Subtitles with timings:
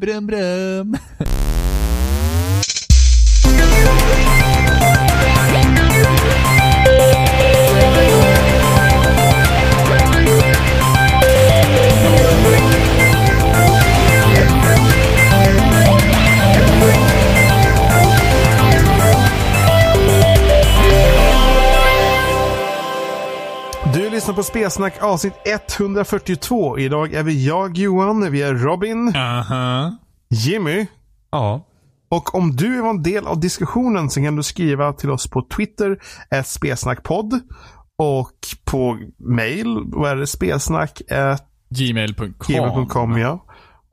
[0.00, 0.96] Brum, brum.
[24.20, 26.78] lyssnar på Spelsnack avsnitt 142.
[26.78, 29.96] Idag är vi jag Johan, vi är Robin, Aha.
[30.30, 30.86] Jimmy.
[31.30, 31.66] Ja.
[32.08, 35.46] Och om du var en del av diskussionen så kan du skriva till oss på
[35.56, 35.98] Twitter,
[36.44, 37.40] spelsnackpodd.
[37.98, 38.32] Och
[38.64, 40.26] på mail, vad är det?
[40.26, 41.02] Spelsnack
[41.70, 42.34] Gmail.com.
[42.46, 43.44] gmail.com ja.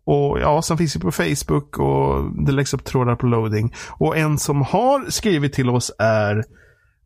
[0.05, 3.73] Och ja, sen finns vi på Facebook och det läggs upp trådar på loading.
[3.89, 6.43] Och en som har skrivit till oss är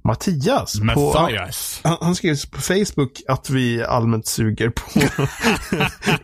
[0.04, 0.80] Mattias.
[0.80, 1.82] På, Mattias.
[1.84, 5.02] han, han skrev på Facebook att vi allmänt suger på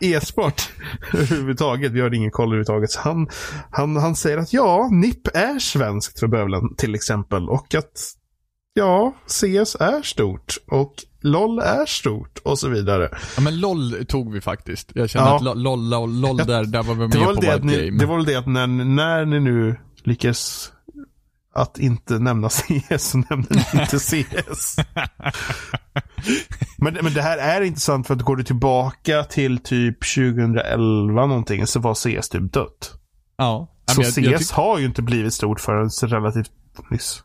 [0.00, 0.68] e-sport
[1.14, 1.92] överhuvudtaget.
[1.92, 2.90] Vi har ingen koll överhuvudtaget.
[2.90, 3.28] Så han,
[3.70, 7.48] han, han säger att ja, NIP är svenskt för bövelen till exempel.
[7.48, 7.92] Och att
[8.74, 10.54] ja, CS är stort.
[10.70, 13.08] Och LOL är stort och så vidare.
[13.36, 14.90] Ja men LOL tog vi faktiskt.
[14.94, 15.36] Jag känner Ja.
[15.36, 17.64] att lo- LOL och LOL där, där var vi med Det var, väl på det,
[17.64, 17.98] ni, game.
[17.98, 20.72] det var väl det att när, när ni nu lyckas
[21.54, 24.76] att inte nämna CS så nämner ni inte CS.
[26.78, 31.66] men, men det här är intressant för att går du tillbaka till typ 2011 någonting
[31.66, 32.94] så var CS typ dött.
[33.36, 33.74] Ja.
[33.86, 36.50] Så jag, jag, CS har ju inte blivit stort förrän relativt
[36.90, 37.22] nyss.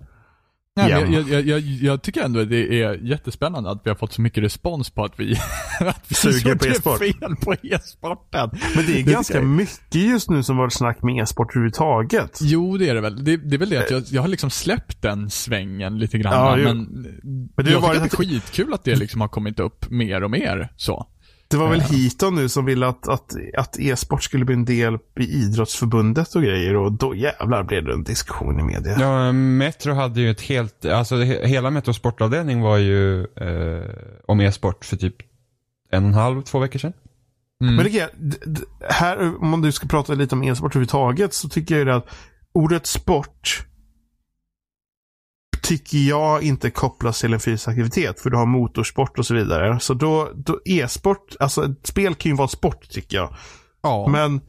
[0.76, 4.14] Nej, jag, jag, jag, jag tycker ändå att det är jättespännande att vi har fått
[4.14, 5.36] så mycket respons på att vi,
[5.80, 7.00] att vi Suger på e-sport.
[7.00, 8.50] fel på e-sporten.
[8.76, 12.40] Men det är tycker ganska mycket just nu som var snack med e-sport överhuvudtaget.
[12.42, 13.24] Jo, det är det väl.
[13.26, 16.34] Det, det är väl det att jag, jag har liksom släppt den svängen lite grann.
[16.34, 19.22] Ja, men Men det jag har tycker varit att det är skitkul att det liksom
[19.22, 21.08] har kommit upp mer och mer så.
[21.54, 21.86] Det var väl Ja.
[21.98, 26.42] Hiton nu som ville att, att, att e-sport skulle bli en del i idrottsförbundet och
[26.42, 29.00] grejer och då jävlar blev det en diskussion i media.
[29.00, 33.90] Ja, Metro hade ju ett helt, alltså he- hela Metros sportavdelning var ju eh,
[34.28, 35.16] om e-sport för typ
[35.92, 36.94] en och en halv, två veckor sedan.
[37.62, 37.76] Mm.
[37.76, 41.76] Men det är, d- här, om du ska prata lite om e-sport överhuvudtaget så tycker
[41.78, 42.08] jag ju att
[42.54, 43.66] ordet sport
[45.64, 48.20] tycker jag inte kopplas till en fysisk aktivitet.
[48.20, 49.80] För du har motorsport och så vidare.
[49.80, 53.36] Så då, då e-sport, alltså ett spel kan ju vara sport tycker jag.
[53.84, 54.08] ja.
[54.12, 54.42] Men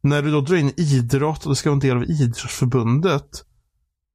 [0.00, 3.28] när du då drar in idrott och det ska vara en del av idrottsförbundet.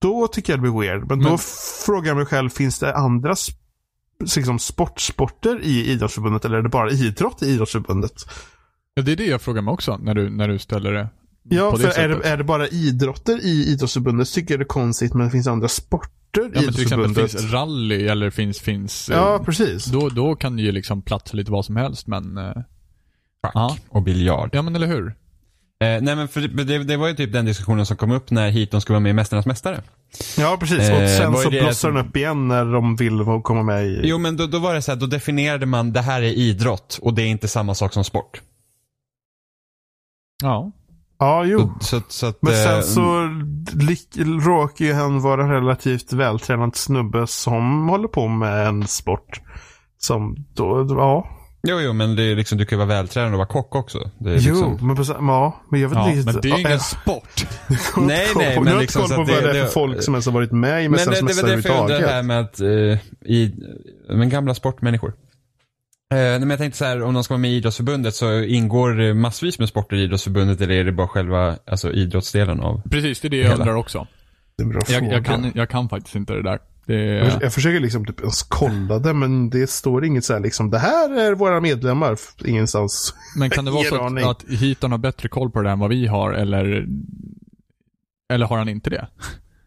[0.02, 1.08] Då tycker jag det blir weird.
[1.10, 1.38] Men, då Men-
[1.86, 3.36] frågar jag mig själv, finns det andra
[4.36, 8.14] liksom sportsporter i idrottsförbundet eller är det bara idrott i idrottsförbundet?
[8.94, 11.10] ja, det är det jag frågar mig också när du, när du ställer det
[11.50, 14.60] Ja, på det för är det, är det bara idrotter i idrottsförbundet så tycker jag
[14.60, 18.08] det är konstigt men det finns andra sporter i Ja, men till exempel finns rally
[18.08, 19.86] eller finns, finns Ja, eh, precis.
[19.86, 22.44] då, då kan det ju liksom platsa lite vad som helst men, eh,
[23.44, 23.78] Schack Ja.
[23.90, 24.50] och biljard.
[24.54, 25.08] ja men eller hur?
[25.84, 28.50] Eh, nej men för det, det var ju typ den diskussionen som kom upp när
[28.50, 29.82] Hiton skulle vara med i Mästarnas Mästare.
[30.38, 30.80] Ja, precis.
[30.80, 33.86] Eh, och sen vad är så blossar den upp igen när de vill komma med
[33.88, 34.02] i...
[34.04, 37.00] Jo men då, då var det så här, då definierade man det här är idrott
[37.02, 38.42] och det är inte samma sak som sport.
[40.44, 40.72] Ja.
[41.20, 41.74] Ja, jo.
[41.82, 43.30] Så, så, att, Men eh, sen så
[43.74, 49.42] lik- råkar ju han vara relativt vältränad snubbe som håller på med en sport.
[50.00, 51.30] Som då, ja.
[51.64, 54.12] Jo, jo, men det är liksom, du kan ju vara vältränad och vara kock också.
[54.20, 56.54] Det är Jo, liksom, men, på, ja, men jag vet ja inte men det är
[56.54, 57.48] ju ingen ja, sport.
[57.98, 59.72] Nej, nej, men jag har liksom inte koll på att vad det- det är för
[59.72, 61.82] folk som ens har varit med i Men det, Mästarnas det var Mästare därför jag
[61.82, 62.60] undrar det här överhuvudtaget.
[62.60, 63.56] med att, eh, i,
[64.10, 65.14] men gamla sportmänniskor.
[66.14, 68.42] Eh, nej, men jag tänkte så här, om de ska vara med i idrottsförbundet så
[68.44, 72.82] ingår massvis med sporter i idrottsförbundet eller är det bara själva alltså, idrottsdelen av?
[72.90, 73.56] Precis, det är det jag Hela.
[73.56, 74.08] undrar också.
[74.58, 75.14] Det är bra Jag, fråga.
[75.14, 76.60] jag, kan, jag kan faktiskt inte det där.
[76.86, 80.34] Det Jag, är, jag försöker liksom typ ens kolla det, men det står inget så
[80.34, 83.14] här liksom, det här är våra medlemmar, ingenstans.
[83.38, 85.90] men kan det vara så att, att Hiton har bättre koll på det än vad
[85.90, 86.88] vi har eller,
[88.34, 89.08] eller har han inte det?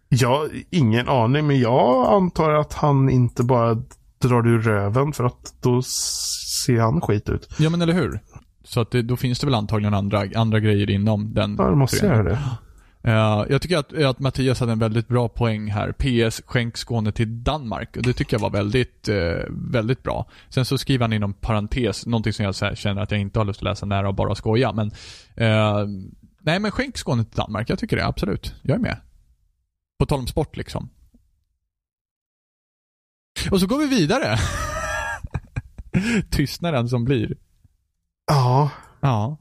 [0.08, 3.82] Jag har ingen aning, men jag antar att han inte bara
[4.20, 7.48] drar ur röven för att då ser han skit ut.
[7.58, 8.20] Ja men eller hur?
[8.64, 11.76] Så att det, då finns det väl antagligen andra, andra grejer inom den Ja, det
[11.76, 12.38] måste göra det.
[13.02, 15.92] Eh, jag tycker att, att Mattias hade en väldigt bra poäng här.
[15.92, 17.96] PS skänk Skåne till Danmark.
[17.96, 20.28] Och det tycker jag var väldigt, eh, väldigt bra.
[20.48, 23.60] Sen så skriver han inom parentes, någonting som jag känner att jag inte har lust
[23.60, 24.72] att läsa nära och bara skoja.
[24.72, 24.90] Men,
[25.34, 25.86] eh,
[26.40, 27.70] nej men skänk Skåne till Danmark.
[27.70, 28.54] Jag tycker det, absolut.
[28.62, 28.96] Jag är med.
[29.98, 30.88] På tal om sport liksom.
[33.50, 34.36] Och så går vi vidare.
[36.30, 37.36] Tystnaden som blir.
[38.26, 38.70] Ja.
[39.00, 39.36] Ja.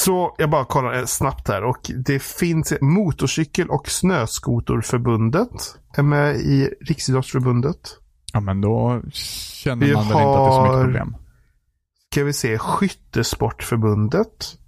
[0.00, 6.36] Så jag bara kollar eh, snabbt här och det finns Motorcykel och Snöskoterförbundet är med
[6.36, 7.98] i Riksidrottsförbundet.
[8.32, 11.16] Ja men då känner Vi man väl inte att det är så mycket problem.
[12.12, 14.58] Ska vi se Skyttesportförbundet.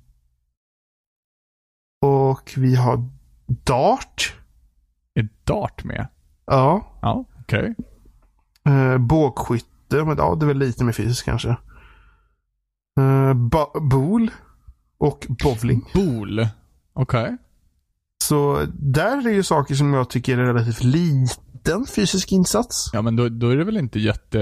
[2.03, 3.09] och vi har
[3.47, 4.37] Dart.
[5.15, 6.09] Är Dart med?
[6.47, 6.99] Ja.
[7.03, 7.75] Ja, okej.
[8.69, 11.49] Eh, bågskytte, men ja, det är väl lite mer fysiskt kanske.
[13.01, 13.35] Eh,
[13.81, 14.31] bool
[14.99, 15.91] och bowling.
[15.95, 16.49] Bool.
[16.93, 17.37] Okej.
[18.25, 22.91] Så där är ju saker som jag tycker är relativt liten fysisk insats.
[22.93, 24.41] Ja, men då, då är det väl inte jätte...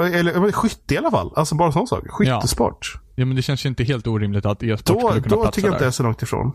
[0.00, 1.32] Eller men skytte i alla fall.
[1.36, 2.04] Alltså bara sån sak.
[2.08, 3.00] Skyttesport.
[3.14, 5.54] Ja, men det känns ju inte helt orimligt att e-sport Då, skulle kunna då platsa
[5.54, 5.84] tycker jag inte där.
[5.84, 6.52] det är så långt ifrån.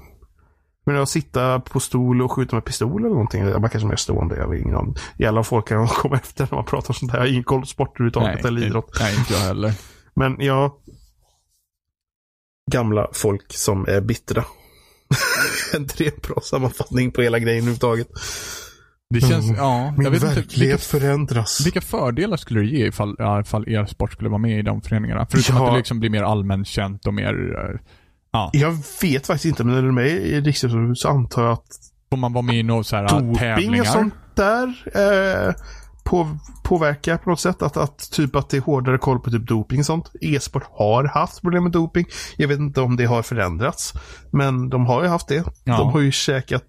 [0.85, 3.43] Men att sitta på stol och skjuta med pistol eller någonting.
[3.45, 4.35] Man kanske mer stående.
[4.35, 4.95] Jag har ingen aning.
[5.17, 7.19] Jävlar folk kan komma efter när man pratar om sånt här.
[7.19, 8.97] Jag har ingen koll på sport överhuvudtaget eller idrott.
[8.99, 9.73] Nej, inte jag heller.
[10.13, 10.77] Men ja.
[12.71, 14.43] Gamla folk som är bittra.
[15.73, 18.07] en tre bra sammanfattning på hela grejen överhuvudtaget.
[19.09, 19.55] Det känns, Mm.
[19.57, 19.91] ja.
[19.91, 21.65] Min Jag vet inte, verklighet vilka, förändras.
[21.65, 25.27] vilka fördelar skulle det ge ifall, ifall e-sport skulle vara med i de föreningarna?
[25.31, 25.65] Förutom Ja.
[25.67, 27.79] att det liksom blir mer allmänt känt och mer, eh,
[28.31, 28.49] ja.
[28.53, 31.67] Jag vet faktiskt inte, men när du är med i Riksidrottsförbundet så antar jag att
[32.09, 33.81] Får man vara med i några så här tävlingar?
[33.81, 35.53] och sånt där eh,
[36.03, 37.61] på, påverkar på något sätt.
[37.61, 40.11] Att, att typ att det är hårdare koll på typ doping och sånt.
[40.21, 42.05] E-sport har haft problem med doping.
[42.37, 43.93] Jag vet inte om det har förändrats.
[44.31, 45.43] Men de har ju haft det.
[45.63, 45.77] Ja.
[45.77, 46.63] De har ju käkat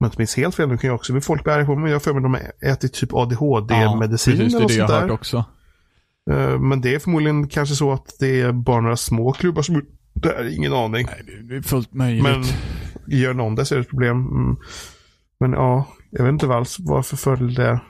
[0.00, 1.74] om jag inte minns helt fel, nu kan jag också bli folk bli arga på
[1.74, 4.74] mig, men jag för mig att de ätit typ ADHD-medicin precis, det är eller det
[4.74, 5.44] jag har hört också.
[6.30, 9.82] Eh, Men det är förmodligen kanske så att det är bara några små klubbar som
[10.22, 11.06] det är ingen aning.
[11.06, 12.22] Nej, det- är fullt möjligt.
[12.22, 12.42] Men
[13.08, 14.16] gör någon det så är det ett problem.
[14.26, 14.56] Mm.
[15.40, 17.80] Men ja, jag vet inte alls vad för fördel det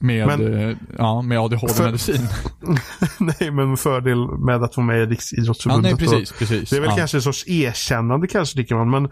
[0.00, 2.28] med, men- eh, ja, med ADHD-medicin.
[3.40, 6.00] nej, men fördel med att vara med i Ja, Riksidrottsförbundet.
[6.00, 6.70] nej, precis, precis.
[6.70, 6.96] Det är väl ja.
[6.96, 9.10] kanske en sorts erkännande kanske tycker man, men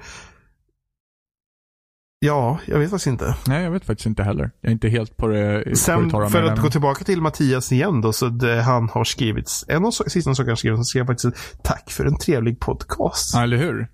[2.25, 3.37] Ja, jag vet faktiskt inte.
[3.47, 4.51] Nej, jag vet faktiskt inte heller.
[4.61, 6.63] Jag är inte helt på det, på det Sen för att det.
[6.63, 9.51] gå tillbaka till Mattias igen då, så det han har skrivit.
[9.69, 13.35] En av sista sakerna han skrivit, så skrev faktiskt tack för en trevlig podcast.
[13.35, 13.89] Ja, eller hur?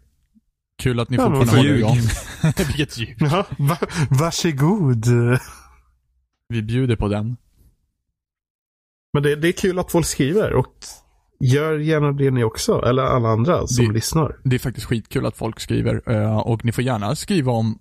[0.83, 1.79] Kul att ni Ja, fortfarande håller ljug.
[1.79, 1.97] igång.
[2.67, 3.17] Vilket ljud.
[3.21, 3.77] Ja, va,
[4.11, 5.07] varsågod.
[6.49, 7.37] Vi bjuder på den.
[9.13, 10.75] Men det, det är kul att folk skriver och
[11.41, 14.37] gör gärna det ni också, eller alla andra som Det- lyssnar.
[14.45, 16.03] Det är faktiskt skitkul att folk skriver.
[16.13, 17.79] eh, Och ni får gärna skriva om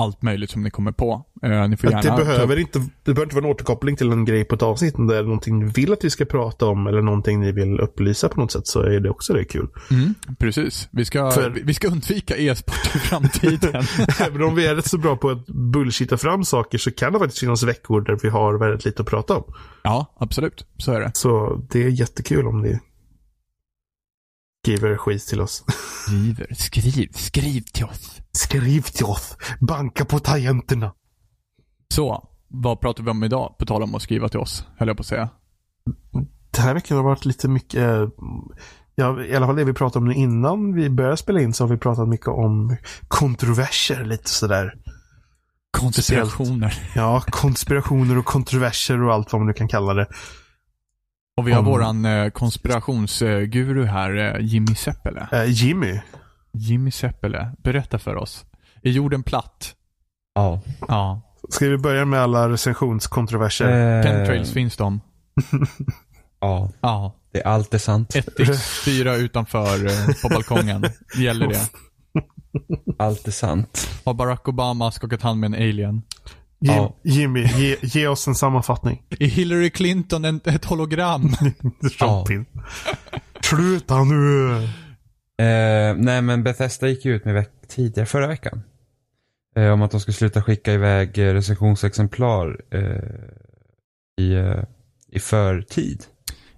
[0.00, 1.24] allt möjligt som ni kommer på.
[1.42, 3.96] Eh, Ni får gärna det, ta behöver upp- inte, det behöver inte vara en återkoppling
[3.96, 4.94] till en grej på ett avsnitt.
[4.94, 7.80] Om det är någonting ni vill att vi ska prata om eller någonting ni vill
[7.80, 9.68] upplysa på något sätt så är det också det kul.
[9.90, 10.88] Mm, precis.
[10.92, 13.82] Vi ska, För- vi ska undvika e-sport i framtiden.
[14.20, 17.18] Även om vi är rätt så bra på att bullshitta fram saker så kan det
[17.18, 19.44] faktiskt finnas veckor där vi har väldigt lite att prata om.
[19.82, 20.66] ja, absolut.
[20.78, 21.10] Så är det.
[21.14, 22.80] Så det är jättekul om ni
[24.62, 25.64] skriver skit till oss.
[26.06, 28.20] Skriver, skriv, skriv till oss.
[28.32, 29.36] Skriv till oss.
[29.60, 30.92] Banka på tangenterna.
[31.94, 33.54] Så, vad pratar vi om idag?
[33.58, 35.28] På tal om att skriva till oss, höll jag på att säga.
[36.50, 38.08] Den här veckan har varit lite mycket, eh,
[38.94, 41.64] ja, i alla fall det vi pratade om nu innan vi började spela in så
[41.64, 42.76] har vi pratat mycket om
[43.08, 44.74] kontroverser lite sådär.
[45.70, 46.90] Konspirationer.
[46.94, 50.06] Ja, konspirationer och kontroverser och allt vad man nu kan kalla det.
[51.40, 55.28] Och vi har Om- våran eh, konspirationsguru här, eh, Jimmy Seppele.
[55.32, 56.00] Eh, Jimmy,
[56.52, 58.44] Jimmy Seppele, berätta för oss.
[58.82, 59.74] Är jorden platt?
[60.34, 60.60] Ja.
[60.88, 61.20] Ja.
[61.48, 63.98] ska vi börja med alla recensionskontroverser?
[63.98, 65.00] Eh, Chemtrails, finns de?
[66.40, 67.14] Ja, Ja.
[67.32, 68.14] det är allt är sant.
[68.14, 70.84] 1x4 utanför eh, på balkongen.
[71.18, 71.60] Gäller det?
[72.98, 73.88] Allt är sant.
[74.04, 76.02] Har Barack Obama skakat hand med en alien?
[76.60, 76.96] Jim, ja.
[77.02, 79.02] Jimmy, ge, ge oss en sammanfattning.
[79.20, 81.32] Är Hillary Clinton en, ett hologram?
[82.00, 82.46] Robin.
[83.40, 84.52] Sluta nu!
[85.42, 88.62] Eh, nej men Bethesda gick ju ut med veck- tidigare, förra veckan.
[89.56, 94.62] Eh, om att de skulle sluta skicka iväg eh, recensionsexemplar eh, i, eh,
[95.12, 96.04] i förtid.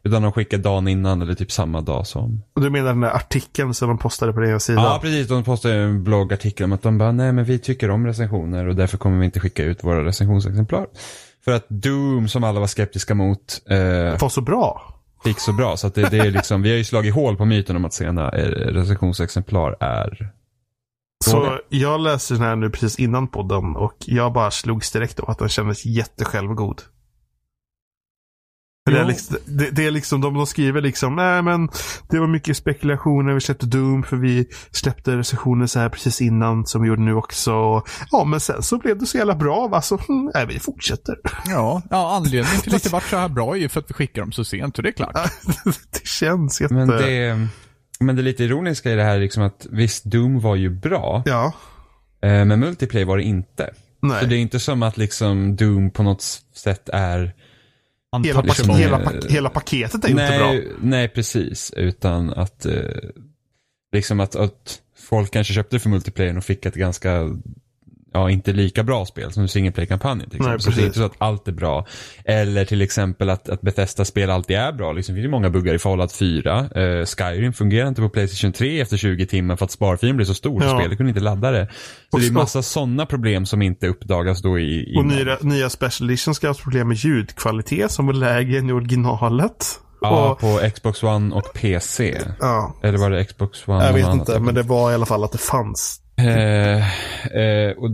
[0.05, 2.43] Utan de skickar dagen innan eller typ samma dag som.
[2.55, 4.83] Och du menar den där artikeln som de postade på deras sida?
[4.83, 8.07] Ja precis, de postade en bloggartikel om att de bara, nej men vi tycker om
[8.07, 10.87] recensioner och därför kommer vi inte skicka ut våra recensionsexemplar.
[11.45, 14.95] För att Doom, som alla var skeptiska mot, eh, var så bra.
[15.25, 15.77] fick så bra.
[15.77, 17.95] Så att det, det är liksom, vi har ju slagit hål på myten om att
[17.95, 20.33] sena eh, recensionsexemplar är
[21.25, 25.31] Så jag läste den här nu precis innan podden och jag bara slogs direkt av
[25.31, 26.83] att den kändes jättesjälvgod.
[28.91, 31.69] Det, är liksom, det, det är liksom, de, de skriver liksom, nej men
[32.11, 36.67] det var mycket spekulationer, vi släppte Doom för vi släppte recensionen så här precis innan
[36.67, 37.83] som vi gjorde nu också.
[38.11, 41.15] Ja men sen så blev det så jävla bra va, så hm, nej, vi fortsätter.
[41.47, 43.95] Ja, ja anledningen till att det vart så här bra är ju för att vi
[43.95, 45.15] skickar dem så sent, så det är klart.
[45.65, 46.75] det känns jätte...
[46.75, 47.49] Men det,
[48.01, 51.23] men det lite ironiska i det här är liksom att visst, Doom var ju bra,
[51.27, 51.53] Ja,
[52.23, 53.71] eh, men multiplayer var det inte.
[54.01, 54.21] nej.
[54.21, 56.23] Så det är inte som att liksom Doom på något
[56.55, 57.35] sätt är...
[58.25, 58.73] Hela, Untouchable.
[58.73, 60.47] pak- hela, eh, pak- hela paketet är ju inte bra.
[60.53, 61.73] Nej, nej, precis.
[61.77, 62.67] Utan att...
[62.67, 62.75] Eh,
[63.93, 67.23] liksom att, att folk kanske köpte för multiplayer och fick ett ganska
[68.13, 70.51] ja, inte lika bra spel som single play-kampanjen till exempel.
[70.53, 71.87] Nej, så det är inte så att allt är bra.
[72.25, 74.93] Eller till exempel att, att Bethesda-spel alltid är bra.
[74.93, 76.59] Liksom, det finns ju många buggar i Fallout 4.
[76.59, 80.35] Eh, Skyrim fungerar inte på Playstation 3 efter 20 timmar för att sparfilen blir så
[80.35, 80.63] stor.
[80.65, 80.79] Ja.
[80.79, 81.69] Spelet kunde inte ladda det.
[82.11, 84.95] Så Och det är massa sådana problem som inte uppdagas då i...
[84.95, 88.71] i Och nya, nya Special Edition ska ha problem med ljudkvalitet som var lägre än
[88.71, 89.79] i originalet.
[90.01, 92.21] Ja, Och, på Xbox One och PC.
[92.41, 93.85] ja, Eller var det Xbox One?
[93.85, 96.02] jag vet inte, men det var i alla fall att det fanns.
[96.29, 97.91] Eh, eh, och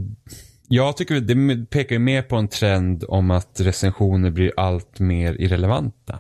[0.68, 5.34] jag tycker det pekar ju mer på en trend om att recensioner blir allt mer
[5.34, 6.18] irrelevanta.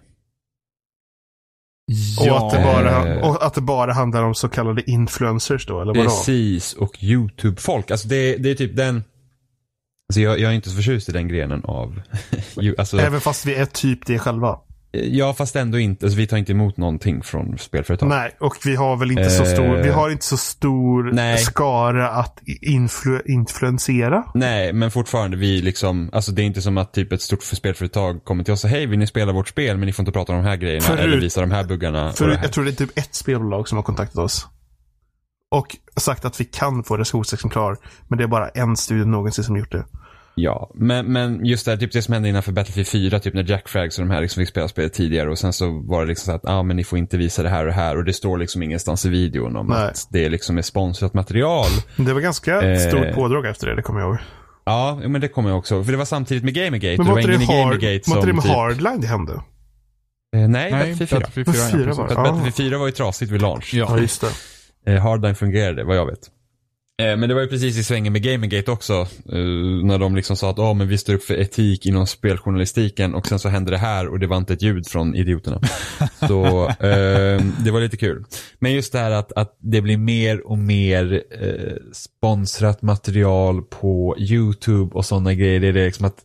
[2.20, 3.28] Och, att det bara, Eh.
[3.28, 6.08] och att det bara handlar om så kallade influencers då, eller vadå?
[6.08, 7.90] Precis, och YouTube-folk.
[7.90, 9.04] Alltså det, det är typ den...
[10.08, 12.00] Alltså jag, jag är inte så förtjust i den grenen av...
[12.78, 14.58] alltså, Även fast vi är typ det själva.
[14.92, 16.06] Ja, fast ändå inte.
[16.06, 18.08] Alltså vi tar inte emot någonting från spelföretag.
[18.08, 19.82] Nej, och vi har väl inte så stor, Eh.
[19.82, 21.38] vi har inte så stor Nej.
[21.38, 24.24] skara att influ, influensera.
[24.34, 28.24] Nej, men fortfarande vi liksom, alltså det är inte som att typ ett stort spelföretag
[28.24, 30.12] kommer till oss och säger hej, vill ni spela vårt spel men ni får inte
[30.12, 32.12] prata om de här grejerna Förut- eller visa de här buggarna.
[32.12, 32.44] För och det här.
[32.44, 34.46] jag tror det är typ ett spelbolag som har kontaktat oss.
[35.50, 37.76] Och sagt att vi kan få recensionsexemplar.
[38.08, 39.84] Men det är bara en studie någonsin som gjort det.
[40.40, 43.44] Ja, men, men just det här, typ det som hände innanför Battlefield 4, typ när
[43.50, 46.08] Jack Frags och de här liksom fick spela spelet tidigare och sen så var det
[46.08, 47.96] liksom så att, ja ah, men ni får inte visa det här och det här
[47.96, 49.86] och det står liksom ingenstans i videon om Nej.
[49.88, 51.66] att det liksom är sponsrat material.
[51.96, 52.78] Det var ganska Eh.
[52.88, 54.18] stort pådrag efter det, det kommer jag ihåg.
[54.64, 57.22] Ja, men det kommer jag också, för det var samtidigt med Gamergate Men var det
[57.22, 59.32] inte var det, ingen i hard, var inte det med typ, Hardline det hände?
[59.32, 59.40] eh,
[60.48, 61.18] nej, Nej, Battlefield 4.
[61.20, 61.70] Battlefield 4.
[61.70, 62.08] Fyra ja, var precis.
[62.08, 62.14] det.
[62.14, 62.32] För Ja.
[62.32, 63.74] Battlefield 4 var ju trasigt vid launch.
[63.74, 63.98] Ja, Ja.
[63.98, 64.24] just
[64.84, 64.92] det.
[64.94, 66.18] Eh, Hardline fungerade, vad jag vet.
[67.02, 68.92] Eh, Men det var ju precis i svängen med Gamergate också.
[69.32, 69.38] eh,
[69.84, 73.26] När de liksom sa att oh, men vi står upp för etik inom speljournalistiken och
[73.26, 75.60] sen så hände det här och det var inte ett ljud från idioterna.
[76.28, 78.24] så eh, det var lite kul.
[78.58, 84.16] Men just det här att, att det blir mer och mer eh, sponsrat material på
[84.18, 85.60] YouTube och sådana grejer.
[85.60, 86.24] Det är liksom att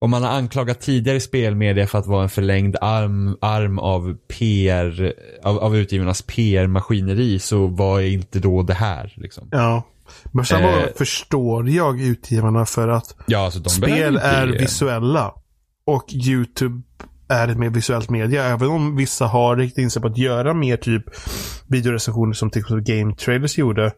[0.00, 5.12] om man har anklagat tidigare spelmedia för att vara en förlängd arm, arm av PR,
[5.42, 9.48] av, av utgivarnas PR-maskineri så var inte då det här liksom.
[9.50, 9.82] Ja.
[10.32, 10.84] Men sen Eh.
[10.98, 15.32] förstår jag utgivarna för att Ja, alltså spel är visuella.
[15.86, 16.82] Och YouTube
[17.28, 18.44] är ett mer visuellt media.
[18.44, 21.04] Även om vissa har riktat in sig på att göra mer typ
[21.66, 23.92] videorecensioner som till exempel Game Trailers gjorde.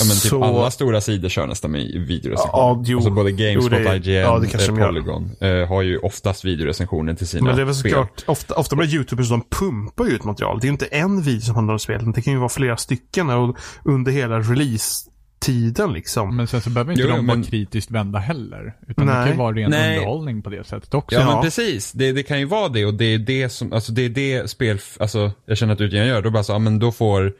[0.00, 2.58] Ja, men typ så- alla stora sidor kör nästan med videorecensioner.
[2.62, 2.98] Ja, jo.
[2.98, 4.86] alltså både Gamespot, Jo, det- IGN, ja, det eh.
[4.86, 7.90] Polygon eh, har ju oftast videorecensioner till sina Men det är väl spel.
[7.92, 10.58] såklart, ofta, ofta med YouTubers som pumpar ut material.
[10.60, 12.14] Det är ju inte en video som handlar om spelet.
[12.14, 16.36] Det kan ju vara flera stycken och under hela release-tiden liksom.
[16.36, 18.74] Men sen så behöver inte Jo, de men- vara kritiskt vända heller.
[18.88, 19.22] Utan det Nej.
[19.24, 19.96] kan ju vara ren Nej.
[19.98, 21.16] underhållning på det sättet också.
[21.16, 21.32] Ja, Ja.
[21.34, 21.92] men precis.
[21.92, 24.50] Det, det kan ju vara det och det är det som, alltså det är det
[24.50, 26.22] spel, alltså jag känner att utgivaren gör.
[26.22, 27.32] Då bara så, ja men då får,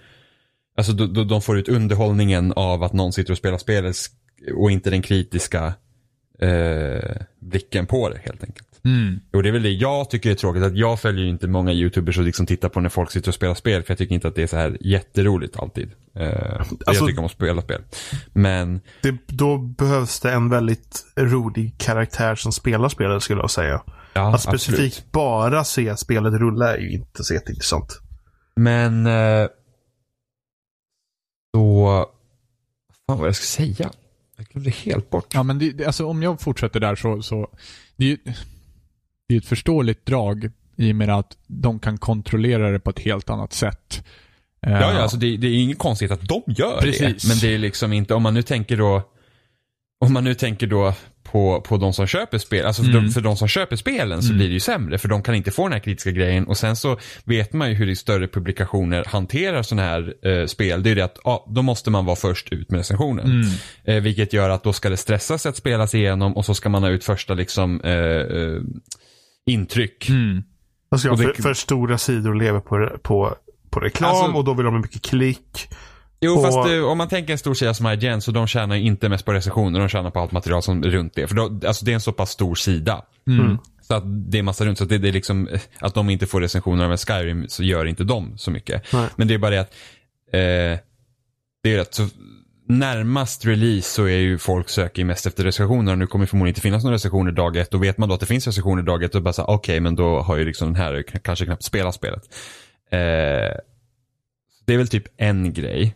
[0.77, 3.97] alltså då, de får ut underhållningen av att någon sitter och spelar spelet
[4.57, 5.75] och inte den kritiska
[6.39, 8.69] eh, blicken på det helt enkelt.
[8.85, 9.21] Mm.
[9.33, 12.19] Och det är väl det jag tycker är tråkigt, att jag följer inte många YouTubers
[12.19, 14.35] och liksom tittar på när folk sitter och spelar spel, för jag tycker inte att
[14.35, 15.91] det är så här jätteroligt alltid.
[16.17, 17.81] Eh, Alltså- jag tycker om att spela spel.
[18.33, 23.83] Men, Det, då behövs det en väldigt rolig karaktär som spelar spelet skulle jag säga.
[24.15, 25.13] ja, Att specifikt absolut.
[25.13, 28.01] bara se spelet rulla är ju inte så jätteintressant.
[28.57, 29.47] Men, eh,
[31.55, 32.07] så, vad
[33.07, 33.91] fan vad jag ska säga?
[34.37, 35.35] Jag glömde helt bort.
[35.35, 37.49] Ja, men det, alltså, om jag fortsätter där så, så
[37.97, 38.19] det är ju
[39.29, 42.99] det är ett förståeligt drag i och med att de kan kontrollera det på ett
[42.99, 44.05] helt annat sätt.
[44.67, 47.23] Eh, Ja, ja alltså det, det är inget konstigt att de gör Precis.
[47.23, 47.29] det.
[47.29, 49.03] Men det är liksom inte, om man nu tänker då,
[50.01, 50.95] om man nu tänker då
[51.35, 53.05] på, på de som köper spel, alltså för, Mm.
[53.05, 55.51] de, för de som köper spelen så blir det ju sämre för de kan inte
[55.51, 59.05] få den här kritiska grejen och sen så vet man ju hur de större publikationer
[59.09, 60.83] hanterar sådana här eh, spel.
[60.83, 63.27] Det är ju det att ja, då måste man vara först ut med recensionen.
[63.27, 63.47] Mm.
[63.85, 66.83] Eh, vilket gör att då ska det stressas att spelas igenom och så ska man
[66.83, 68.61] ha ut första liksom eh, eh,
[69.47, 70.09] intryck.
[70.09, 70.43] Mm.
[70.91, 73.35] Alltså, det- för, för stora sidor lever på, på,
[73.71, 75.69] på reklam Alltså- och då vill de ha mycket klick.
[76.25, 78.77] Jo, Och- fast eh, om man tänker en stor sida som IGN så de tjänar
[78.77, 81.27] ju inte mest på recensioner, de tjänar på allt material som är runt det.
[81.27, 83.05] För då, alltså det är en så pass stor sida.
[83.29, 83.59] Mm.
[83.81, 86.11] Så att det är massa runt, så att det, det är liksom, eh, att de
[86.11, 88.93] inte får recensioner av Skyrim så gör inte de så mycket.
[88.93, 89.09] Nej.
[89.17, 89.75] Men det är bara det att,
[90.33, 90.79] eh,
[91.63, 92.09] det är rätt så,
[92.69, 96.61] närmast release så är ju folk söker mest efter recensioner och nu kommer förmodligen inte
[96.61, 97.75] finnas några recensioner dag ett.
[97.75, 99.95] Och vet man då att det finns recensioner dag ett, då bara såhär, okej men
[99.97, 102.23] då har ju liksom den här kanske knappt spelat spelet.
[102.91, 102.99] Eh,
[104.67, 105.95] det är väl typ en grej.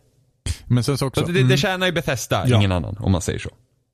[0.66, 1.26] Men sen så också...
[1.26, 2.56] Så det, det tjänar ju Bethesda, Ja.
[2.56, 3.50] ingen annan om man säger så.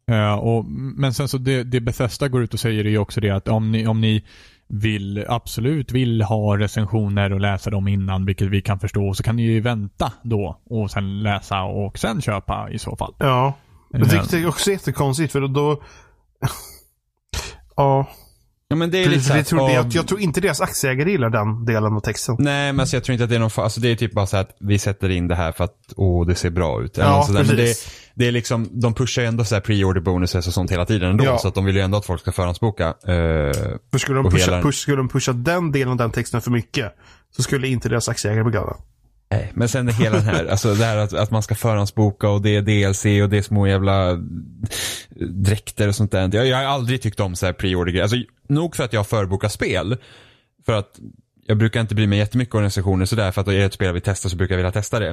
[0.06, 0.64] Ja, och,
[0.96, 3.49] men sen så det, det Bethesda går ut och säger är ju också det att
[3.49, 4.25] om ni, om ni
[4.68, 9.37] vill, absolut vill ha recensioner och läsa dem innan, vilket vi kan förstå, så kan
[9.37, 13.14] ni ju vänta då och sen läsa och sen köpa i så fall.
[13.18, 13.54] Ja.
[13.90, 15.82] Jag tycker det är också jättekonstigt för då
[17.76, 18.06] ja.
[18.75, 21.31] Ja, men det är lite jag, tror, av- jag, jag tror inte deras aktieägare gillar
[21.31, 22.37] den delen av texten.
[22.38, 24.26] Nej, men alltså, jag tror inte att det är någon alltså det är typ bara
[24.26, 26.97] så här att vi sätter in det här för att, åh, det ser bra ut.
[26.97, 27.45] Ja, något sådär.
[27.45, 28.11] Men det, precis.
[28.14, 31.11] det är liksom, de pushar ju ändå så här pre-order bonuses och sånt hela tiden
[31.11, 31.25] ändå.
[31.25, 31.38] Ja.
[31.38, 32.87] Så att de vill ju ändå att folk ska förhandsboka.
[32.87, 32.95] Eh,
[33.90, 36.50] För skulle de, pusha, hela- push, skulle de pusha den delen av den texten för
[36.50, 36.93] mycket
[37.37, 38.76] så skulle inte deras aktieägare bli glada
[39.36, 42.28] nej, men sen det hela den här, alltså det här att, att man ska förhandsboka
[42.28, 44.18] och det är DLC och det är små jävla
[45.30, 46.30] dräkter och sånt där.
[46.34, 48.02] Jag, jag har aldrig tyckt om så här pre-order grejer.
[48.02, 49.96] Alltså, nog för att jag förbokar spel.
[50.66, 51.00] För att
[51.46, 53.32] jag brukar inte bry mig jättemycket om organisationer sådär.
[53.32, 55.10] För att är det ett spel vi testar så brukar jag vilja testa det.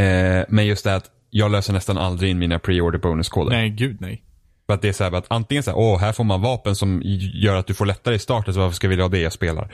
[0.00, 3.50] Eh, men just det att jag löser nästan aldrig in mina pre-order bonuskoder.
[3.50, 4.22] Nej, gud nej.
[4.68, 6.74] För att det är så här att antingen så här, åh, här får man vapen
[6.76, 7.02] som
[7.34, 9.32] gör att du får lättare i starten, så varför ska jag vilja ha det jag
[9.32, 9.72] spelar?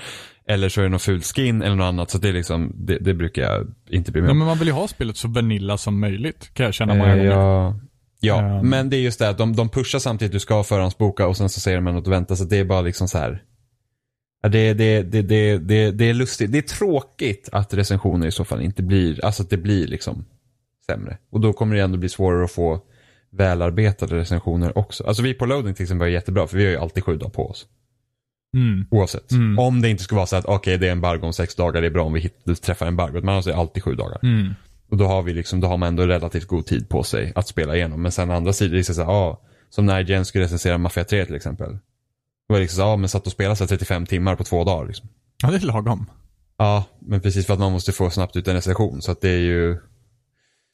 [0.49, 2.99] Eller så är det något fult skin eller något annat, så det är liksom, det,
[2.99, 4.39] det brukar jag inte bry mig Ja, om.
[4.39, 7.17] men man vill ju ha spelet så vanilla som möjligt, kan jag känna många Eh,
[7.17, 7.31] gånger.
[7.31, 7.75] ja,
[8.21, 8.69] ja Ehm.
[8.69, 11.49] men det är just det att de, de pushar samtidigt du ska förhandsboka och sen
[11.49, 13.43] så säger de att du väntar, så det är bara liksom så här.
[14.43, 16.53] Ja, det, det, det, det, det, det är lustigt.
[16.53, 20.25] Det är tråkigt att recensioner i så fall inte blir, alltså att det blir liksom
[20.87, 21.19] sämre.
[21.33, 22.81] Och då kommer det ändå bli svårare att få
[23.37, 25.05] välarbetade recensioner också.
[25.05, 27.31] Alltså vi på loading till exempel är jättebra för vi har ju alltid sju dagar
[27.31, 27.67] på oss.
[28.55, 28.87] Mm.
[28.91, 29.33] Oavsett.
[29.33, 29.59] Mm.
[29.59, 31.87] Om det inte skulle vara så att okej det är embargo om sex dagar, det
[31.87, 33.25] är bra om vi hit, träffar embargot.
[33.25, 34.19] Man har alltså alltid sju dagar.
[34.23, 34.55] Mm.
[34.91, 37.49] Och då har vi liksom, då har man ändå relativt god tid på sig att
[37.49, 38.03] spela igenom.
[38.03, 41.05] Men sen andra sidan, det är så här, ja, som när Jen skulle recensera Mafia
[41.05, 41.73] 3 till exempel.
[42.49, 44.65] Det var liksom så, ja men satt och spelade så här 35 timmar på två
[44.65, 45.09] dagar liksom.
[45.43, 46.11] Ja, det är lagom.
[46.57, 49.03] Ja, men precis för att man måste få snabbt ut en recension.
[49.03, 49.79] Så att det är ju,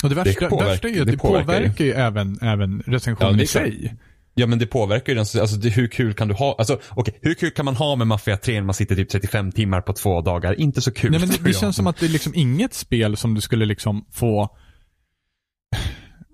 [0.02, 1.92] Och det värsta, påverkar- värsta är ju att det det påverkar påverkar, ju.
[1.92, 3.94] även, även Ja, recensionen det är i sig.
[4.34, 7.18] ja men det påverkar ju den, alltså det, hur kul kan du ha, alltså okej,
[7.22, 9.92] hur kul kan man ha med Mafia 3 när man sitter typ 35 timmar på
[9.92, 10.60] två dagar?
[10.60, 11.10] Inte så kul.
[11.10, 13.64] Nej men det, det känns som att det är liksom inget spel som du skulle
[13.64, 14.56] liksom få,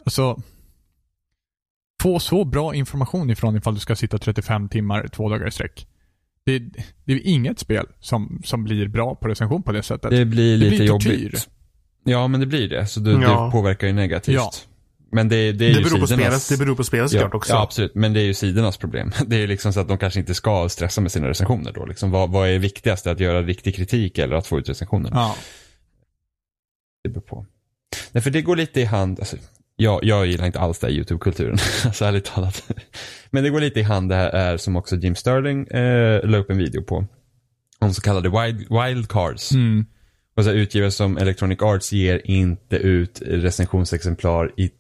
[0.05, 0.41] alltså,
[2.03, 5.87] få så bra information ifrån ifall du ska sitta 35 timmar två dagar i sträck.
[6.47, 6.59] Det,
[7.05, 10.11] det är inget spel som, som blir bra på recension på det sättet.
[10.11, 11.11] Det blir Det lite blir tortyr.
[11.23, 11.49] jobbigt.
[12.07, 12.87] Ja, men det blir det.
[12.87, 13.45] Så det, Ja.
[13.45, 14.35] det påverkar ju negativt.
[14.35, 14.51] Ja.
[15.13, 16.45] Men det, det är Det ju beror, på sidornas...
[16.45, 17.53] spelet, det beror på spelet ja, såklart också.
[17.53, 17.95] ja, absolut.
[17.95, 19.13] Men det är ju sidornas problem.
[19.27, 21.87] Det är ju liksom så att de kanske inte ska stressa med sina recensioner då.
[21.87, 23.07] Liksom, vad, vad är viktigast?
[23.07, 25.11] Att göra riktig kritik eller att få ut recensioner?
[25.15, 25.37] Ja.
[27.05, 27.47] Det beror på.
[28.13, 29.19] Nej, för det går lite i hand.
[29.21, 29.37] Alltså,
[29.77, 31.59] jag, jag gillar inte alls det här YouTube-kulturen.
[31.85, 32.71] alltså ärligt talat.
[33.31, 36.39] Men det går lite i hand det här är som också Jim Sterling eh, la
[36.39, 37.07] upp en video på.
[37.79, 39.53] Om så kallade wild, wildcards.
[39.53, 39.87] Mm.
[40.37, 44.71] Och så utgivare som Electronic Arts ger inte ut recensionsexemplar i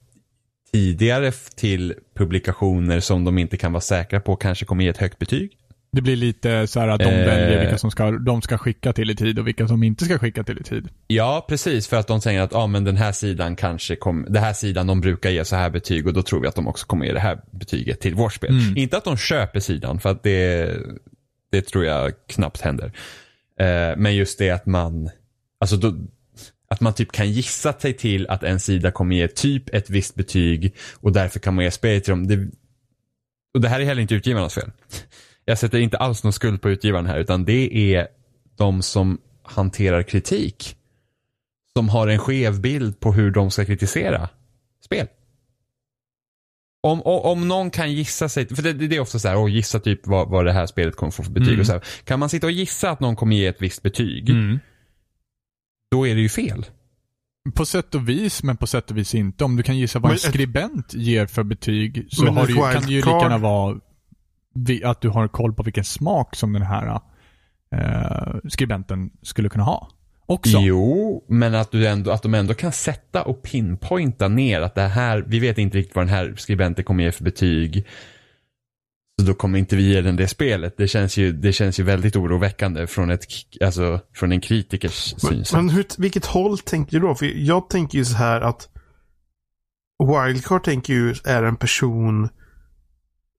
[0.73, 5.19] tidigare till publikationer som de inte kan vara säkra på kanske kommer ge ett högt
[5.19, 5.53] betyg.
[5.93, 7.27] Det blir lite så här att de Eh.
[7.27, 10.19] väljer vilka som ska, de ska skicka till i tid och vilka som inte ska
[10.19, 10.89] skicka till i tid.
[11.07, 11.89] Ja, precis.
[11.89, 14.87] För att de säger att ah, men den här sidan kanske kommer, den här sidan
[14.87, 17.13] de brukar ge så här betyg och då tror vi att de också kommer ge
[17.13, 18.51] det här betyget till vårt spel.
[18.51, 18.77] Mm.
[18.77, 20.73] Inte att de köper sidan för att det,
[21.53, 22.93] det tror jag knappt händer.
[23.61, 25.11] Eh, men just det att man,
[25.61, 25.95] alltså då,
[26.69, 30.15] att man typ kan gissa sig till att en sida kommer ge typ ett visst
[30.15, 32.27] betyg och därför kan man ge spelet till dem.
[32.29, 32.51] Det,
[33.55, 34.71] och det här är heller inte utgivarnas fel.
[35.45, 38.09] Jag sätter inte alls någon skuld på utgivaren här utan det är
[38.57, 40.77] de som hanterar kritik
[41.77, 44.29] som har en skev bild på hur de ska kritisera
[44.85, 45.07] spel.
[46.83, 49.81] Om, om, någon kan gissa sig, för det, det är ofta så här, och gissa
[49.81, 51.61] typ vad, vad det här spelet kommer få för betyg Mm.
[51.61, 51.83] och så här.
[52.05, 54.59] Kan man sitta och gissa att någon kommer ge ett visst betyg, Mm.
[55.91, 56.67] Då är det ju fel.
[57.55, 59.45] På sätt och vis, men på sätt och vis inte.
[59.45, 62.43] Om du kan gissa vad Men en ett- skribent ger för betyg så Men har
[62.43, 63.81] ett du, kan det ju lika gärna vara
[64.85, 67.01] att du har koll på vilken smak som den här
[67.73, 69.89] eh, skribenten skulle kunna ha.
[70.27, 70.59] Också.
[70.59, 74.83] Jo, men att, du ändå, att de ändå kan sätta och pinpointa ner att det
[74.83, 77.87] här, vi vet inte riktigt vad den här skribenten kommer ge för betyg.
[79.21, 80.75] Så då kommer inte vi ge den det spelet.
[80.77, 83.25] Det känns ju, det känns ju väldigt oroväckande från, ett,
[83.65, 85.53] alltså, från en kritikers Men, synsätt.
[85.57, 87.15] men hur, vilket håll tänker du då?
[87.15, 88.69] För jag tänker ju så här att
[90.27, 92.29] Wildcard tänker ju är en person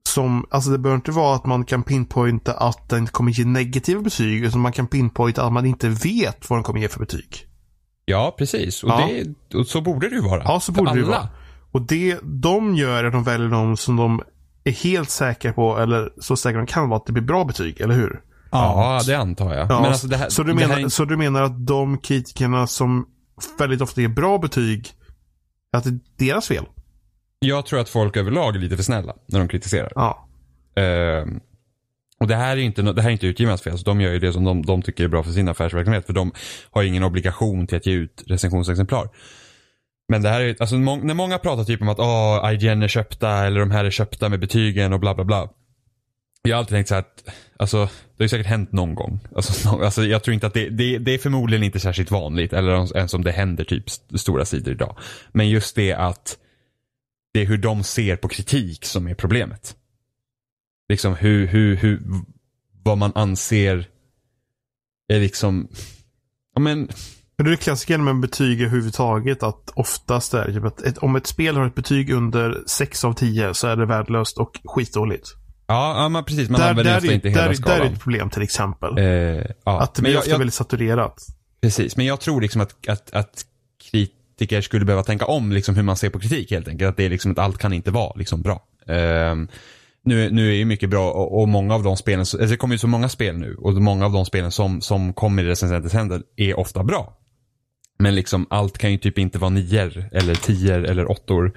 [0.09, 4.01] som, alltså det behöver inte vara att man kan pinpointa att den kommer ge negativa
[4.01, 7.47] betyg, utan man kan pinpointa att man inte vet vad den kommer ge för betyg.
[8.05, 8.83] Ja, precis.
[8.83, 9.09] Och, Ja.
[9.49, 10.43] Det, och så borde det ju vara.
[10.43, 11.17] Ja, så För borde det ju alla.
[11.17, 11.29] vara.
[11.71, 14.21] Och det de gör är att de väljer de som de
[14.69, 17.81] är helt säkra på, eller så säkra de kan vara att det blir bra betyg,
[17.81, 18.21] eller hur?
[18.51, 19.71] Ja, det antar jag.
[19.71, 21.65] Ja, men alltså det här, så, du det menar, här är- så du menar att
[21.67, 23.05] de kritikerna som
[23.59, 24.87] väldigt ofta ger bra betyg,
[25.71, 26.65] att det är deras fel?
[27.39, 29.91] Jag tror att folk överlag är lite för snälla när de kritiserar.
[29.95, 30.27] Ja.
[30.81, 31.39] Ehm,
[32.19, 34.19] Och det här är inte, det här är inte utgivarnas fel, så de gör ju
[34.19, 36.05] det som de, de tycker är bra för sin affärsverksamhet.
[36.05, 36.31] För de
[36.71, 39.09] har ingen obligation till att ge ut recensionsexemplar.
[40.07, 42.87] Men det här är, alltså må, när många pratar typ om att oh, IGN är
[42.87, 45.49] köpta eller de här är köpta med betygen och bla bla bla.
[46.41, 47.23] Jag har alltid tänkt så här att,
[47.57, 49.19] alltså det har ju säkert hänt någon gång.
[49.35, 52.53] Alltså, no, alltså jag tror inte att det, det, det är förmodligen inte särskilt vanligt
[52.53, 53.89] eller ens om det händer typ
[54.19, 54.97] stora sidor idag.
[55.31, 56.37] Men just det att
[57.33, 59.75] det är hur de ser på kritik som är problemet.
[60.89, 62.01] Liksom hur, hur, hur,
[62.83, 63.87] vad man anser
[65.07, 65.67] är liksom,
[66.55, 66.89] ja men
[67.37, 71.27] men det är klassiken med betyg överhuvudtaget att oftast är typ att ett, om ett
[71.27, 75.27] spel har ett betyg under 6 av 10 så är det värdelöst och skitdåligt.
[75.67, 76.49] Ja, ja men precis.
[76.49, 77.79] Man där, använder där, ofta inte hela där, skalan.
[77.79, 78.97] där är ett problem till exempel.
[78.97, 79.81] Eh, ja.
[79.81, 81.27] att det blir jag, ofta jag, väldigt saturerat.
[81.61, 83.45] Precis, men jag tror liksom att, att, att
[83.91, 86.89] kritiker skulle behöva tänka om liksom hur man ser på kritik helt enkelt.
[86.89, 88.63] Att det är liksom att allt kan inte vara liksom bra.
[88.85, 89.47] Um,
[90.03, 92.75] nu, nu är ju mycket bra och, och, många av de spelen, alltså det kommer
[92.75, 95.93] ju så många spel nu och många av de spelen som, som kommer i recensentens
[95.93, 97.17] händer är ofta bra.
[97.99, 101.51] Men liksom allt kan ju typ inte vara nior eller tior eller åttor.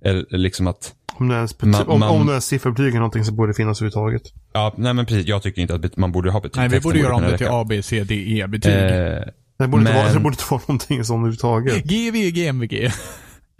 [0.00, 3.24] Eller liksom att Om det ens, Man- om, man- om det ens sifferbetyg är någonting
[3.24, 4.22] som borde finns överhuvudtaget.
[4.52, 5.26] Ja, nej men precis.
[5.26, 6.56] Jag tycker inte att man borde ha betyg.
[6.60, 7.46] Nej, vi borde göra om det till.
[7.50, 8.72] A, B, C, D, E-betyg.
[8.72, 8.78] Eh,
[9.58, 11.84] Det borde, inte Men- vara, det borde inte vara någonting som överhuvudtaget.
[11.84, 12.92] GV, GMVG.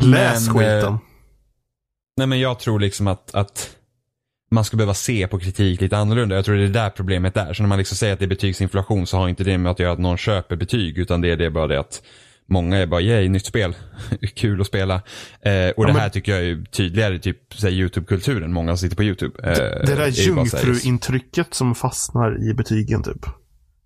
[0.02, 0.92] Läs men, skiten.
[0.94, 0.98] eh,
[2.16, 3.70] nej men jag tror liksom att, att
[4.52, 6.36] man ska behöva se på kritik lite annorlunda.
[6.36, 7.54] Jag tror det är där problemet är.
[7.54, 9.78] Så när man liksom säger att det är betygsinflation så har inte det med att
[9.78, 12.02] göra att någon köper betyg utan det är det bara det att
[12.46, 13.74] Många är bara yay, nytt spel.
[14.34, 14.94] Kul att spela.
[14.94, 18.52] Eh, och det men- här tycker jag är tydligare typ YouTube-kulturen.
[18.52, 19.42] Många som sitter på YouTube.
[19.42, 23.26] Eh, det där är ju bara så här- jungfruintrycket som fastnar i betygen typ.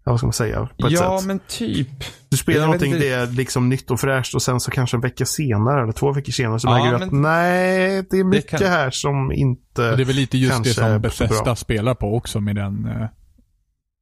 [0.06, 0.68] Ja, vad ska man säga?
[0.78, 1.26] På ett Ja, sätt.
[1.26, 1.88] men typ.
[2.28, 5.00] Du spelar jag någonting, det är liksom nytt och fräscht och sen så kanske en
[5.00, 8.58] vecka senare eller två veckor senare så Ja, märker du att nej, det är mycket
[8.60, 9.96] kan- här som inte...
[9.96, 12.86] Det är väl lite just det som Bethesda spelar på också med den...
[12.86, 13.06] eh,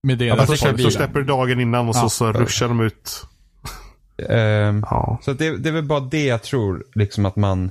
[0.03, 0.91] Med deras men så, det så det.
[0.95, 2.09] släpper du dagen innan och så, Ja.
[2.09, 3.27] så ruschar de ut.
[4.29, 5.19] Ehm, Ja.
[5.23, 7.71] Så det, det är väl bara det jag tror, liksom att man,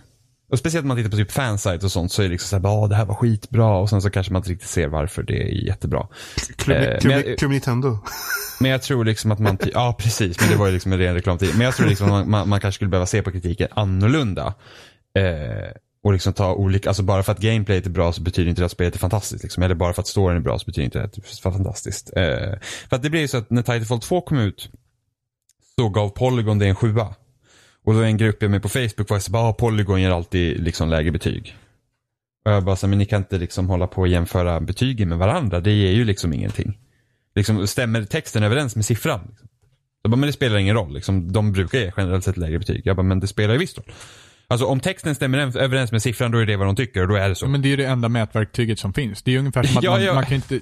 [0.53, 2.75] och speciellt om man tittar på typ fansites och sånt så är det liksom såhär,
[2.75, 5.41] ja det här var skitbra och sen så kanske man inte riktigt ser varför det
[5.41, 6.07] är jättebra.
[6.57, 7.97] Klubb, Eh, men Nintendo.
[8.59, 11.13] Men jag tror liksom att man, ja precis, men det var ju liksom en ren
[11.13, 11.49] reklamtid.
[11.57, 14.53] Men jag tror liksom att man, man, man kanske skulle behöva se på kritiken annorlunda.
[15.19, 15.71] Eh,
[16.03, 18.65] och liksom ta olika, alltså bara för att gameplayet är bra så betyder inte det
[18.65, 19.43] att spelet är fantastiskt.
[19.43, 19.63] Liksom.
[19.63, 22.13] Eller bara för att storyn är bra så betyder inte det att det är fantastiskt.
[22.15, 24.69] Eh, för att det blir ju så att när Titanfall 2 kom ut
[25.75, 27.15] så gav Polygon det en sjua.
[27.83, 30.11] Och då är en grupp jag med på Facebook var så bara, ah, Polygon ger
[30.11, 31.55] alltid liksom lägre betyg.
[32.45, 35.17] Och jag bara så, men ni kan inte liksom hålla på och jämföra betygen med
[35.17, 35.59] varandra.
[35.59, 36.79] Det ger ju liksom ingenting.
[37.35, 39.21] Liksom, stämmer texten överens med siffran?
[39.29, 39.47] Liksom?
[40.01, 40.93] Jag bara, men det spelar ingen roll.
[40.93, 42.81] Liksom, de brukar ge generellt sett lägre betyg.
[42.85, 43.91] Jag bara, men det spelar ju visst roll.
[44.47, 47.15] Alltså om texten stämmer överens med siffran, då är det vad de tycker och då
[47.15, 47.47] är det så.
[47.47, 49.23] Men det är ju det enda mätverktyget som finns.
[49.23, 50.13] Det är ju ungefär som att Ja, man, ja.
[50.13, 50.59] man kan inte...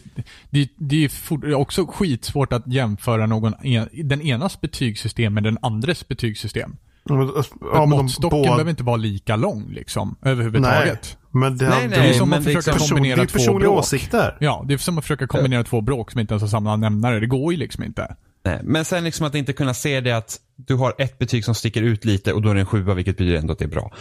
[0.49, 5.57] Det, det är är också skitsvårt att jämföra någon, en, den enas betygssystem med den
[5.61, 6.77] andres betygssystem.
[7.03, 11.17] Ja, men, Ja, ja, måttstocken båda- behöver inte vara lika lång liksom, överhuvudtaget.
[11.31, 13.33] Men det, Nej, det, Det är nej, som att försöka liksom person, kombinera är två
[13.37, 13.79] personliga bråk.
[13.79, 14.37] åsikter.
[14.39, 17.19] Ja, det är som att försöka kombinera två bråk som inte ens har samma nämnare.
[17.19, 18.15] Det går ju liksom inte.
[18.45, 21.55] Nej, men sen liksom att inte kunna se det att du har ett betyg som
[21.55, 23.69] sticker ut lite och då är det en sjua vilket betyder ändå att det är
[23.69, 23.91] bra.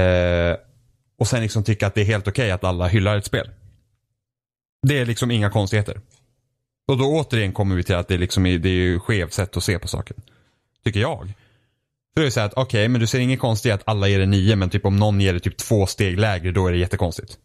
[0.00, 0.56] Eh,
[1.18, 3.50] och sen liksom tycka att det är helt okej att alla hyllar ett spel.
[4.88, 6.00] Det är liksom inga konstigheter.
[6.88, 9.56] Och då återigen kommer vi till att det, liksom är, det är ju skevt sätt
[9.56, 10.16] att se på saken.
[10.84, 11.32] Tycker jag.
[12.16, 14.08] För det är så här att okej, men du ser inget konstigt i att alla
[14.08, 16.72] ger det nio men typ om någon ger det typ två steg lägre då är
[16.72, 17.38] det jättekonstigt.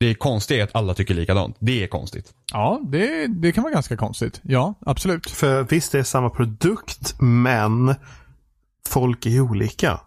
[0.00, 1.56] Det är konstigt att alla tycker likadant.
[1.60, 2.32] Det är konstigt.
[2.52, 4.40] Ja, det, det kan vara ganska konstigt.
[4.42, 5.30] Ja, absolut.
[5.30, 7.94] För visst, det är samma produkt, men
[8.88, 10.00] folk är olika.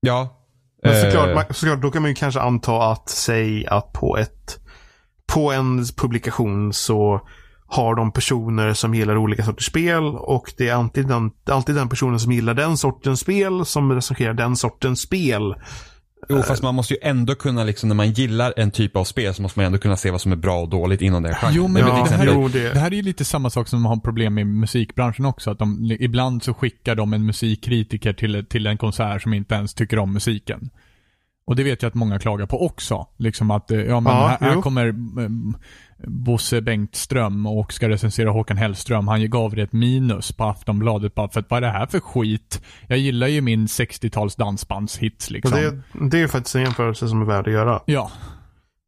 [0.00, 0.42] Ja.
[0.82, 4.18] Men såklart, Eh, man, såklart, då kan man ju kanske anta att, säg att på
[4.18, 4.58] ett
[5.26, 7.28] på en publikation så
[7.68, 11.88] har de personer som gillar olika sorters spel och det är alltid den, alltid den
[11.88, 15.54] personen som gillar den sortens spel som recenserar den sortens spel.
[16.28, 19.34] Jo, fast man måste ju ändå kunna, liksom, när man gillar en typ av spel
[19.34, 21.54] så måste man ändå kunna se vad som är bra och dåligt inom den genren.
[21.56, 23.82] Jo, men väl det, här, jo, det- det här är ju lite samma sak som
[23.82, 25.50] man har problem med i musikbranschen också.
[25.50, 29.74] Att de, ibland så skickar de en musikkritiker till, till en konsert som inte ens
[29.74, 30.70] tycker om musiken.
[31.46, 33.06] Och det vet jag att många klagar på också.
[33.16, 35.56] Liksom att, eh, ja men Ja, här, här kommer um,
[36.06, 39.08] Bosse Bengtström och ska recensera Håkan Hellström.
[39.08, 42.00] Han gav det ett minus på Aftonbladet bara för att vad är det här för
[42.00, 42.62] skit?
[42.86, 45.60] Jag gillar ju min 60-tals dansbandshits liksom.
[45.60, 47.82] det, det är faktiskt en jämförelse som är värd att göra.
[47.86, 48.10] Ja,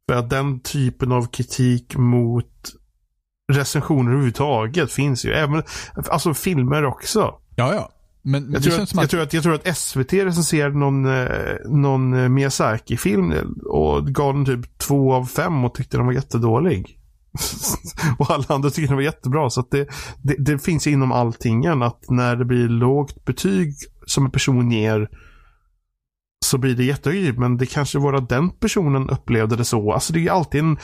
[0.09, 2.45] För att den typen av kritik mot
[3.51, 5.33] recensioner överhuvudtaget finns ju.
[5.33, 5.63] Även,
[6.09, 7.33] alltså filmer också.
[7.55, 7.91] ja, ja.
[8.29, 8.95] Men, men Jag tror, att, att...
[8.95, 11.29] jag, tror att, jag tror att SVT recenserade någon, eh,
[11.65, 13.33] någon eh, Miyazaki-film
[13.65, 16.99] och gav den typ två av fem och tyckte den var jättedålig.
[18.19, 19.49] och alla andra tycker den var jättebra.
[19.49, 19.87] Så det,
[20.23, 23.73] det, det finns inom alltingen att när det blir lågt betyg
[24.05, 25.09] som en person ger
[26.45, 27.39] så blir det jättehögt.
[27.39, 29.93] Men det kanske var att den personen upplevde det så.
[29.93, 30.77] Alltså det är alltid en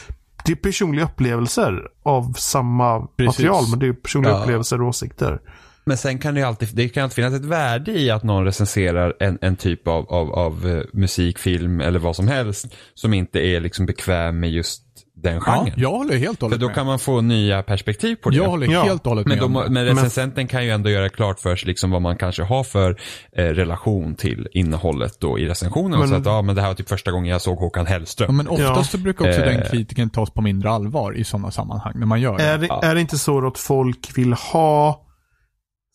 [0.46, 3.28] det är personliga upplevelser av samma Precis.
[3.28, 3.64] material.
[3.70, 4.42] Men det är personliga Ja.
[4.42, 5.40] upplevelser och åsikter.
[5.86, 8.46] Men sen kan det ju alltid, det kan alltid finnas ett värde i att någon
[8.46, 13.14] recenserar en, en typ av, av, av eh, musik, film eller vad som helst som
[13.14, 14.82] inte är liksom bekväm med just
[15.18, 15.74] den Ja, genren.
[15.78, 16.76] jag håller helt och För hållet då med.
[16.76, 18.36] kan man få nya perspektiv på det.
[18.38, 18.84] Jag håller Ja.
[18.84, 19.70] helt och hållet Men, med då, må- det.
[19.70, 23.00] men recensenten kan ju ändå göra klart för sig liksom vad man kanske har för
[23.38, 26.00] eh, relation till innehållet då i recensionen.
[26.00, 28.28] Men- så att ja, men det här var typ första gången jag såg Håkan Hellström.
[28.30, 28.84] Ja, men oftast Ja.
[28.84, 29.70] så brukar också den Eh.
[29.70, 32.44] kritiken tas på mindre allvar i sådana sammanhang när man gör det.
[32.44, 32.82] Är det, Ja.
[32.84, 35.02] är det inte så då att folk vill ha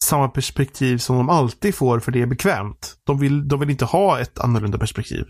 [0.04, 2.94] samma perspektiv som de alltid får för det är bekvämt?
[3.04, 5.24] De vill, de vill inte ha ett annorlunda perspektiv.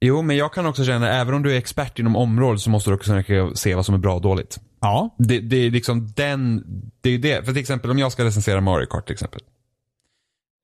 [0.00, 2.90] Jo, men jag kan också känna, även om du är expert inom området så måste
[2.90, 4.60] du också kunna se vad som är bra och dåligt.
[4.80, 6.64] Ja, Det, det är liksom den,
[7.00, 7.44] det är det.
[7.44, 9.40] För till exempel om jag ska recensera Mario Kart till exempel.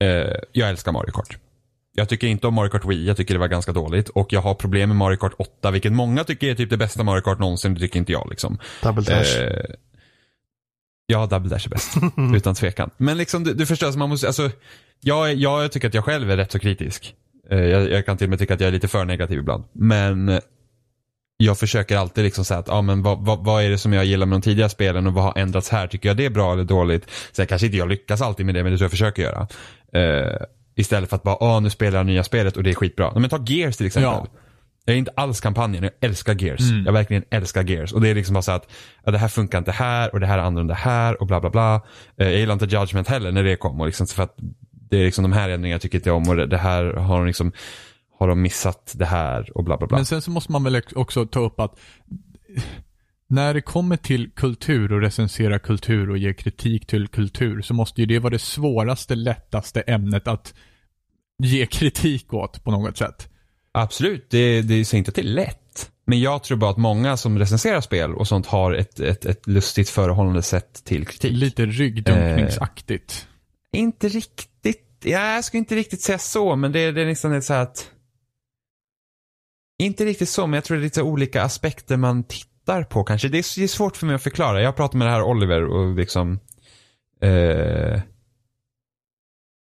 [0.05, 1.38] Eh, jag älskar Mario Kart.
[1.94, 4.09] Jag tycker inte om Mario Kart Wii, jag tycker det var ganska dåligt.
[4.09, 7.03] Och jag har problem med Mario Kart 8, vilket många tycker är typ det bästa
[7.03, 8.59] Mario Kart någonsin, det tycker inte jag liksom.
[8.83, 9.40] Double dash.
[9.40, 9.64] Eh,
[11.11, 11.94] ja, Double Dash är bäst.
[12.37, 12.90] utan tvekan.
[12.97, 14.51] Men liksom, du, du förstår, så man måste, alltså,
[15.01, 17.14] jag, jag tycker att jag själv är rätt så kritisk.
[17.51, 19.64] Eh, jag, jag kan till och med tycka att jag är lite för negativ ibland.
[19.73, 20.38] Men eh,
[21.37, 24.05] jag försöker alltid liksom säga att, ja men vad, vad, vad är det som jag
[24.05, 25.87] gillar med de tidiga spelen och vad har ändrats här?
[25.87, 27.11] Tycker jag det är bra eller dåligt?
[27.33, 29.49] Sen kanske inte jag lyckas alltid med det, men det är så jag försöker göra.
[29.92, 33.12] Eh, istället för att bara, ah nu spelar jag nya spelet och det är skitbra.
[33.21, 34.27] Men ta Gears till exempel.
[34.33, 34.40] Ja.
[34.85, 36.71] Jag är inte alls kampanjen, jag älskar Gears.
[36.71, 36.87] Mm.
[36.87, 37.93] Jag verkligen älskar Gears.
[37.93, 38.73] Och det är liksom bara så att,
[39.05, 41.51] ja, det här funkar inte här och det här är annorlunda här och bla bla
[41.51, 41.75] bla.
[42.17, 44.35] Eh, jag gillar inte Judgment heller när det kom och liksom, för att
[44.91, 47.17] det är liksom de här ändringarna jag tycker inte om och det, det här har
[47.17, 47.53] de liksom,
[48.19, 49.99] har de missat det här och bla bla bla.
[49.99, 51.79] men sen så måste man väl också ta upp att
[53.29, 58.01] när det kommer till kultur och recensera kultur och ge kritik till kultur så måste
[58.01, 60.55] ju det vara det svåraste, lättaste ämnet att
[61.38, 63.29] ge kritik åt på något sätt.
[63.73, 65.91] Absolut, det, det säger inte att det är lätt.
[66.07, 69.47] Men jag tror bara att många som recenserar spel och sånt har ett, ett, ett
[69.47, 71.33] lustigt förhållande sätt till kritik.
[71.33, 73.27] Lite ryggdunkningsaktigt.
[73.73, 77.45] Inte riktigt, ja, jag skulle inte riktigt säga så, men det, det är nästan ett
[77.45, 77.91] så här att
[79.79, 83.29] inte riktigt så, men jag tror det är lite olika aspekter man tittar på kanske.
[83.29, 84.63] Det är, det är svårt för mig att förklara.
[84.63, 86.41] Jag pratade med det här Oliver och liksom
[87.21, 88.01] eh,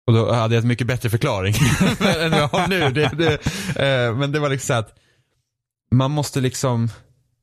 [0.06, 1.54] och då hade jag en mycket bättre förklaring
[2.20, 2.90] än jag har nu.
[2.90, 3.32] Det, det,
[4.08, 4.94] eh, men det var liksom så att
[5.94, 6.88] man måste liksom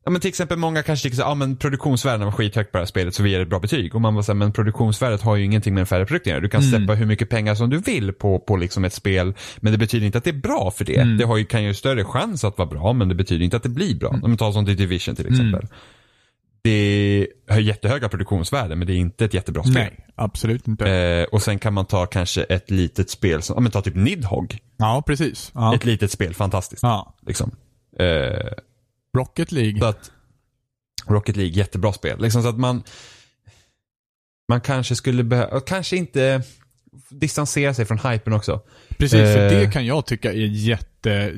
[0.06, 2.82] Ja men till exempel många kanske tycker så ja men produktionsvärdena var skithögt på det
[2.82, 3.96] här spelet så vi ger ett bra betyg.
[3.96, 6.26] Och man bara säger men produktionsvärdet har ju ingenting med en färdig produkt.
[6.42, 6.70] Du kan Mm.
[6.80, 9.34] släppa hur mycket pengar som du vill på, på liksom ett spel.
[9.58, 10.96] Men det betyder inte att det är bra för det.
[10.96, 11.18] Mm.
[11.18, 13.64] Det har ju, kan ju större chans att vara bra men det betyder inte att
[13.64, 14.20] det blir bra.
[14.24, 15.68] Om vi tar sånt i Division till exempel.
[16.62, 19.74] Det har jättehöga produktionsvärden men det är inte ett jättebra spel.
[19.74, 20.90] Nej, absolut inte.
[20.92, 23.96] Eh, och sen kan man ta kanske ett litet spel som, ja men ta typ
[23.96, 24.58] Nidhogg.
[24.78, 25.52] ja, precis.
[25.56, 25.76] Ja.
[25.76, 26.84] Ett litet spel, fantastiskt.
[26.84, 27.16] ja.
[27.28, 27.52] Liksom.
[28.00, 28.52] Eh,
[29.18, 29.80] Rocket League.
[29.80, 30.12] så att
[31.08, 32.22] Rocket League, jättebra spel.
[32.22, 32.84] Liksom så att man
[34.50, 36.42] man kanske skulle behöva, kanske inte
[37.10, 38.62] distansera sig från hypen också.
[38.98, 39.60] Precis, för Eh.
[39.60, 41.32] det kan jag tycka är jätte,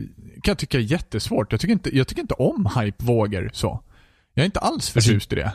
[0.44, 1.52] kan jag tycka är jättesvårt.
[1.52, 3.84] Jag tycker inte, jag tycker inte om hypevågor så.
[4.34, 5.54] Jag är inte alls förtjust i det.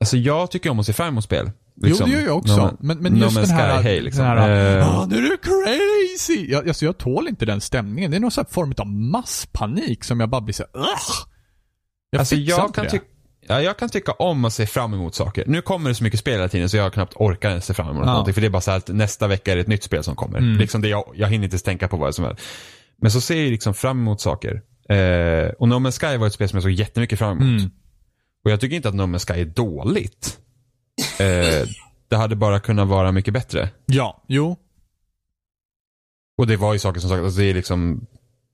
[0.00, 1.50] Alltså jag tycker om att se fram emot spel.
[1.82, 2.06] Liksom.
[2.10, 2.56] jo, det gör jag också.
[2.56, 4.24] No men, men No just Man's den här, hey, liksom.
[4.24, 6.50] den här ah, nu är du crazy!
[6.50, 8.10] Jag, alltså jag tål inte den stämningen.
[8.10, 11.26] Det är någon sån här form av masspanik som jag bara blir så här, "Ugh!"
[12.10, 13.04] Jag Alltså jag kan, tycka,
[13.46, 15.44] ja, jag kan tycka om att se fram emot saker.
[15.46, 18.02] Nu kommer det så mycket spel hela tiden så jag knappt orkar se fram emot
[18.06, 18.10] Ja.
[18.10, 18.34] någonting.
[18.34, 20.38] För det är bara så att nästa vecka är det ett nytt spel som kommer.
[20.38, 20.58] Mm.
[20.58, 22.36] Liksom det jag, jag hinner inte ens tänka på vad det som är.
[23.02, 24.62] Men så ser jag liksom fram emot saker.
[24.88, 27.60] Eh, och No Man's Sky var ett spel som jag såg jättemycket fram emot.
[27.60, 27.70] Mm.
[28.46, 30.38] Och jag tycker inte att No Man's Sky är dåligt.
[31.18, 31.68] Eh,
[32.08, 33.68] det hade bara kunnat vara mycket bättre.
[33.86, 34.56] Ja, jo.
[36.38, 38.06] Och det var ju saker som sagt, alltså det är liksom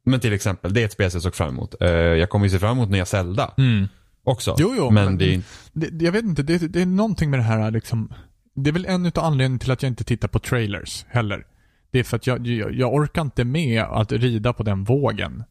[0.04, 1.74] men till exempel, det är ett spel som jag såg fram emot.
[1.82, 3.88] Eh, jag kommer ju se fram emot nya Zelda Mm.
[4.24, 4.56] också.
[4.58, 5.42] Jo, jo, men, men- det är.
[5.72, 8.12] Det, jag vet inte, det, det är någonting med det här liksom.
[8.54, 11.46] Det är väl en utav anledningarna till att jag inte tittar på trailers heller.
[11.90, 15.44] Det är för att jag, jag, jag orkar inte med att rida på den vågen.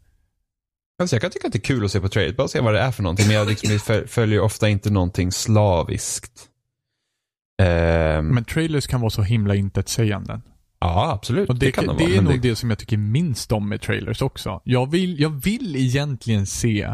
[1.02, 2.74] Alltså jag kan tycka att det är kul att se på trade, bara se vad
[2.74, 3.28] det är för någonting.
[3.28, 6.48] Men jag liksom föl- följer ofta inte någonting slaviskt.
[7.62, 10.42] Ehm, Men trailers kan vara så himla intetsägande.
[10.80, 11.50] ja, absolut.
[11.50, 12.12] Och det, kan det, de vara.
[12.14, 14.62] är men nog det som jag tycker minst om med trailers också.
[14.64, 16.94] Jag vill, jag vill egentligen se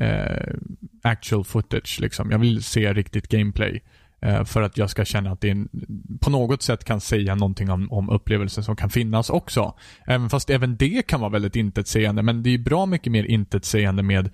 [0.00, 0.54] eh,
[1.02, 2.30] actual footage liksom.
[2.30, 3.82] Jag vill se riktigt gameplay.
[4.20, 5.68] Eh, för att jag ska känna att det är en,
[6.20, 9.74] på något sätt kan säga någonting om, om upplevelsen som kan finnas också.
[10.06, 12.22] Även fast även det kan vara väldigt intetsägande.
[12.22, 14.30] Men det är bra mycket mer intetsägande med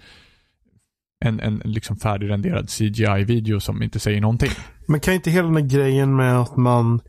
[1.24, 4.50] en, en liksom färdigrenderad CGI-video som inte säger någonting.
[4.86, 7.00] Men kan inte hela den här grejen med att man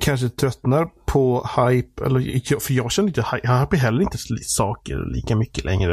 [0.00, 5.36] kanske tröttnar på hype, eller för jag känner inte, jag hype heller inte saker lika
[5.36, 5.92] mycket längre.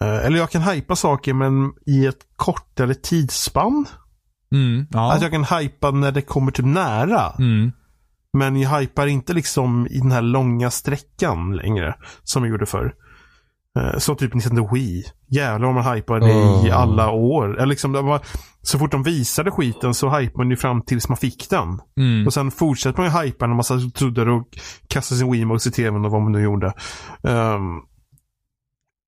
[0.00, 3.86] Eh, eller jag kan hypa saker men i ett kortare tidsspann.
[4.54, 5.12] Mm, ja.
[5.12, 7.32] Att jag kan hypa när det kommer typ nära.
[7.38, 7.72] Mm.
[8.32, 11.94] Men jag hypar inte liksom i den här långa sträckan längre.
[12.24, 12.94] Som jag gjorde förr.
[13.78, 15.04] Eh, Så typ Nintendo Wii.
[15.30, 16.76] Jävlar vad man hypade det i Oh.
[16.76, 17.56] alla år.
[17.56, 18.20] Eller liksom, det var,
[18.62, 21.78] så fort de visade skiten så hypade man ju fram tills man fick den.
[22.00, 22.26] Mm.
[22.26, 24.48] Och sen fortsätter man ju hypa när man så trodde och
[24.88, 26.72] kastade sin Wiimotes i tvn och vad man nu gjorde.
[27.22, 27.82] Um,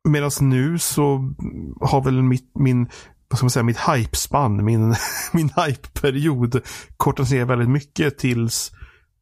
[0.08, 1.34] Medan nu så
[1.80, 2.88] har väl mitt, min,
[3.30, 4.94] vad ska man säga, mitt hypespann, min,
[5.32, 6.60] min hypeperiod
[6.96, 8.72] kortats ner väldigt mycket tills,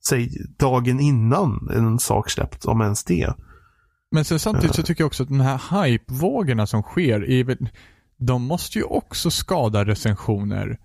[0.09, 3.35] säg dagen innan en sak släppts, om ens det.
[4.11, 7.59] Men sen samtidigt så tycker jag också att de här hypevågorna som sker, är
[8.19, 10.79] de måste ju också skada recensioner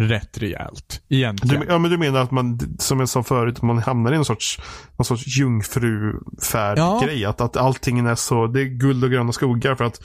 [0.00, 1.02] rätt rejält.
[1.08, 1.60] Egentligen.
[1.60, 4.24] Du, ja, men du menar att man, som jag sa förut, man hamnar i en
[4.24, 4.60] sorts,
[4.96, 7.20] någon sorts jungfrufärd-grej.
[7.20, 7.30] Ja.
[7.30, 10.00] Att, att allting är så, det är guld och gröna skogar för att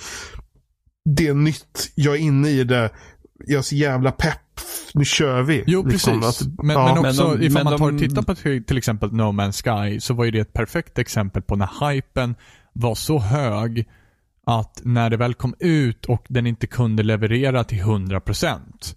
[1.15, 2.89] det är nytt, jag är inne i det,
[3.47, 4.39] jag är så jävla pepp,
[4.93, 5.63] nu kör vi.
[5.67, 6.41] Jo, Liksom, precis.
[6.41, 6.85] att- men, ja.
[6.95, 9.21] men också Men de- ifall men man tar och tittar på till till exempel No
[9.23, 12.35] Man's Sky så var ju det ett perfekt exempel på när hypen
[12.73, 13.89] var så hög
[14.45, 18.95] att när det väl kom ut och den inte kunde leverera till 100%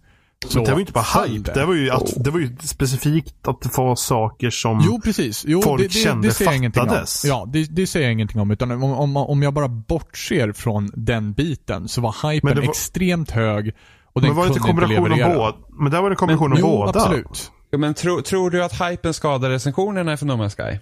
[0.48, 1.52] så Men det var ju inte bara hype.
[1.52, 4.82] Det var ju, att, det var ju specifikt att det var saker som...
[4.86, 5.44] Jo, precis.
[5.46, 6.88] Jo, folk det, det, kände det säger jag ingenting om.
[6.88, 7.24] fattades.
[7.24, 8.50] Ja, det, det säger jag ingenting om.
[8.50, 12.70] Utan om, om, om jag bara bortser från den biten så var hypen Men var-
[12.70, 13.72] extremt hög
[14.12, 15.38] och den men var det kunde inte kombination av leverera.
[15.38, 15.56] båda?
[15.82, 17.00] Men där var det en kombination av Jo, båda.
[17.00, 17.50] absolut.
[17.70, 20.78] Ja, Men tro, tror du att hypen skadar recensionerna för No Man's Sky?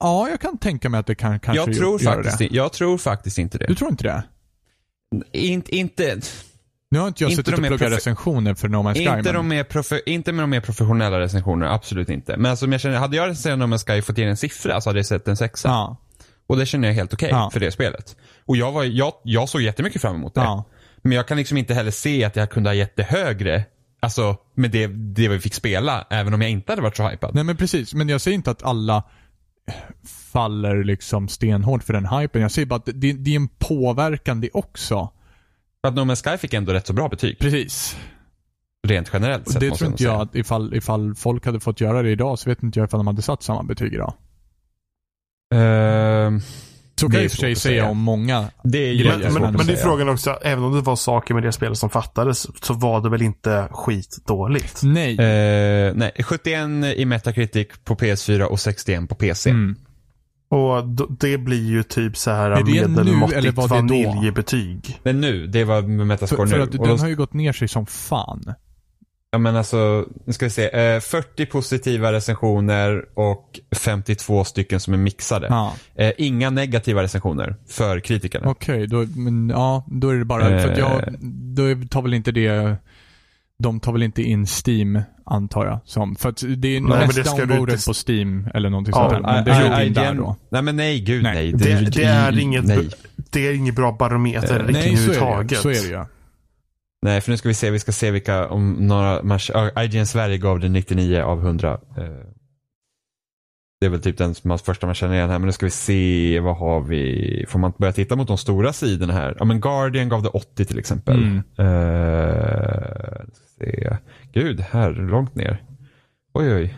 [0.00, 2.44] Ja, jag kan tänka mig att det kan kanske Jag tror, göra faktiskt, det.
[2.44, 3.74] i- jag tror faktiskt inte Du det.
[3.74, 4.22] tror inte det?
[5.32, 6.20] Inte, inte,
[6.90, 9.00] Nu har inte jag Inte suttit och pluggat recensioner för No Man's Sky.
[9.00, 9.34] inte, men...
[9.34, 12.36] de mer profe, inte med de mer professionella recensionerna, absolut inte.
[12.36, 14.80] Men alltså, jag känner, hade jag recenserat No Man's Sky och fått ge en siffra
[14.80, 15.68] så hade jag sett en sexa.
[15.68, 15.96] Ja,
[16.46, 17.50] Och det känner jag helt okej Ja.
[17.52, 18.16] för det spelet.
[18.46, 20.40] Och jag, var, jag, jag såg jättemycket fram emot det.
[20.40, 20.64] ja.
[21.02, 23.64] Men jag kan liksom inte heller se att jag kunde ha gett det högre.
[24.00, 27.34] Alltså med det, det vi fick spela, även om jag inte hade varit så hypad.
[27.34, 29.02] Nej men precis, men jag säger inte att alla
[30.32, 32.42] faller liksom stenhårt för den hypen.
[32.42, 35.12] Jag säger bara att det, det är en påverkan det också.
[35.88, 37.38] För att No Man's Sky fick ändå rätt så bra betyg.
[37.38, 37.96] Precis.
[38.88, 42.10] Rent generellt sett det tror inte jag att ifall, ifall folk hade fått göra det
[42.10, 44.14] idag så vet inte jag ifall de hade satt samma betyg idag.
[45.54, 46.40] Ehm,
[47.00, 48.48] Så kan jag i och för sig säga om många.
[48.64, 51.34] det är Grejer, Men, men, men det är frågan också, även om det var saker
[51.34, 54.82] med det spelet som fattades, så var det väl inte skitdåligt?
[54.82, 55.18] Nej.
[55.18, 59.50] Eh, nej, 71 i Metacritic på PS4 och 61 på PC.
[59.50, 59.76] Mm.
[60.50, 63.66] Och då, det blir ju typ så här medelmåttigt då?
[63.66, 65.00] vaniljebetyg.
[65.02, 66.62] Men nu, det var med Metascore För, för nu.
[66.62, 68.54] att Och den de- har ju gått ner sig som fan.
[69.30, 70.68] Ja men alltså, nu ska vi se.
[70.94, 75.46] Eh, 40 positiva recensioner och 52 stycken som är mixade.
[75.46, 75.72] Ja.
[75.94, 78.50] Eh, inga negativa recensioner för kritikerna.
[78.50, 81.12] Okej, då, men ja, då är det bara, för att jag, Eh.
[81.54, 82.76] då tar väl inte det,
[83.62, 85.80] de tar väl inte in Steam, antar jag.
[85.84, 89.10] Som, för att det är Nej, det du downloadat inte- på Steam eller någonting Ja,
[89.10, 89.32] sånt där.
[89.32, 90.36] Men det är I- ju in där då.
[90.50, 91.34] Nej men nej, gud Nej.
[91.34, 91.52] nej.
[91.52, 92.88] Det, det är i- inget, Nej.
[93.30, 96.04] det är inget bra barometer riktigt Nej, så är, det, så är det ju.
[97.02, 99.20] nej, för nu ska vi se, vi ska se vilka, om några,
[99.84, 101.78] IGN Sverige gav det 99 av 100.
[103.80, 105.70] Det är väl typ den som första man känner igen här, men nu ska vi
[105.70, 107.44] se, vad har vi?
[107.48, 109.36] Får man börja titta mot de stora sidorna här?
[109.38, 111.22] Ja men Guardian gav det 80 till exempel.
[111.22, 111.42] Mm.
[113.34, 113.96] Ska se.
[114.32, 115.62] Gud, här, långt ner.
[116.34, 116.76] Oj oj.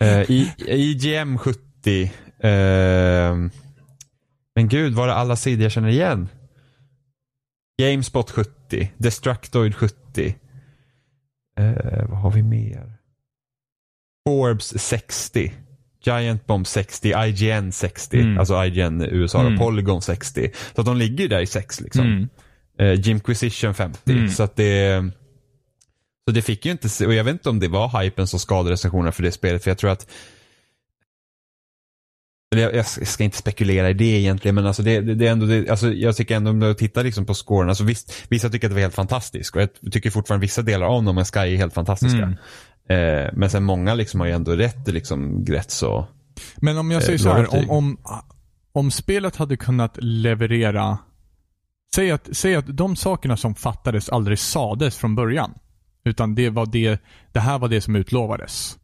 [0.28, 2.02] I, IGM 70.
[2.40, 3.36] Eh,
[4.54, 6.28] men gud, var det alla sidor jag känner igen?
[7.82, 8.92] Gamespot 70.
[8.96, 10.34] Destructoid 70.
[11.58, 12.92] Eh, vad har vi mer?
[14.28, 15.52] Forbes 60.
[16.04, 17.12] Giant Bomb 60.
[17.26, 18.20] IGN 60.
[18.20, 18.38] Mm.
[18.38, 19.40] Alltså IGN USA.
[19.40, 19.52] Mm.
[19.52, 20.50] och Polygon 60.
[20.74, 22.06] Så att de ligger ju där i 6 liksom.
[22.06, 22.28] Mm.
[22.78, 24.12] Eh, Jimquisition 50.
[24.12, 24.28] Mm.
[24.28, 25.04] Så att det...
[26.28, 28.72] Så det fick ju inte, och jag vet inte om det var hypen som skadade
[28.72, 30.10] recensionerna för det spelet, för jag tror att
[32.56, 35.70] jag ska inte spekulera i det egentligen, men alltså det, det, det är ändå, det,
[35.70, 38.70] alltså jag tycker ändå om du tittar liksom på scoren, alltså visst, vissa tycker att
[38.70, 41.56] det var helt fantastiskt och jag tycker fortfarande vissa delar av No Man's Sky är
[41.56, 42.18] helt fantastiska.
[42.18, 42.36] Mm.
[42.88, 46.06] Eh, men sen många liksom har ju ändå rätt, liksom, rätt så.
[46.56, 47.98] Men om jag Eh, säger så här, om, om,
[48.72, 50.98] om spelet hade kunnat leverera,
[51.94, 55.54] säg att, säg att de sakerna som fattades aldrig sades från början.
[56.04, 58.78] Utan det var det, det här var det som utlovades.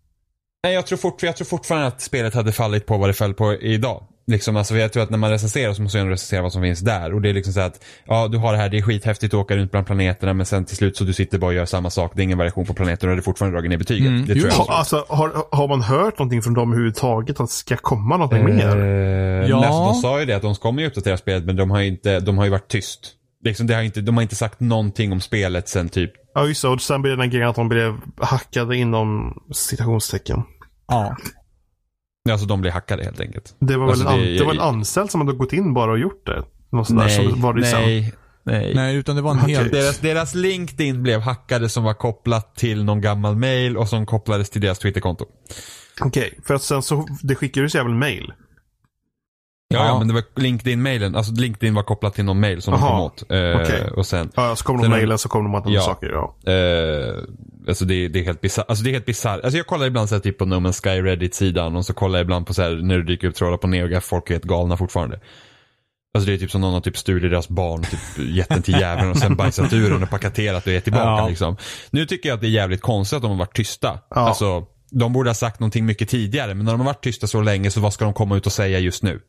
[0.64, 3.34] Nej, jag tror, fort, jag tror fortfarande att spelet hade fallit på vad det föll
[3.34, 4.06] på idag.
[4.26, 6.80] Liksom, alltså, jag tror att när man recenserar så måste man recensera vad som finns
[6.80, 7.14] där.
[7.14, 9.40] Och det är liksom så att, ja du har det här, det är skithäftigt att
[9.40, 11.90] åka runt bland planeterna men sen till slut så du sitter bara och gör samma
[11.90, 12.12] sak.
[12.14, 14.08] Det är ingen variation på planeten och det är fortfarande dragit ner betyget.
[14.08, 14.56] Mm, Det jo, tror jag.
[14.58, 17.40] Ha, alltså, har, har man hört någonting från dem överhuvudtaget?
[17.40, 18.76] Att det ska komma någonting mer?
[18.76, 19.46] Eh, Ja.
[19.48, 19.66] ja.
[19.66, 21.86] alltså, de sa ju det att de kommer ju uppdatera spelet men de har ju,
[21.86, 23.12] inte, de har ju varit tyst.
[23.44, 26.62] Liksom, det har inte, de har inte sagt någonting om spelet sen typ Ja, just
[26.62, 26.68] det.
[26.68, 30.42] Och sen blev det den grejen att de blev hackade inom citationstecken.
[30.88, 31.16] Ja.
[32.30, 33.56] Alltså de blir hackade helt enkelt.
[33.58, 35.90] Det var Alltså, väl en, det- det var en anställd som hade gått in bara
[35.92, 36.42] och gjort det.
[36.72, 38.74] Något sånt där, så var det nej, nej.
[38.74, 39.54] Nej, utan det var en Okej.
[39.54, 39.72] helt...
[39.72, 44.50] Deras, deras LinkedIn blev hackade som var kopplat till någon gammal mail och som kopplades
[44.50, 45.24] till deras Twitterkonto.
[46.00, 48.32] Okej, för att sen så, det skickades ju väl mail.
[49.68, 49.98] Ja, Ja.
[49.98, 51.14] men det var LinkedIn-mailen.
[51.16, 53.22] Alltså LinkedIn var kopplat till någon mail som de Aha, kom åt.
[53.30, 53.90] Eh, okej.
[53.96, 55.80] Och sen, Ja, så kommer de mailen så kommer de andra Ja.
[55.80, 56.10] saker.
[56.10, 56.52] Ja.
[56.52, 57.14] eh,
[57.68, 58.64] alltså det, det är helt bisarrt.
[58.68, 59.40] Alltså det är helt bisarrt.
[59.44, 62.18] Alltså jag kollar ibland så här, typ på No Man's Sky Reddit-sidan och så kollar
[62.18, 64.44] jag ibland på så här, när det dyker upp trådar på NeoGaf, folk är helt
[64.44, 65.20] galna fortfarande.
[66.14, 68.00] Alltså det är typ som någon har typ stulit deras barn, typ
[68.36, 71.28] gett den till jäveln och sen bajsat ur den och paketerat och gett tillbaka Ja.
[71.28, 71.56] liksom.
[71.90, 73.98] Nu tycker jag att det är jävligt konstigt att de har varit tysta.
[74.10, 74.16] Ja.
[74.16, 77.40] Alltså, de borde ha sagt någonting mycket tidigare, men när de har varit tysta så
[77.42, 79.20] länge så vad ska de komma ut och säga just nu?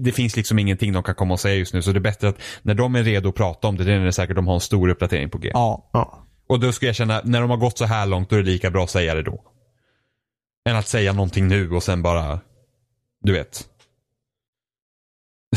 [0.00, 2.28] Det finns liksom ingenting de kan komma och säga just nu, så det är bättre
[2.28, 4.36] att när de är redo att prata om det, det är när det är säkert
[4.36, 5.50] de har en stor uppdatering på G.
[5.54, 5.90] Ja.
[5.92, 6.26] ja.
[6.46, 8.50] Och då skulle jag känna, när de har gått så här långt, då är det
[8.50, 9.44] lika bra att säga det då.
[10.68, 12.40] Än att säga någonting nu och sen bara,
[13.22, 13.68] du vet.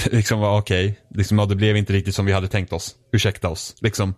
[0.11, 2.95] liksom, va, okej, liksom, ja, det blev inte riktigt som vi hade tänkt oss.
[3.11, 3.75] Ursäkta oss.
[3.81, 4.13] Liksom,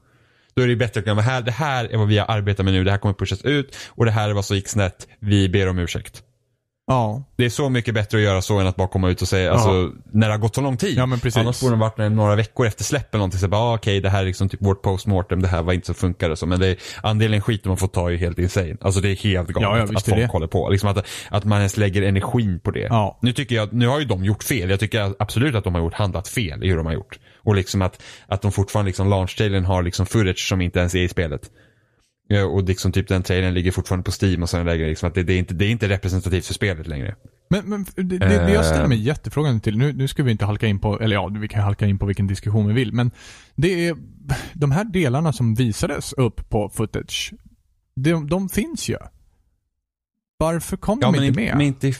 [0.53, 2.73] då är det bättre att kunna, här, det här är vad vi har arbetat med
[2.73, 5.49] nu, det här kommer pushas ut och det här är vad som gick snett, vi
[5.49, 6.23] ber om ursäkt.
[6.89, 7.23] Ja.
[7.35, 9.51] Det är så mycket bättre att göra så än att bara komma ut och säga,
[9.51, 10.97] alltså när det har gått så lång tid.
[10.97, 11.37] Ja, men precis.
[11.37, 13.39] Annars borde det varit några veckor efter släpp eller någonting.
[13.39, 15.87] Så bara, ah, okej det här är liksom typ vårt postmortem, det här var inte
[15.87, 16.45] så funkar det så.
[16.45, 18.77] Men det är, andelen skit man får ta är helt insane.
[18.81, 20.27] Alltså det är helt galet Ja, ja, att folk det.
[20.27, 20.69] håller på.
[20.69, 22.87] Liksom att, att man ens lägger energin på det.
[22.89, 23.19] Ja.
[23.21, 24.69] Nu tycker jag, nu har ju de gjort fel.
[24.69, 27.19] Jag tycker absolut att de har gjort, handlat fel i hur de har gjort.
[27.43, 30.99] Och liksom att, att de fortfarande liksom, launch-trailern har liksom footage som inte ens är
[30.99, 31.41] i spelet.
[32.27, 34.89] Ja, och liksom typ den trailern ligger fortfarande på Steam och sådana där grejer.
[34.89, 37.15] Liksom att det, det, är inte, det är inte representativt för spelet längre.
[37.49, 38.89] Men, men det, det, det jag ställer Eh.
[38.89, 41.63] mig jättefrågan till, nu, nu ska vi inte halka in på, eller ja, vi kan
[41.63, 43.11] halka in på vilken diskussion vi vill, men
[43.55, 43.95] det är,
[44.53, 47.33] de här delarna som visades upp på footage,
[47.95, 48.97] de, de finns ju.
[50.37, 51.57] Varför kom de inte med?
[51.57, 51.93] men inte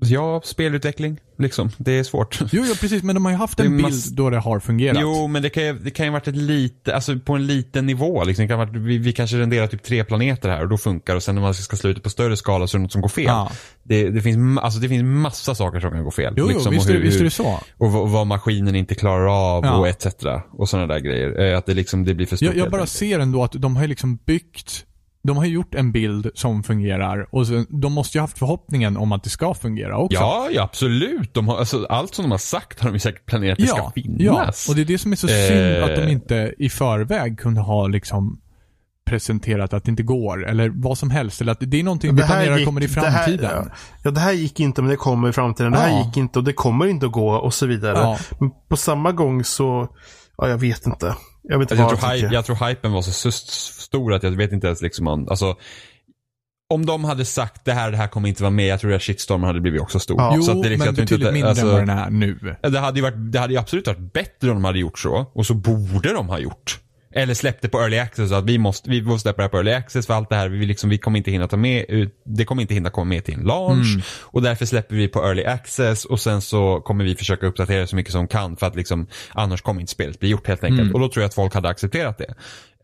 [0.00, 1.20] Ja, spelutveckling.
[1.42, 1.70] Liksom.
[1.78, 2.38] Det är svårt.
[2.52, 4.98] Jo, jo, precis, men de har ju haft en bild mass- då det har fungerat.
[5.00, 7.86] Jo, men det kan ju, det kan ju varit ett lite, alltså på en liten
[7.86, 8.24] nivå.
[8.24, 8.42] Liksom.
[8.44, 11.22] Det kan varit, vi, vi kanske renderar typ tre planeter här och då funkar och
[11.22, 13.24] sen när man ska sluta på större skala så är det något som går fel.
[13.24, 13.50] Ja.
[13.82, 16.34] Det, det, finns, alltså, det finns massa saker som kan gå fel.
[16.36, 17.60] Jo, jo liksom, visst, och är, hur- visst är det så.
[17.78, 19.26] Och vad, vad maskinen inte klarar
[19.56, 19.76] av Ja.
[19.76, 20.06] och etc.
[20.52, 21.40] Och sådana där grejer.
[21.52, 22.46] Eh, Att det liksom, det blir för stort.
[22.48, 24.84] Jag, jag bara ser ändå att de har liksom byggt
[25.24, 28.38] de har ju gjort en bild som fungerar och sen, de måste ju ha haft
[28.38, 30.18] förhoppningen om att det ska fungera också.
[30.18, 31.34] Ja, ja absolut.
[31.34, 33.66] De har, alltså, allt som de har sagt har de ju säkert planerat att det
[33.68, 34.68] ska ja, finnas.
[34.68, 35.84] och det är det som är så synd Eh.
[35.84, 38.38] att de inte i förväg kunde ha liksom
[39.04, 41.40] presenterat att det inte går eller vad som helst.
[41.40, 43.50] Eller att det är någonting vi planerar kommer i det här- framtiden.
[43.68, 45.72] ja, ja, det här gick inte men det kommer i framtiden.
[45.72, 46.04] Det här Ja.
[46.06, 47.98] gick inte och det kommer inte att gå och så vidare.
[47.98, 48.18] Ja.
[48.40, 49.88] Men på samma gång så,
[50.38, 51.14] ja jag vet inte.
[51.42, 54.30] Jag vet inte Alltså, jag, tror jag jag tror hypen var så stor att jag
[54.30, 55.56] vet inte ens liksom om, alltså
[56.74, 59.02] om de hade sagt det här, det här kommer inte vara med, jag tror att
[59.02, 60.16] shitstormen hade blivit också stor.
[60.20, 60.32] Ja.
[60.36, 62.56] Jo, Så det är liksom- men inte betydligt mindre alltså- än vad den är nu.
[62.62, 65.30] Det hade ju varit, det hade ju absolut varit bättre om de hade gjort så.
[65.34, 66.80] Och så borde de ha gjort.
[67.14, 69.56] Eller släppte på early access så att vi måste, vi måste släppa det här på
[69.56, 70.48] early access för allt det här.
[70.48, 73.34] Vi, liksom, vi kommer inte hinna ta med, det kommer inte hinna komma med till
[73.34, 73.92] en launch.
[73.92, 74.02] Mm.
[74.20, 77.96] Och därför släpper vi på early access och sen så kommer vi försöka uppdatera så
[77.96, 80.80] mycket som kan för att liksom, annars kommer inte spelet bli gjort helt enkelt.
[80.80, 80.94] Mm.
[80.94, 82.34] Och då tror jag att folk hade accepterat det.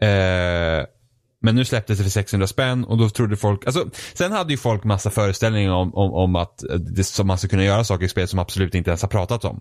[0.07, 0.87] Eh,
[1.43, 4.57] men nu släpptes det för 600 spänn och då trodde folk, alltså sen hade ju
[4.57, 6.63] folk massa föreställningar om, om, om att
[6.97, 9.45] det, som man ska kunna göra saker i spelet som absolut inte ens har pratat
[9.45, 9.61] om.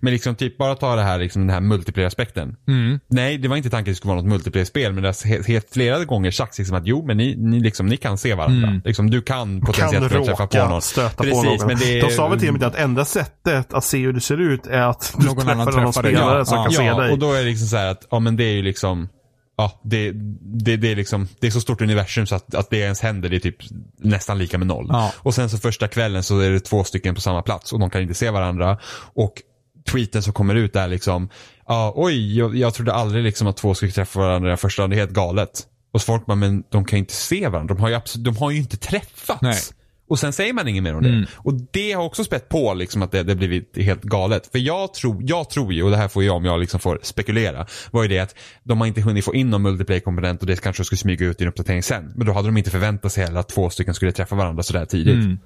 [0.00, 2.56] Men liksom typ bara ta det här, liksom den här multiplayer-aspekten.
[2.68, 3.00] Mm.
[3.08, 5.46] Nej, det var inte tanken att det skulle vara något multiplayer-spel men det har helt,
[5.48, 8.68] helt flera gånger sagts liksom att jo men ni, ni, liksom, ni kan se varandra.
[8.68, 8.82] Mm.
[8.84, 10.82] Liksom, du kan kan potentiellt kunna träffa på någon.
[10.82, 11.66] stöta Precis, på någon.
[11.66, 14.12] men det är- De sa väl till och med att enda sättet att se hur
[14.12, 16.12] det ser ut är att du Någon annan träffar någon träffar dig.
[16.14, 16.64] spelare Ja, som ja.
[16.64, 17.12] kan se Ja, dig.
[17.12, 19.08] och då är det liksom så här att, ja men det är ju liksom
[19.56, 22.76] Ja, det, det, det, är liksom, det är så stort universum så att, att det
[22.76, 23.56] ens händer det är typ
[23.96, 24.86] nästan lika med noll.
[24.88, 25.12] Ja.
[25.18, 27.90] Och sen så första kvällen så är det två stycken på samma plats och de
[27.90, 28.78] kan inte se varandra.
[29.14, 29.42] Och
[29.90, 31.28] tweeten som kommer ut är liksom,
[31.66, 34.96] ja oj, jag, jag trodde aldrig liksom att två skulle träffa varandra den första det
[34.96, 35.66] är helt galet.
[35.92, 38.36] Och så folk bara, men de kan inte se varandra, de har ju, absolut, de
[38.36, 39.42] har ju inte träffats.
[39.42, 39.60] Nej.
[40.08, 41.08] Och sen säger man inget mer om det.
[41.08, 41.26] Mm.
[41.36, 44.46] Och det har också spett på liksom att det, det blivit helt galet.
[44.52, 46.98] För jag tror, jag tror ju, och det här får jag om jag liksom får
[47.02, 50.60] spekulera, var ju det att de har inte hunnit få in någon multiplayer-komponent och det
[50.60, 52.12] kanske skulle smyga ut i en uppdatering sen.
[52.16, 54.84] Men då hade de inte förväntat sig heller att två stycken skulle träffa varandra sådär
[54.84, 55.24] tidigt.
[55.24, 55.38] Mm.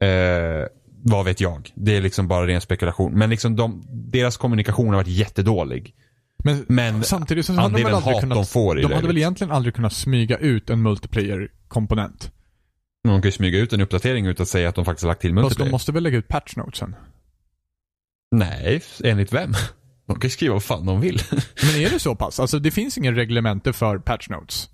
[0.00, 0.66] Eh,
[1.02, 1.70] vad vet jag.
[1.74, 3.12] Det är liksom bara ren spekulation.
[3.18, 5.94] Men liksom de, deras kommunikation har varit jättedålig.
[6.44, 9.16] Men, Men samtidigt så hade de väl aldrig kunnat, de de hade väl liksom.
[9.16, 12.30] egentligen aldrig kunnat smyga ut en multiplayer-komponent.
[13.04, 15.20] De kan ju smyga ut en uppdatering utan att säga att de faktiskt har lagt
[15.20, 15.68] till Fast multiplayer.
[15.68, 16.96] de måste väl lägga ut patch notesen?
[18.30, 19.52] Nej, enligt vem?
[20.06, 21.20] De kan ju skriva vad fan de vill.
[21.62, 22.40] Men är det så pass?
[22.40, 24.68] Alltså det finns ingen reglemente för patch notes.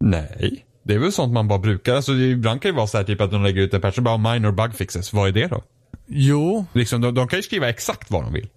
[0.00, 0.66] Nej.
[0.84, 1.94] Det är väl sånt man bara brukar.
[1.94, 4.04] Alltså, ibland kan det vara så här typ att de lägger ut en patch och
[4.04, 5.12] bara minor bug fixes.
[5.12, 5.62] Vad är det då?
[6.06, 8.48] Jo, Liksom, de, de kan ju skriva exakt vad de vill.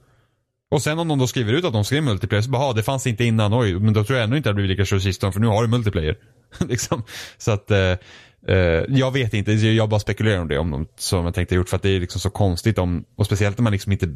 [0.71, 2.83] Och sen om de då skriver ut att de skriver multiplayer så bara, "Ah, det
[2.83, 5.01] fanns inte innan, oj, men då tror jag ändå inte att det blir lika kört
[5.01, 6.17] sistone för nu har du multiplayer.
[6.59, 7.03] liksom.
[7.37, 7.93] Så att, eh,
[8.87, 11.75] jag vet inte, jag bara spekulerar om det, om de, som jag tänkte gjort för
[11.75, 14.07] att det är liksom så konstigt om, och speciellt när man liksom inte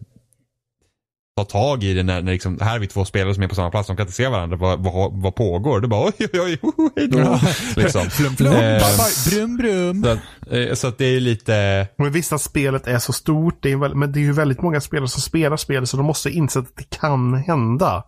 [1.37, 3.55] tar tag i det när, när liksom, här är vi två spelare som är på
[3.55, 5.81] samma plats, de kan inte se varandra, vad, vad, vad pågår?
[5.81, 7.39] Det bara, oj, oj, oj, hej då.
[7.81, 8.01] liksom.
[8.09, 8.81] flum flum, Eh,
[9.29, 10.03] brum brum.
[10.03, 10.19] Så, att,
[10.51, 13.77] eh, så att det är lite, Men visst att spelet är så stort, det är
[13.77, 16.59] väl, men det är ju väldigt många spelare som spelar spelet så de måste inse
[16.59, 18.03] att det kan hända.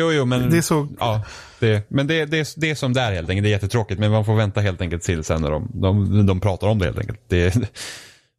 [0.00, 0.50] Jo, jo, men...
[0.50, 1.22] Det är så- Ja,
[1.60, 3.44] det, men det, det, det är som det är helt enkelt.
[3.44, 6.40] Det är jättetråkigt, men man får vänta helt enkelt till sen när de, de, de
[6.40, 7.20] pratar om det helt enkelt.
[7.28, 7.56] Det,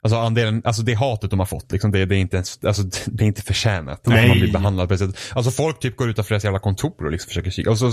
[0.03, 2.83] alltså, andelen, alltså det hatet de har fått, liksom, det, det, är inte ens, alltså,
[3.05, 4.01] det är inte förtjänat.
[4.07, 4.27] Nej.
[4.27, 5.17] Man blir behandlad på det sättet.
[5.35, 7.69] Alltså folk typ går utanför deras jävla kontor och liksom försöker kika.
[7.71, 7.89] Och så,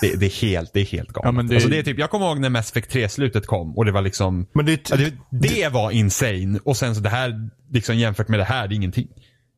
[0.00, 1.24] det, det är helt, det är helt galet.
[1.26, 3.76] Ja, men det- Alltså, det är typ, jag kommer ihåg när Mass Effect 3-slutet kom
[3.78, 6.58] och det var liksom, Men det ja, det, det var insane.
[6.64, 9.08] Och sen så det här, liksom jämfört med det här, det är ingenting.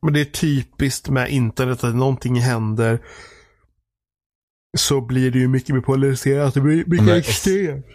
[0.01, 2.99] men det är typiskt med internet att någonting händer
[4.77, 6.53] så blir det ju mycket mer polariserat.
[6.53, 7.85] Det blir mycket extremt.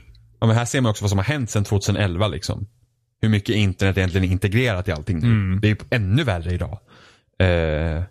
[0.41, 2.67] Ja, men här ser man också vad som har hänt sedan 2011 liksom.
[3.23, 5.27] Hur mycket internet egentligen är integrerat i allting nu.
[5.27, 5.61] Mm.
[5.61, 6.79] Det är ju ännu värre idag.
[7.39, 8.03] Eh,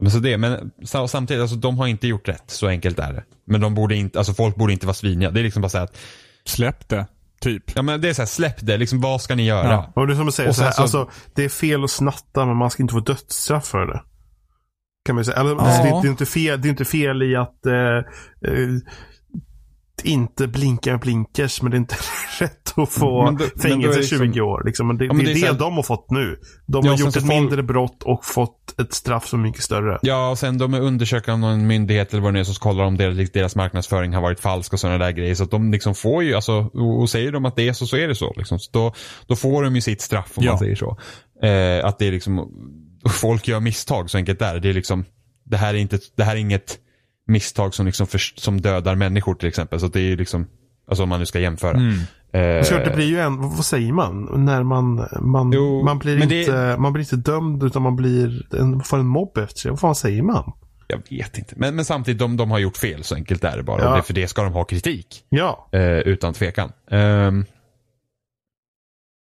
[0.00, 2.44] men, så det, men sa- samtidigt, alltså, de har inte gjort rätt.
[2.46, 3.24] Så enkelt är det.
[3.44, 5.30] Men de borde inte, alltså folk borde inte vara sviniga.
[5.30, 5.96] Det är liksom bara så att,
[6.44, 7.06] Släpp det,
[7.40, 7.76] typ.
[7.76, 8.76] ja men det är så här, släpp det.
[8.76, 9.70] Liksom, vad ska ni göra?
[9.70, 9.92] Ja.
[9.94, 12.46] Och det är som att säga Och så så- alltså, det är fel att snatta
[12.46, 14.02] men man ska inte få dödsstraff för det.
[15.06, 15.36] Kan man säga.
[15.36, 17.74] Eller, alltså, det, det, är inte fel, det är inte fel i att eh,
[18.52, 18.68] eh,
[20.04, 21.96] inte blinka med blinkers men det är inte
[22.40, 24.62] rätt att få är fängelse det 20 liksom- år.
[24.64, 24.86] Liksom.
[24.86, 26.36] Men det, Ja, men det är det det, är här- de har fått nu.
[26.66, 29.62] De Ja, har gjort ett folk- mindre brott och fått ett straff som är mycket
[29.62, 29.98] större.
[30.02, 32.84] Ja, och sen de är undersökta av någon myndighet eller vad det är som kollar
[32.84, 35.34] om deras, deras marknadsföring har varit falsk och sådana där grejer.
[35.34, 37.86] Så att de liksom får ju, alltså, och, och säger de att det är så,
[37.86, 38.32] så är det så.
[38.36, 38.58] Liksom.
[38.58, 38.94] Så då,
[39.26, 40.50] då får de ju sitt straff om Ja.
[40.52, 40.96] man säger så.
[41.42, 42.50] Eh, att det är liksom,
[43.10, 44.68] folk gör misstag, så enkelt är det.
[44.68, 45.04] Är liksom,
[45.44, 46.78] det här är, inte, det här är inget
[47.26, 49.80] misstag som, liksom för, som dödar människor till exempel.
[49.80, 50.46] Så det är liksom,
[50.88, 51.76] alltså om man nu ska jämföra.
[51.76, 51.94] Mm.
[52.32, 54.44] Eh, Så det blir ju en, vad säger man?
[54.44, 57.96] När man, man, Jo, man, blir men det- inte, man blir inte dömd utan man
[57.96, 59.70] blir, en, får en mobb efter sig.
[59.70, 60.52] Vad fan säger man?
[60.86, 61.54] Jag vet inte.
[61.56, 63.82] Men, men samtidigt, de, de har gjort fel, så enkelt är det bara.
[63.82, 63.90] Ja.
[63.90, 65.06] Och det, för det ska de ha kritik.
[65.28, 65.68] Ja.
[65.72, 66.72] Eh, utan tvekan.
[66.90, 67.44] Ehm,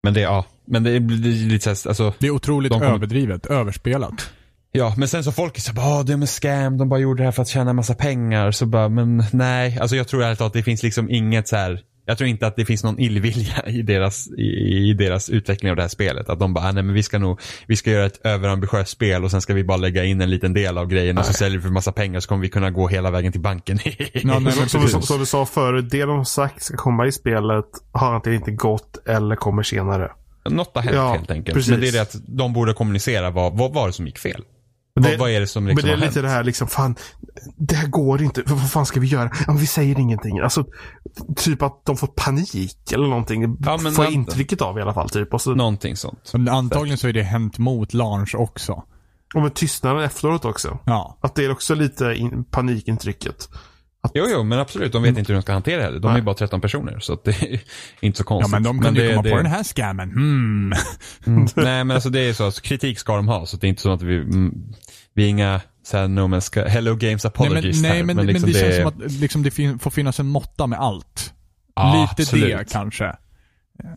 [0.06, 0.44] men det, ja.
[0.66, 2.12] Men det blir lite såhär, alltså.
[2.18, 4.30] Det är otroligt De kommer- överdrivet, överspelat.
[4.72, 7.22] Ja, men sen så folk är så bara, "Ah, de är scam, de bara gjorde
[7.22, 8.50] det här för att tjäna massa pengar.
[8.50, 9.78] Så bara, men nej.
[9.80, 11.80] Alltså jag tror ärligt talat att det finns liksom inget så här.
[12.08, 14.42] Jag tror inte att det finns någon illvilja i deras, i,
[14.90, 16.28] i deras utveckling av det här spelet.
[16.28, 19.24] Att de bara, "Ah, nej men vi ska nog, vi ska göra ett överambitiöst spel
[19.24, 21.58] och sen ska vi bara lägga in en liten del av grejen och så säljer
[21.58, 23.78] vi för massa pengar så kommer vi kunna gå hela vägen till banken.
[23.84, 27.06] Ja, nej, men Som, som, som du sa förut, det de har sagt ska komma
[27.06, 30.10] i spelet har antingen inte gått eller kommer senare.
[30.48, 31.54] Något har hänt Ja, helt enkelt.
[31.56, 31.70] precis.
[31.70, 34.42] Men det är det att de borde kommunicera vad, vad var det som gick fel?
[35.00, 36.22] Men det- vad är det som Men liksom det är lite hänt?
[36.22, 36.96] det här liksom, fan,
[37.56, 38.42] det här går inte.
[38.46, 39.30] Vad fan ska vi göra?
[39.32, 40.38] Ja, men vi säger ingenting.
[40.38, 40.64] Alltså,
[41.36, 43.56] typ att de får panik eller någonting.
[43.60, 45.10] Ja, men får jag intrycket av i alla fall.
[45.10, 45.34] Typ.
[45.34, 46.30] Och så, Någonting sånt.
[46.32, 48.82] Men antagligen så är det hänt mot launch också.
[49.34, 50.78] och med tystnaden efteråt också.
[50.86, 51.18] Ja.
[51.20, 53.48] Att det är också lite in, panikintrycket.
[54.14, 54.92] Jo, jo, men absolut.
[54.92, 55.98] De vet inte hur de ska hantera det heller.
[56.00, 56.20] De är Nej.
[56.20, 57.60] ju bara 13 personer, så att det är
[58.00, 58.52] inte så Ja konstigt.
[58.52, 60.10] men de kunde ju det- komma det- på den här scammen.
[60.10, 60.72] Hmm.
[61.26, 61.46] Mm.
[61.56, 62.44] Nej, men alltså det är så.
[62.44, 64.54] Alltså, kritik ska de ha, så det är inte så att vi, mm,
[65.16, 68.26] vi är inga så här, no ska, Hello Games Nej apologies men, nej, men, men,
[68.26, 71.34] liksom det, känns som att liksom, det fin- får finnas en måtta med allt.
[71.76, 72.58] Ja, Lite absolut.
[72.58, 73.16] det kanske.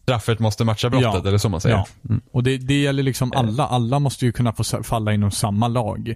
[0.03, 1.27] straffet måste matcha brottet, Ja.
[1.27, 1.75] eller så man säger.
[1.75, 1.87] Ja.
[2.09, 2.21] Mm.
[2.31, 3.67] Och det, det gäller liksom alla.
[3.67, 6.13] Alla måste ju kunna få falla inom samma lag.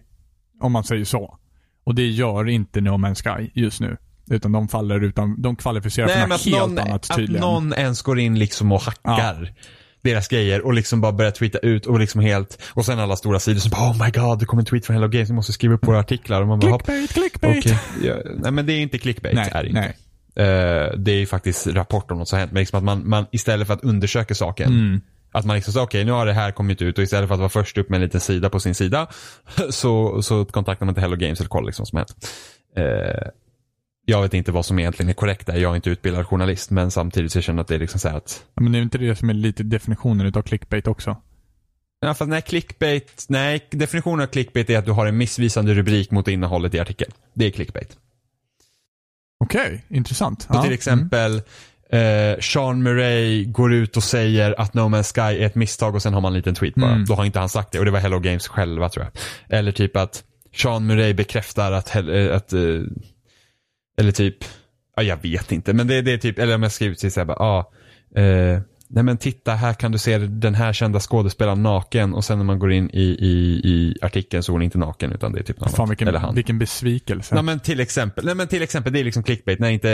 [0.61, 1.37] Om man säger så.
[1.83, 3.97] Och det gör inte No Man's Sky just nu.
[4.29, 7.17] Utan de faller utan, de kvalificerar Nej, för men något att helt någon, annat att
[7.17, 7.41] tydligen.
[7.41, 9.53] någon ens går in liksom och hackar
[10.03, 13.39] deras grejer och liksom bara börjar tweeta ut och liksom helt, och sen alla stora
[13.39, 15.53] sidor som bara oh my god, det kommer en tweet från Hello Games, vi måste
[15.53, 16.41] skriva upp våra artiklar.
[16.41, 17.65] Och man bara, Clickbait, clickbait.
[17.65, 17.79] okej.
[18.03, 19.79] Ja, nej men det är inte clickbait, Nej, är det inte.
[19.81, 19.97] nej.
[20.35, 22.51] Eh, det är ju faktiskt rapport om något som har hänt.
[22.51, 24.67] Men liksom att man, man istället för att undersöka saken.
[24.71, 25.01] Mm.
[25.31, 27.39] Att man liksom säger okej nu har det här kommit ut och istället för att
[27.39, 29.07] vara först upp med en liten sida på sin sida.
[29.69, 32.27] Så, så kontaktar man till Hello Games eller kollar liksom vad som hänt.
[32.77, 33.27] Eh,
[34.05, 35.57] jag vet inte vad som egentligen är korrekt där.
[35.57, 36.71] Jag är inte utbildad journalist.
[36.71, 38.45] Men samtidigt så känner jag att det är liksom så här att.
[38.55, 41.17] Ja, Men det är inte det som är lite definitionen utav clickbait också?
[41.99, 46.11] Ja, fast nej, clickbait, nej, definitionen av clickbait är att du har en missvisande rubrik
[46.11, 47.11] mot innehållet i artikeln.
[47.33, 47.97] Det är clickbait.
[49.39, 50.47] Okej, intressant.
[50.49, 51.41] Och till exempel
[51.89, 56.01] eh, Sean Murray går ut och säger att No Man's Sky är ett misstag och
[56.01, 56.91] sen har man en liten tweet bara.
[56.91, 57.05] Mm.
[57.05, 59.13] Då har inte han sagt det och det var Hello Games själva tror jag.
[59.59, 60.23] Eller typ att
[60.55, 62.61] Sean Murray bekräftar att, eh, att eh,
[63.97, 64.37] eller typ,
[64.95, 67.25] ja jag vet inte men det, det är typ, eller om jag skriver till såhär
[67.25, 67.71] bara, ah,
[68.15, 72.37] eh, nej men titta här kan du se den här kända skådespelaren naken och sen
[72.37, 75.39] när man går in i, i, i artikeln så är hon inte naken utan det
[75.39, 75.89] är typ Fan annat.
[75.89, 76.35] vilken, Eller han.
[76.35, 77.35] vilken besvikelse.
[77.35, 79.91] Nej men till exempel, nej men till exempel det är liksom clickbait när inte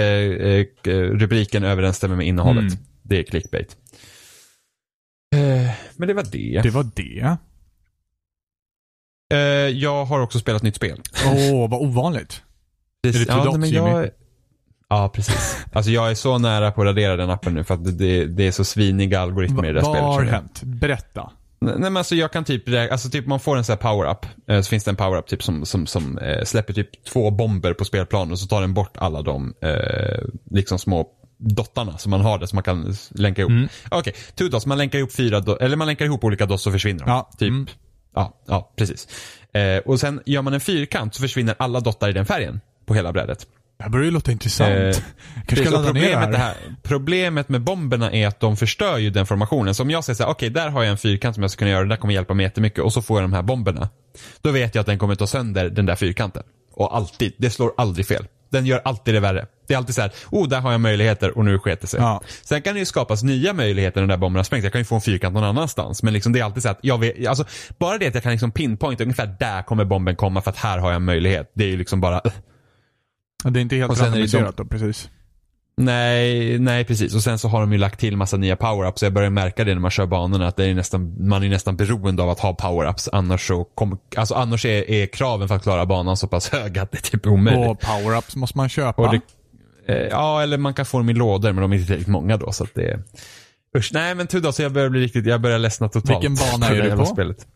[0.87, 2.61] eh, rubriken överensstämmer med innehållet.
[2.73, 2.83] Mm.
[3.03, 3.77] Det är clickbait.
[5.35, 6.61] Eh, men det var det.
[6.63, 7.37] Det var det.
[9.33, 9.39] Eh,
[9.77, 11.01] jag har också spelat nytt spel.
[11.25, 12.41] Åh, vad ovanligt.
[13.03, 13.21] Precis.
[13.21, 14.09] Är det Two ja, men jag,
[14.89, 15.57] Ja, precis.
[15.73, 18.47] Alltså jag är så nära på att radera den appen nu för att det, det
[18.47, 20.03] är så sviniga algoritmer i det vad spelet.
[20.03, 20.33] har tror jag.
[20.33, 20.61] hänt?
[20.63, 21.31] Berätta.
[21.61, 24.25] Nej men alltså jag kan typ, alltså typ man får en sån här power-up.
[24.47, 27.73] Eh, så finns det en power-up typ som, som, som eh, släpper typ två bomber
[27.73, 32.21] på spelplanen och så tar den bort alla de eh, liksom små dottarna som man
[32.21, 33.51] har där som man kan länka ihop.
[33.51, 33.69] Mm.
[33.91, 36.99] Okej, two dots, man länkar ihop fyra, eller man länkar ihop olika dots så försvinner
[36.99, 37.09] de.
[37.09, 37.67] Ja, Typ, mm.
[38.15, 39.07] ja, ja, precis.
[39.53, 42.95] Eh, och sen gör man en fyrkant så försvinner alla dottar i den färgen på
[42.95, 43.47] hela brädet.
[43.77, 44.71] Det här börjar ju låta intressant.
[44.71, 45.03] Eh,
[45.47, 46.31] Kanske ska problemet, här.
[46.31, 49.75] det här, problemet med bomberna är att de förstör ju den formationen.
[49.75, 51.59] Så om jag säger så här, okej där har jag en fyrkant som jag ska
[51.59, 53.89] kunna göra, det där kommer hjälpa mig jättemycket och så får jag de här bomberna.
[54.41, 56.43] Då vet jag att den kommer ta sönder den där fyrkanten.
[56.73, 58.25] Och alltid, det slår aldrig fel.
[58.51, 59.45] Den gör alltid det värre.
[59.67, 61.99] Det är alltid så här, oh där har jag möjligheter och nu sket det sig.
[61.99, 62.21] Ja.
[62.43, 64.63] Sen kan det ju skapas nya möjligheter när de där bomberna sprängs.
[64.63, 66.03] Jag kan ju få en fyrkant någon annanstans.
[66.03, 67.45] Men liksom det är alltid så att jag vet, alltså
[67.77, 70.77] bara det att jag kan liksom pinpointa ungefär där kommer bomben komma för att här
[70.77, 71.51] har jag en möjlighet.
[71.53, 72.21] Det är ju liksom bara,
[73.43, 75.09] Ja, Det är inte helt Och sen randomiserat då, precis.
[75.77, 77.15] Nej, nej precis.
[77.15, 78.95] Och sen så har de ju lagt till massa nya power-ups.
[78.95, 81.49] Så jag börjar märka det när man kör banorna att det är nästan, man är
[81.49, 83.09] nästan beroende av att ha power-ups.
[83.11, 86.81] Annars så kom, alltså annars är, är kraven för att klara banan så pass höga
[86.81, 87.69] att det är typ omöjligt.
[87.69, 89.11] Och power-ups måste man köpa.
[89.11, 89.21] Det,
[89.93, 92.37] eh, ja, eller man kan få dem i lådor men de är inte tillräckligt många
[92.37, 92.99] då så att det.
[93.77, 96.23] Usch, nej men tur då så jag börjar bli riktigt, jag börjar ledsna totalt.
[96.23, 97.05] Vilken bana är du på?
[97.05, 97.47] Spelet.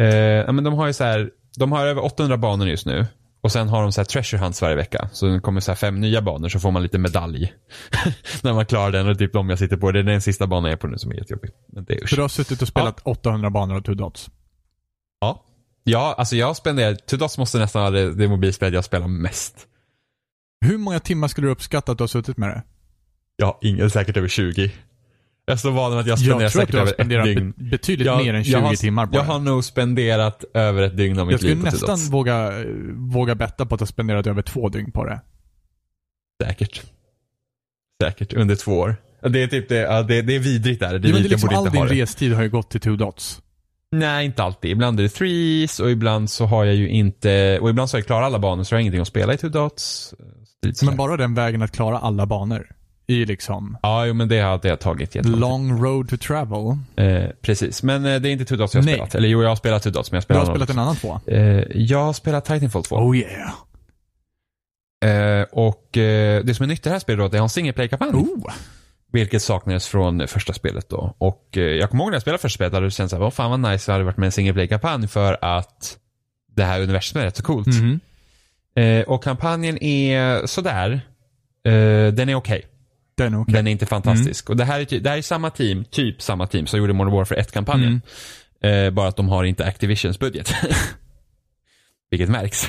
[0.00, 3.06] Eh, men de har ju så här, de har över 800 banor just nu.
[3.48, 5.08] Och sen har de så här treasure hunts varje vecka.
[5.12, 7.52] Så det kommer så fem nya banor så får man lite medalj.
[8.42, 9.92] När man klarar den och typ de jag sitter på.
[9.92, 11.50] Det är den sista banan jag är på nu som är jättejobbig.
[11.72, 14.30] Men det är Så du har suttit och spelat 800 banor och two dots?
[15.20, 15.44] Ja.
[15.84, 19.66] Ja, alltså jag spenderat, Tudos måste nästan vara det, det mobilspelet jag spelar mest.
[20.60, 23.44] Hur många timmar skulle du uppskatta att du har suttit med det?
[23.44, 24.72] Har ingen, säkert över 20.
[25.48, 26.90] Jag är så van vid att jag spenderar Jag tror att säkert du har över
[26.92, 27.54] ett spenderat dygn.
[27.56, 30.82] be- betydligt Jag- mer än 20 jag har, timmar på Jag har nog spenderat över
[30.82, 32.10] ett dygn av mitt Jag skulle liv på nästan Tudos.
[32.10, 32.52] våga,
[32.94, 35.20] våga betta på att har spenderat över två dygn på det.
[36.44, 36.82] Säkert.
[38.02, 38.96] Säkert, under två år.
[39.28, 40.92] Det är typ det, ja, det, det är vidrigt där.
[40.92, 42.02] Det Det, det jag liksom borde all inte din det.
[42.02, 43.42] restid har ju gått till two dots.
[43.92, 44.70] Nej, inte alltid.
[44.70, 47.98] Ibland är det threes och ibland så har jag ju inte, och ibland så har
[48.00, 50.14] jag klarat alla banor så jag har ingenting att spela i two dots.
[50.62, 50.90] Lite sådär.
[50.90, 52.66] Men bara den vägen att klara alla banor.
[53.08, 56.76] I liksom Ja, jo, men det har det har tagit jättelång long road to travel.
[56.96, 58.94] Eh, precis, men eh, det är inte two dots jag har Nej.
[58.94, 59.14] spelat.
[59.14, 60.78] Eller jo, jag har spelat two dots men jag Du spelar har någon spelat en
[60.78, 61.20] annan två.
[61.26, 62.96] Eh, jag har spelat Titanfall 2.
[62.96, 63.52] Oh yeah.
[65.04, 67.42] Eh, och eh, det som är nytt i det här spelet då, att det har
[67.42, 68.10] en single play-kampanj.
[68.10, 68.52] Oh.
[69.12, 71.14] Vilket saknades från första spelet då.
[71.18, 73.34] Och eh, jag kommer ihåg när jag spelade första spelet hade det känts såhär, vad
[73.34, 75.98] fan vad nice det hade varit med en single play-kampanj för att
[76.56, 77.66] det här universumet är rätt så coolt.
[77.66, 78.00] Mhm.
[78.76, 81.00] Eh, och kampanjen är sådär.
[81.64, 82.64] Eh, den är okej.
[83.18, 83.54] Den är okej.
[83.54, 84.50] Den är inte fantastisk.
[84.50, 87.14] Och det här, är, det här är samma team, typ samma team som gjorde Modern
[87.14, 88.00] Warfare 1-kampanjen.
[88.62, 90.54] Eh, bara att de har inte Activisions budget.
[92.10, 92.68] Vilket märks.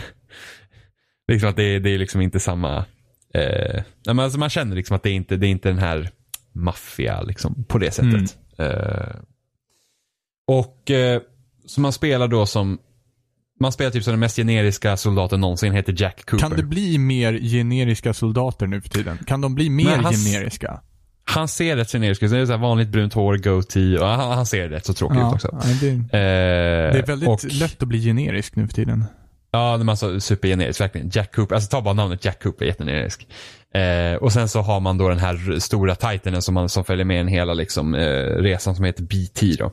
[1.27, 2.85] liksom att det, det är liksom inte samma...
[3.33, 6.09] Eh, men alltså man känner liksom att det är inte det är inte den här
[6.53, 8.37] maffia liksom, på det sättet.
[8.57, 9.15] Eh,
[10.47, 11.21] och eh,
[11.65, 12.79] så man spelar då som
[13.59, 16.47] man spelar typ som den mest generiska soldaten någonsin, heter Jack Cooper.
[16.47, 19.17] Kan det bli mer generiska soldater nu för tiden?
[19.27, 20.79] Kan de bli mer han- generiska?
[21.23, 22.31] Han ser rätt generisk ut.
[22.31, 25.23] Det är så vanligt brunt hår, goatee och han, han ser rätt så tråkig ut
[25.33, 25.49] också.
[25.51, 29.05] ja, det, Eh, det är väldigt och, lätt att bli generisk nu för tiden.
[29.51, 31.09] Ja, men alltså supergenerisk verkligen.
[31.13, 33.27] Jack Cooper, alltså ta bara namnet Jack Cooper, jättegenerisk.
[33.73, 37.05] Eh, och sen så har man då den här stora titanen som, man, som följer
[37.05, 38.01] med en hela liksom, eh,
[38.41, 39.71] resan som heter BT då.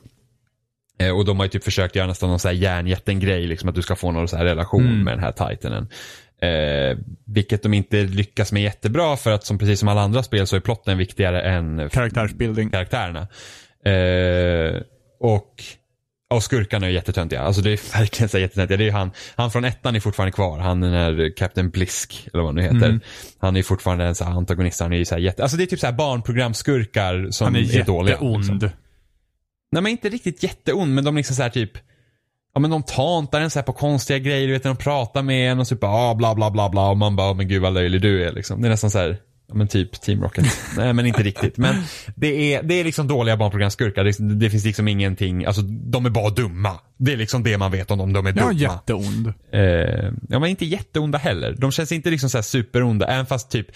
[0.99, 3.75] Eh, och de har ju typ försökt göra nästan någon så här järnjätten-grej, liksom att
[3.75, 5.03] du ska få någon så här relation Mm.
[5.03, 5.87] med den här titanen.
[6.41, 10.47] Eh, vilket de inte lyckas med jättebra för att som precis som alla andra spel
[10.47, 12.69] så är plotten viktigare än Karaktärsbildning.
[12.69, 13.27] karaktärerna.
[13.85, 14.81] Eh,
[15.19, 15.63] och,
[16.29, 17.41] och skurkarna är jättetöntiga.
[17.41, 18.77] Alltså det är verkligen så jättetöntiga.
[18.77, 20.59] Det är han, han från ettan är fortfarande kvar.
[20.59, 22.75] Han den här Captain Blisk, eller vad han nu heter.
[22.89, 22.99] Mm.
[23.39, 24.79] Han är fortfarande en så antagonist.
[24.79, 27.77] Han är så här jätte, alltså det är typ så här barnprogramskurkar som Han är,
[27.79, 28.13] är, dåliga.
[28.13, 28.37] jätteond.
[28.51, 28.69] liksom.
[29.71, 31.71] Nej men inte riktigt jätteond, men de liksom så här typ,
[32.53, 35.23] ja men de tantar en så här på konstiga grejer, du vet när de pratar
[35.23, 37.73] med en och typ ah, bla bla bla bla och man bara, men gud vad
[37.73, 38.61] löjlig du är liksom.
[38.61, 40.45] Det är nästan så här, ja men typ Team Rocket.
[40.77, 41.57] Nej men inte riktigt.
[41.57, 41.75] Men
[42.15, 44.03] det är, det är liksom dåliga barnprogramskurkar.
[44.03, 46.79] Det, det finns liksom ingenting, alltså de är bara dumma.
[46.97, 48.53] Det är liksom det man vet om dem, de är dumma.
[48.53, 49.33] Ja, jätteond.
[49.53, 49.61] Eh,
[50.29, 51.55] ja men inte jätteonda heller.
[51.57, 53.67] De känns inte liksom så här superonda, även fast typ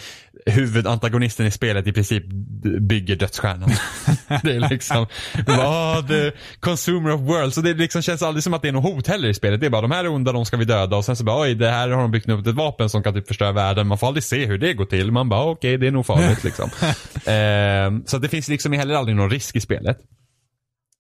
[0.46, 2.24] huvudantagonisten i spelet i princip
[2.82, 3.70] bygger dödsstjärnan.
[4.44, 5.08] det är liksom,
[5.48, 7.54] vad the consumer of world.
[7.54, 9.60] Så det liksom känns aldrig som att det är något hot heller i spelet.
[9.60, 11.42] Det är bara de här är onda, de ska vi döda och sen så bara
[11.42, 13.88] oj, det här har de byggt upp ett vapen som kan typ förstöra världen.
[13.88, 15.12] Man får aldrig se hur det går till.
[15.12, 16.70] Man bara okej, okay, det är nog farligt liksom.
[17.26, 19.98] eh, så det finns liksom heller aldrig någon risk i spelet.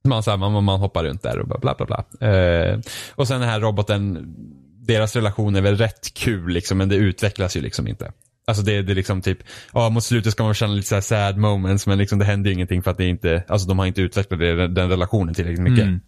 [0.04, 2.30] Man, så här, man, man hoppar runt där och bla bla bla.
[2.30, 2.80] Eh,
[3.16, 4.36] och sen den här roboten,
[4.80, 8.12] deras relation är väl rätt kul liksom, men det utvecklas ju liksom inte.
[8.47, 9.38] Alltså det, det är liksom typ,
[9.74, 12.54] ja mot slutet ska man känna lite så sad moments men liksom det händer ju
[12.54, 15.84] ingenting för att det inte, alltså de har inte utvecklat det, den relationen tillräckligt mycket.
[15.84, 15.99] Mm.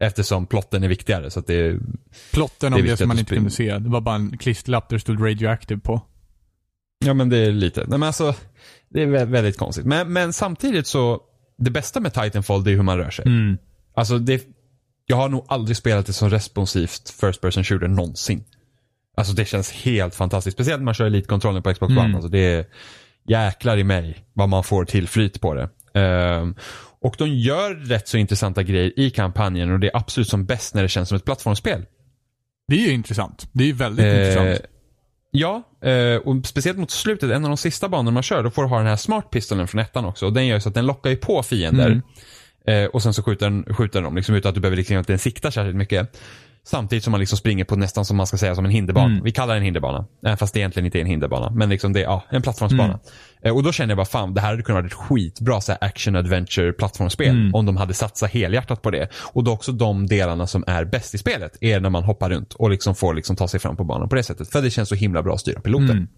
[0.00, 1.78] Eftersom plotten är viktigare så att det
[2.32, 4.96] Plotten om det, det som man inte kunde se, det var bara en klisterlapp där
[4.96, 6.00] det stod radioactive på.
[7.04, 8.34] Ja men det är lite, nej men alltså,
[8.88, 9.86] det är väldigt konstigt.
[9.86, 11.20] Men, men samtidigt så,
[11.58, 13.26] det bästa med Titanfall det är hur man rör sig.
[13.26, 13.58] Mm.
[13.94, 14.46] Alltså det,
[15.06, 18.44] jag har nog aldrig spelat ett så responsivt First Person Shooter någonsin.
[19.16, 20.56] Alltså det känns helt fantastiskt.
[20.56, 22.04] Speciellt när man kör Elite-kontrollen på Xbox mm.
[22.04, 22.14] One.
[22.14, 22.66] Alltså det är
[23.28, 25.68] jäklar i mig vad man får till flyt på det.
[26.00, 26.54] Um,
[27.00, 30.74] och de gör rätt så intressanta grejer i kampanjen och det är absolut som bäst
[30.74, 31.86] när det känns som ett plattformsspel.
[32.68, 33.48] Det är ju intressant.
[33.52, 34.73] Det är väldigt uh, intressant.
[35.36, 38.62] Ja, uh, och speciellt mot slutet, en av de sista banorna man kör, då får
[38.62, 40.26] du ha den här smart pistolen från ettan också.
[40.26, 42.02] Och den gör så att den lockar ju på fiender.
[42.66, 42.84] Mm.
[42.84, 44.96] Uh, och sen så skjuter den, skjuter den dem, liksom utan att du behöver liksom
[44.96, 46.20] inte sikta särskilt mycket.
[46.66, 49.12] Samtidigt som man liksom springer på nästan som man ska säga som en hinderbana.
[49.12, 49.24] Mm.
[49.24, 50.06] Vi kallar det en hinderbana.
[50.38, 51.50] Fast det egentligen inte är en hinderbana.
[51.50, 52.84] Men liksom det är ja, en plattformsbana.
[52.84, 53.00] Mm.
[53.42, 55.72] Eh, och då känner jag bara fan, det här hade kunnat vara ett skitbra så
[55.80, 57.28] action adventure plattformsspel.
[57.28, 57.54] Mm.
[57.54, 59.08] Om de hade satsat helhjärtat på det.
[59.32, 62.54] Och då också de delarna som är bäst i spelet är när man hoppar runt
[62.54, 64.48] och liksom får liksom ta sig fram på banan på det sättet.
[64.48, 66.08] För det känns så himla bra att styra piloten.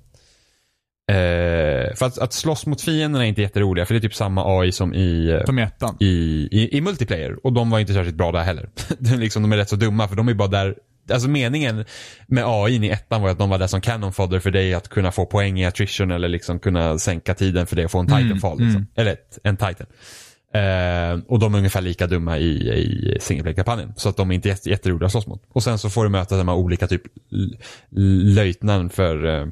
[1.09, 4.59] Eh, för att, att slåss mot fienderna är inte jätteroliga för det är typ samma
[4.61, 5.97] AI som i, eh, som ettan.
[6.01, 6.07] i,
[6.51, 7.47] i, i multiplayer.
[7.47, 8.69] Och de var inte särskilt bra där heller.
[9.19, 10.75] liksom, de är rätt så dumma för de är bara där
[11.13, 11.85] Alltså meningen
[12.27, 14.89] med AI i ettan var att de var där som cannon fodder för dig att
[14.89, 18.07] kunna få poäng i attrition eller liksom kunna sänka tiden för dig att få en
[18.07, 18.59] mm, titanfall.
[18.59, 18.83] Mm, liksom.
[18.83, 18.93] mm.
[18.95, 19.87] Eller ett, en titan.
[20.57, 23.93] Uh, och de är ungefär lika dumma i, i singleplay-kampanjen.
[23.97, 25.43] Så att de är inte jätte, jätteroliga att slåss mot.
[25.53, 27.03] Och sen så får du möta de här olika typ
[28.35, 29.49] löjtnant för Uh,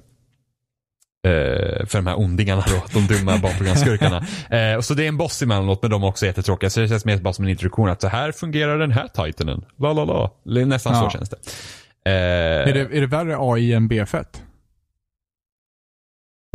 [1.86, 4.26] för de här ondingarna då, de dumma barnprogramskurkarna.
[4.76, 6.70] Och så det är en boss emellanåt men de är också jättetråkiga.
[6.70, 9.64] Så det känns mer bara som en introduktion att så här fungerar den här titanen.
[9.78, 10.30] La la la.
[10.44, 11.10] Nästan ja.
[11.10, 11.36] så känns det.
[12.06, 12.80] Uh, är det.
[12.80, 14.24] Är det värre AI än BF1?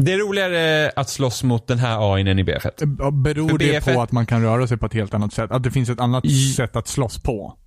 [0.02, 3.12] Det är roligare att slåss mot den här AI än i BF1.
[3.12, 3.94] Beror det BF1...
[3.94, 5.52] på att man kan röra sig på ett helt annat sätt?
[5.52, 6.54] Att det finns ett annat I...
[6.54, 7.58] sätt att slåss på?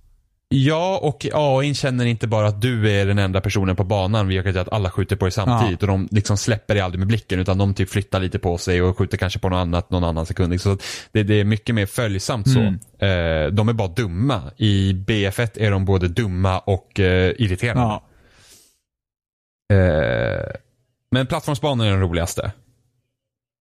[0.55, 4.55] Ja, och AI känner inte bara att du är den enda personen på banan, vilket
[4.55, 5.81] att alla skjuter på dig samtidigt.
[5.81, 5.87] Ja.
[5.87, 8.81] Och de liksom släpper dig aldrig med blicken, utan de typ flyttar lite på sig
[8.81, 10.61] och skjuter kanske på något annat någon annan sekund.
[10.61, 10.77] Så
[11.11, 12.59] det, det är mycket mer följsamt så.
[12.59, 12.73] Mm.
[12.73, 14.41] Eh, de är bara dumma.
[14.57, 17.81] I BF1 är de både dumma och eh, irriterande.
[17.81, 18.03] Ja.
[19.75, 20.51] Eh,
[21.11, 22.51] men plattformsbanan är den roligaste.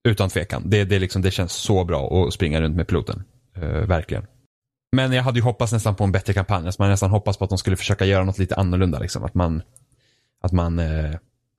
[0.09, 0.62] Utan tvekan.
[0.66, 3.24] Det, det, liksom, det känns så bra att springa runt med piloten.
[3.57, 4.26] Eh, verkligen.
[4.93, 6.66] Men jag hade ju hoppats nästan på en bättre kampanj.
[6.66, 8.99] Alltså man nästan hoppats på att de skulle försöka göra något lite annorlunda.
[8.99, 9.24] Liksom.
[9.24, 9.62] Att man,
[10.43, 11.12] att man eh...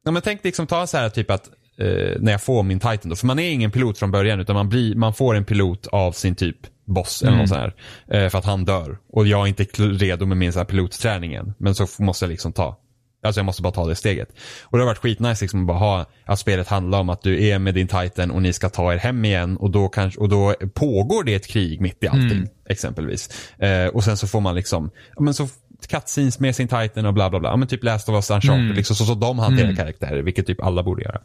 [0.05, 3.09] ja, men tänk liksom ta så här typ att eh, när jag får min Titan
[3.09, 3.15] då.
[3.15, 6.11] För man är ingen pilot från början utan man, blir, man får en pilot av
[6.11, 7.39] sin typ boss eller mm.
[7.39, 7.75] något sånt här.
[8.07, 8.97] Eh, för att han dör.
[9.09, 11.53] Och jag är inte redo med min så här pilotträning än.
[11.57, 12.77] Men så måste jag liksom ta
[13.24, 14.30] Alltså jag måste bara ta det steget.
[14.63, 17.47] Och det har varit skitnice liksom att bara ha att spelet handlar om att du
[17.47, 20.30] är med din titan och ni ska ta er hem igen och då, kanske, och
[20.30, 22.32] då pågår det ett krig mitt i allting.
[22.32, 22.49] Mm.
[22.69, 23.49] Exempelvis.
[23.59, 25.47] Eh, och sen så får man liksom, men så
[25.88, 27.49] cutscenes med sin titan och bla bla bla.
[27.49, 28.76] Ja, men typ Last of Us Uncharted, mm.
[28.76, 29.76] liksom, så, så de hanterar mm.
[29.76, 31.21] karaktärer, vilket typ alla borde göra.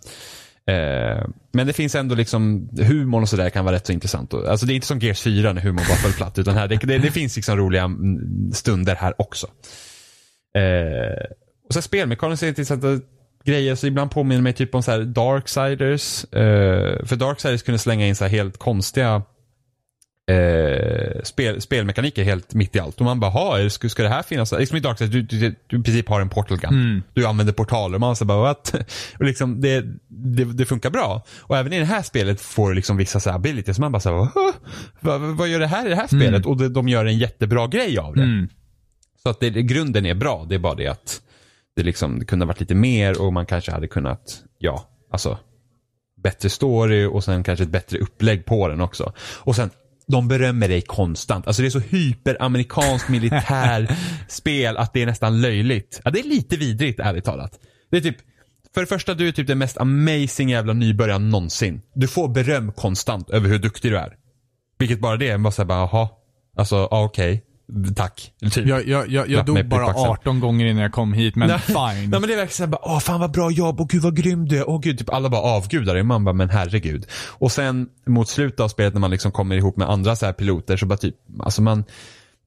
[0.69, 4.35] Eh, men det finns ändå liksom, humorn och sådär kan vara rätt så intressant.
[4.35, 6.77] Alltså det är inte som Gears 4 när humorn bara föll platt, utan här, det,
[6.77, 9.47] det, det finns liksom roliga mm, stunder här också.
[10.57, 11.25] Eh,
[11.69, 13.01] och så spelmekaniskt är det intressanta
[13.45, 16.25] grejer, så ibland påminner mig typ om så här Darksiders.
[16.25, 19.23] Uh, för Darksiders kunde slänga in så här helt konstiga
[20.31, 22.99] uh, spel, spelmekaniker helt mitt i allt.
[22.99, 24.53] Och man bara, ha, ska, ska det här finnas?
[24.53, 26.71] Liksom i Darksiders, du, du, du i princip har en portal gun.
[26.71, 27.03] Mm.
[27.15, 28.75] Du använder portaler och man så bara, what?
[29.19, 31.25] Och liksom, det, det, det, funkar bra.
[31.39, 33.77] Och även i det här spelet får du liksom vissa så här abilities.
[33.77, 34.29] Så man bara, så här,
[35.01, 36.23] vad, vad gör det här i det här mm.
[36.23, 36.47] spelet?
[36.47, 38.23] Och de, de gör en jättebra grej av det.
[38.23, 38.49] Mm.
[39.23, 41.21] Så att det, grunden är bra, det är bara det att
[41.79, 45.39] det, liksom, det kunde ha varit lite mer och man kanske hade kunnat, ja, alltså
[46.23, 49.13] bättre story och sen kanske ett bättre upplägg på den också.
[49.19, 49.71] Och sen
[50.07, 51.47] de berömmer dig konstant.
[51.47, 56.01] Alltså det är så hyperamerikansk militärspel att det är nästan löjligt.
[56.05, 57.59] Ja, det är lite vidrigt ärligt talat.
[57.91, 58.17] Det är typ,
[58.75, 61.81] för det första du är typ den mest amazing jävla nybörjaren någonsin.
[61.95, 64.17] Du får beröm konstant över hur duktig du är.
[64.79, 66.09] Vilket bara det är, bara såhär bara, jaha.
[66.57, 67.45] Alltså, ja, okej.
[67.97, 68.33] Tack.
[68.53, 68.67] Typ.
[68.67, 70.07] Jag, jag, jag, jag dog bara axeln.
[70.07, 71.75] 18 gånger innan jag kom hit, men fine.
[71.77, 74.49] Nej men det är verkligen såhär åh fan vad bra jobb, och gud vad grym
[74.49, 76.03] du är, åh gud, typ alla bara avgudar dig.
[76.03, 77.07] Man bara, men herregud.
[77.29, 80.33] Och sen mot slutet av spelet när man liksom kommer ihop med andra så här
[80.33, 81.85] piloter så bara typ, alltså man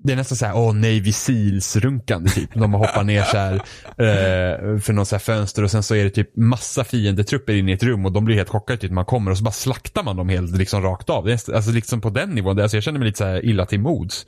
[0.04, 2.50] det är nästan såhär, åh Navy Seals-runkande typ.
[2.54, 6.10] De hoppar ner så här, eh, för något så fönster och sen så är det
[6.10, 9.06] typ massa fiendetrupper inne i ett rum och de blir helt chockade typ när man
[9.06, 11.26] kommer och så bara slaktar man dem helt liksom rakt av.
[11.26, 13.66] Det är, alltså liksom på den nivån, alltså jag känner mig lite så här illa
[13.66, 14.26] till mods.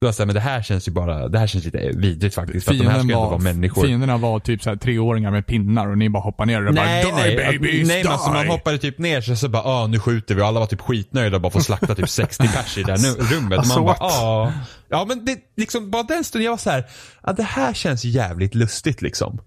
[0.00, 2.34] Då var så här, men det här känns ju bara, det här känns lite vidrigt
[2.34, 2.64] faktiskt.
[2.66, 3.82] För att de här ska Fienden var, vara människor.
[3.86, 7.04] fienderna var typ så här treåringar med pinnar och ni bara hoppar ner och Nej,
[7.04, 9.62] bara nej, Die babies, nej men alltså man die!" hoppade typ ner så, så bara,
[9.62, 12.48] ah nu skjuter vi och alla var typ skitnöjda och bara får slakta typ 60
[12.54, 13.58] pers i det här rummet.
[13.58, 14.52] Alltså, man bara, ah.
[14.88, 16.84] Ja men det, liksom bara den stunden jag var så här,
[17.22, 19.40] ja det här känns jävligt lustigt liksom.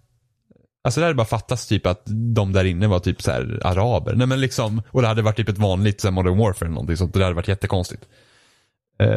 [0.83, 2.01] Alltså det hade bara fattats typ att
[2.35, 4.13] de där inne var typ så här araber.
[4.15, 6.73] Nej men liksom, och det hade varit typ ett vanligt så här, modern warfare eller
[6.73, 7.13] någonting sånt.
[7.13, 8.03] Det hade varit jättekonstigt.
[8.99, 9.07] Eh,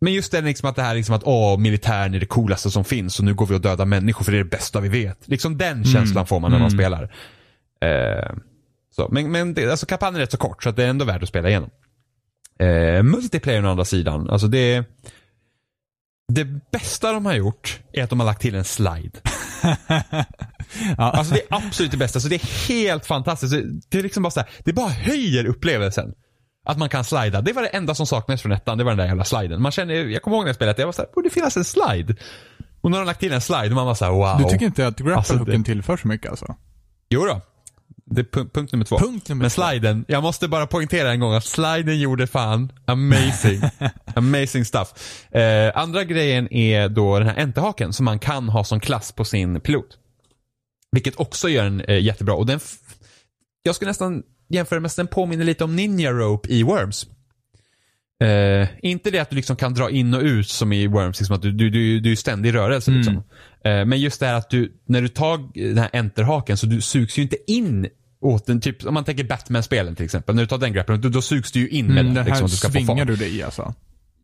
[0.00, 2.84] men just det liksom att det här liksom att åh, militären är det coolaste som
[2.84, 5.28] finns och nu går vi och dödar människor för det är det bästa vi vet.
[5.28, 6.78] Liksom den känslan får man när man Mm.
[6.78, 7.02] spelar.
[7.80, 8.36] Eh,
[8.96, 11.04] så, men men det, alltså kampanjen är rätt så kort så att det är ändå
[11.04, 11.70] värt att spela igenom.
[12.60, 14.84] Eh, multiplayer å andra sidan, alltså det
[16.32, 19.20] det bästa de har gjort är att de har lagt till en slide.
[20.96, 21.10] ja.
[21.10, 22.20] Alltså det är absolut det bästa.
[22.20, 23.54] Så det är helt fantastiskt.
[23.88, 26.14] Det är liksom bara så här, det bara höjer upplevelsen.
[26.68, 27.40] Att man kan slida.
[27.40, 28.78] Det var det enda som saknades från ettan.
[28.78, 29.62] Det var den där jävla sliden.
[29.62, 32.16] Man känner, jag kommer ihåg när jag spelade, jag var såhär, borde finnas en slide.
[32.80, 34.38] Och nu har de lagt till en slide och man var såhär, wow.
[34.38, 36.56] Du tycker inte att Alltså, grapple-hooken det- tillför så mycket alltså?
[37.10, 37.40] Jo då.
[38.10, 38.98] Det är pu- punkt nummer två.
[38.98, 39.62] Punkt nummer Men två.
[39.62, 43.60] sliden, jag måste bara poängtera en gång att sliden gjorde fan amazing.
[44.14, 44.88] amazing stuff.
[45.34, 49.24] Eh, andra grejen är då den här enterhaken som man kan ha som klass på
[49.24, 49.98] sin pilot.
[50.92, 52.34] Vilket också gör den eh, jättebra.
[52.34, 52.60] Och den
[53.62, 57.06] jag skulle nästan jämföra med den påminner lite om Ninja Rope i Worms.
[58.24, 61.36] Eh, inte det att du liksom kan dra in och ut som i Worms, liksom
[61.36, 62.90] att du, du, du, du är ständig i rörelse.
[62.90, 62.98] Mm.
[62.98, 63.16] Liksom.
[63.64, 66.80] Eh, men just det här att du, när du tar den här enterhaken så du
[66.80, 67.86] sugs ju inte in
[68.20, 70.34] åt den, typ om man tänker Batman-spelen till exempel.
[70.34, 72.24] När du tar den grappen, då, då sugs du ju in med Mm, den.
[72.24, 73.06] Liksom, här du ska få svingar fart.
[73.06, 73.74] du dig i alltså?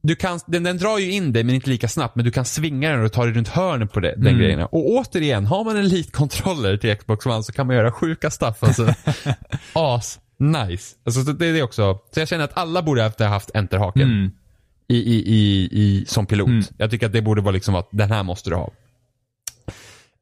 [0.07, 2.44] Du kan, den, den drar ju in dig men inte lika snabbt men du kan
[2.44, 4.38] svinga den och ta dig runt hörnen på det, den Mm.
[4.38, 4.61] grejen.
[4.61, 8.57] Och återigen, har man en Elite-controller till Xbox One så kan man göra sjuka stuff.
[8.62, 8.94] Alltså,
[9.72, 10.96] as nice.
[11.05, 11.98] Alltså, så det är det också.
[12.14, 14.30] Så jag känner att alla borde ha haft enterhaken Mm.
[14.88, 16.48] i, i, i, i, som pilot.
[16.48, 16.64] Mm.
[16.76, 18.70] Jag tycker att det borde vara liksom att den här måste du ha.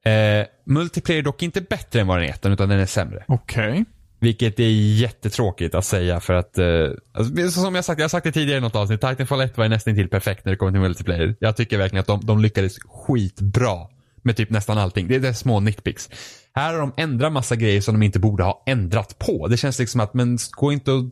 [0.04, 3.24] Eh, multiplayer dock inte bättre än vad den är utan den är sämre.
[3.28, 3.84] Okej.
[4.22, 8.24] Vilket är jättetråkigt att säga för att, eh, alltså, som jag sagt, jag har sagt
[8.24, 10.80] det tidigare i något avsnitt, Titanfall 1 var nästan till perfekt när det kommer till
[10.80, 11.36] multiplayer.
[11.38, 13.78] Jag tycker verkligen att de, de lyckades skitbra
[14.22, 15.08] med typ nästan allting.
[15.08, 16.10] Det är, det är små nitpicks.
[16.54, 19.48] Här har de ändrat massa grejer som de inte borde ha ändrat på.
[19.48, 21.04] Det känns liksom att, men gå inte och,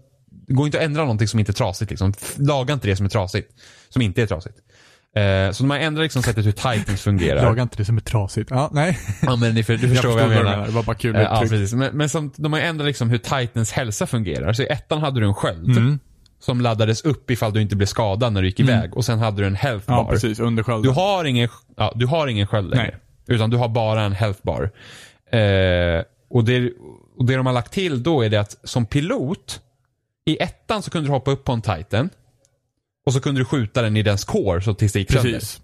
[0.48, 2.12] gå inte att ändra någonting som inte är trasigt liksom.
[2.36, 3.52] Laga inte det som är trasigt.
[3.88, 4.58] Som inte är trasigt.
[5.16, 7.42] Eh, så de har ändrat liksom sättet hur Titans fungerar.
[7.42, 8.50] Laga inte det som är trasigt.
[8.50, 8.98] Ja, nej.
[9.22, 10.66] Ja men ni, för, du förstår vad jag menar.
[10.66, 11.72] Det var bara kul Eh, Ja, precis.
[11.74, 14.52] Men, men som, de har ändrat liksom hur Titans hälsa fungerar.
[14.52, 15.76] Så i ettan hade du en sköld.
[15.76, 15.98] Mm.
[16.40, 18.96] Som laddades upp ifall du inte blev skadad när du gick iväg.
[18.96, 20.10] Och sen hade du en health Ja, bar.
[20.10, 20.40] precis.
[20.40, 20.82] Under skölden.
[20.82, 22.94] Du har ingen, ja, du har ingen sköld längre.
[23.28, 24.70] Utan du har bara en health bar.
[25.32, 26.72] Eh, och, det,
[27.18, 29.60] och det de har lagt till då är det att som pilot,
[30.26, 32.10] i ettan så kunde du hoppa upp på en titan.
[33.06, 35.32] Och så kunde du skjuta den i dens core så tills det gick sönder.
[35.32, 35.60] Precis.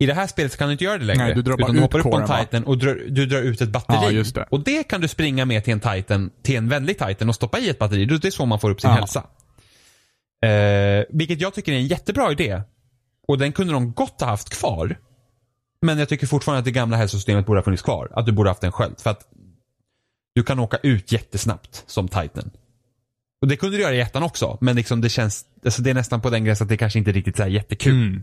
[0.00, 1.24] I det här spelet så kan du inte göra det längre.
[1.24, 2.44] Nej, du drar bara utan du ut hoppar upp på en coren, va?
[2.44, 3.98] titan och drar, du drar ut ett batteri.
[4.02, 4.46] Ja, just det.
[4.50, 7.58] Och det kan du springa med till en titan, till en vänlig titan och stoppa
[7.58, 8.04] i ett batteri.
[8.04, 8.96] Det är så man får upp sin Ja.
[8.96, 9.24] hälsa.
[10.46, 12.62] Eh, vilket jag tycker är en jättebra idé.
[13.28, 14.98] Och den kunde de gott ha haft kvar.
[15.82, 18.08] Men jag tycker fortfarande att det gamla hälsosystemet borde ha funnits kvar.
[18.12, 19.00] Att du borde ha haft en sköld.
[19.00, 19.28] För att
[20.34, 22.50] du kan åka ut jättesnabbt som titan.
[23.40, 24.58] Och det kunde du göra i ettan också.
[24.60, 27.10] Men liksom det känns, alltså det är nästan på den gränsen att det kanske inte
[27.10, 27.92] är riktigt så här jättekul.
[27.92, 28.22] Mm.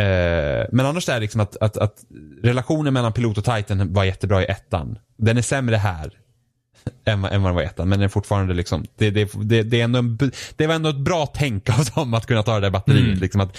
[0.00, 2.04] Eh, men annars är det liksom att, att, att
[2.42, 4.98] relationen mellan pilot och titan var jättebra i ettan.
[5.18, 6.12] Den är sämre här
[7.04, 7.88] än, än vad den var i ettan.
[7.88, 10.18] Men den är fortfarande liksom, det, det, det, det, är ändå en,
[10.56, 13.06] det var ändå ett bra tänk av dem att kunna ta det där batteriet.
[13.06, 13.18] Mm.
[13.18, 13.56] Liksom att,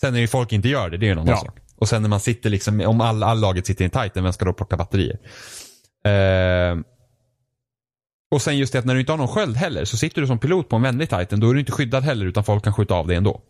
[0.00, 1.36] sen när ju folk inte gör det, det är ju en annan Ja.
[1.36, 1.58] sak.
[1.76, 4.32] Och sen när man sitter liksom, om all, all laget sitter i en titan, vem
[4.32, 5.18] ska då plocka batterier?
[6.04, 6.76] Eh,
[8.30, 10.26] och sen just det att när du inte har någon sköld heller, så sitter du
[10.26, 12.74] som pilot på en vänlig titan, då är du inte skyddad heller utan folk kan
[12.74, 13.40] skjuta av dig ändå.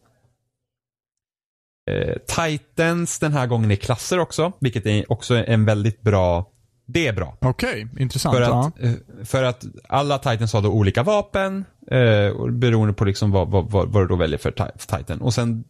[1.90, 6.50] Eh, Titans den här gången är klasser också, vilket är också en väldigt bra
[6.86, 7.36] Det är bra.
[7.40, 8.36] Okej, intressant.
[8.36, 8.66] För ja.
[8.66, 8.92] att, eh,
[9.24, 13.88] för att alla Titans har då olika vapen eh, beroende på liksom vad, vad, vad,
[13.88, 15.20] vad du då väljer för för Titan.
[15.20, 15.64] Och sen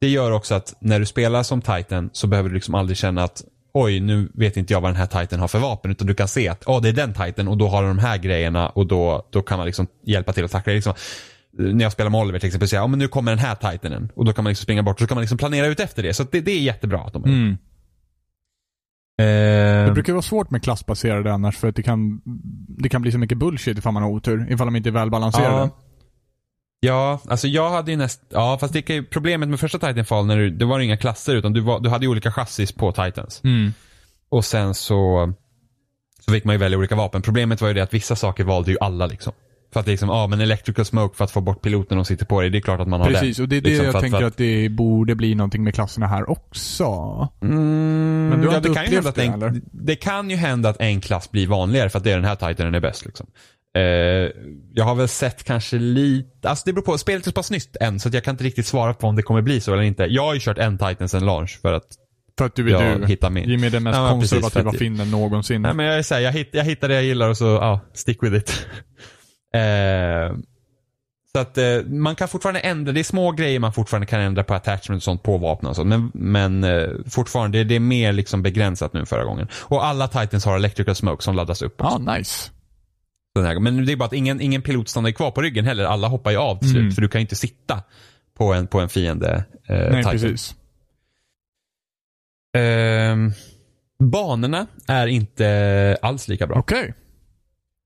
[0.00, 3.22] Det gör också att när du spelar som Titan så behöver du liksom aldrig känna
[3.24, 6.14] att oj nu vet inte jag vad den här Titan har för vapen utan du
[6.14, 8.68] kan se att oh, det är den Titan och då har den de här grejerna
[8.68, 10.72] och då, då kan man liksom hjälpa till att tackla.
[10.72, 10.94] Liksom,
[11.58, 13.54] när jag spelar med Oliver till exempel säger jag, ja men nu kommer den här
[13.54, 15.80] Titanen och då kan man liksom springa bort och så kan man liksom planera ut
[15.80, 16.14] efter det.
[16.14, 17.36] Så det, det är jättebra att de har gjort.
[17.36, 17.56] Mm.
[19.18, 22.20] Eh, Det brukar vara svårt med klassbaserade annars för att det kan,
[22.68, 24.46] det kan bli så mycket bullshit ifall man har otur.
[24.52, 25.56] Ifall de inte är välbalanserade.
[25.56, 25.70] Ja.
[26.84, 30.36] Ja, alltså jag hade ju näst, ja fast det ju, problemet med första Titanfall när
[30.36, 33.40] du, det var inga klasser utan du, var, du hade ju olika chassis på Titans.
[33.44, 33.72] Mm.
[34.28, 35.32] Och sen så,
[36.20, 37.22] så fick man ju välja olika vapen.
[37.22, 39.32] Problemet var ju det att vissa saker valde ju alla liksom.
[39.72, 42.40] För att liksom, ja men electrical smoke för att få bort piloten och sitter på
[42.40, 43.44] dig, det är klart att man har Precis, den.
[43.44, 45.74] och det är det Liksom, jag att- tänker för att, det borde bli någonting med
[45.74, 46.84] klasserna här också.
[47.42, 50.30] Mm, Men du har ja, inte det kan ju hända att det, en, det kan
[50.30, 52.80] ju hända att en klass blir vanligare för att det är den här titanen är
[52.80, 53.04] bäst.
[53.06, 53.26] Liksom.
[53.74, 53.82] Eh,
[54.74, 57.76] jag har väl sett kanske lite, alltså det beror på, spelet är så pass nytt
[57.80, 60.02] än så jag kan inte riktigt svara på om det kommer bli så eller inte.
[60.04, 61.84] Jag har ju kört en titan sen launch för att
[62.38, 63.06] För att du är jag du.
[63.06, 63.48] hittar min.
[63.50, 65.62] Ge mig den mest Ja, precis, konservativa att- finnen någonsin.
[65.62, 67.44] Nej men jag är så här, jag, hitt, jag hittar det jag gillar och så,
[67.44, 68.50] ja, stick with it.
[69.54, 70.36] eh,
[71.34, 74.44] så att eh, man kan fortfarande ändra, det är små grejer man fortfarande kan ändra
[74.44, 75.88] på attachment och sånt på vapen och sånt.
[75.88, 76.66] Men, men
[77.10, 79.48] fortfarande, det, det är mer liksom begränsat nu än förra gången.
[79.54, 81.74] Och alla titans har electrical smoke som laddas upp.
[81.78, 82.50] Ja, nice.
[83.34, 85.84] Den här, men det är bara att ingen, ingen pilot stannar kvar på ryggen heller.
[85.84, 86.80] Alla hoppar ju av till slut.
[86.80, 86.92] Mm.
[86.92, 87.82] För du kan ju inte sitta
[88.38, 90.54] på en, på en fiende eh, Nej, precis.
[92.56, 93.32] Ehm,
[93.98, 96.56] banorna är inte alls lika bra.
[96.58, 96.94] Okej.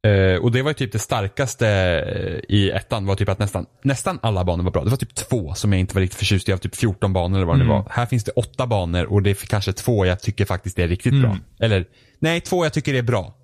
[0.07, 3.67] Eh, och det var ju typ det starkaste eh, i ettan var typ att nästan,
[3.83, 4.85] nästan alla banor var bra.
[4.85, 7.37] Det var typ två som jag inte var riktigt förtjust i av typ 14 banor
[7.39, 7.77] eller vad det Mm.
[7.77, 7.87] var.
[7.91, 11.13] Här finns det åtta banor och det är kanske två jag tycker faktiskt är riktigt
[11.13, 11.23] Mm.
[11.23, 11.39] bra.
[11.59, 11.85] Eller
[12.19, 13.35] nej, två jag tycker är bra.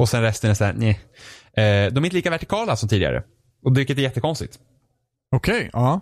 [0.00, 1.00] Och sen resten är såhär, nej.
[1.52, 3.22] Eh, de är inte lika vertikala som tidigare.
[3.64, 4.58] Och vilket är jättekonstigt.
[5.36, 6.00] Okej, ja.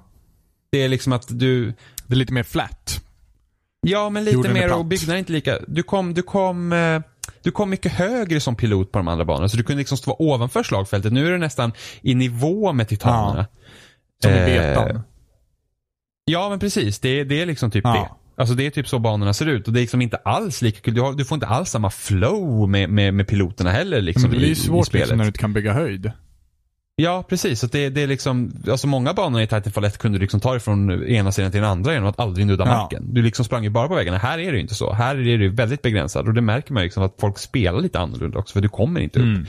[0.72, 1.66] Det är liksom att du,
[2.06, 3.00] Det är lite mer flat.
[3.80, 7.00] ja men lite Jorden mer och byggnaden är inte lika, du kom, du kom, eh,
[7.42, 9.48] du kom mycket högre som pilot på de andra banorna.
[9.48, 11.12] Så du kunde liksom stå ovanför slagfältet.
[11.12, 11.72] Nu är det nästan
[12.02, 13.46] i nivå med titanerna.
[14.22, 15.00] Som i Eh, betan.
[16.24, 17.92] Ja men precis, det, det är liksom typ Ja.
[17.92, 18.08] det.
[18.38, 20.80] Alltså det är typ så banorna ser ut och det är liksom inte alls lika
[20.80, 20.94] kul.
[20.94, 24.30] Du, har, du får inte alls samma flow med, med, med piloterna heller liksom Men
[24.30, 25.02] det blir i, ju i svårt spelet.
[25.06, 26.12] liksom när du inte kan bygga höjd.
[27.00, 30.22] Ja precis, så det, det är liksom, alltså många banor i Titanfall 1 kunde du
[30.22, 32.70] liksom ta ifrån ena sidan till den andra genom att aldrig nudda Ja.
[32.78, 33.14] marken.
[33.14, 34.18] Du liksom sprang ju bara på vägarna.
[34.18, 34.92] Här är det ju inte så.
[34.92, 37.98] Här är det ju väldigt begränsat och det märker man liksom att folk spelar lite
[37.98, 39.46] annorlunda också för du kommer inte upp Mm.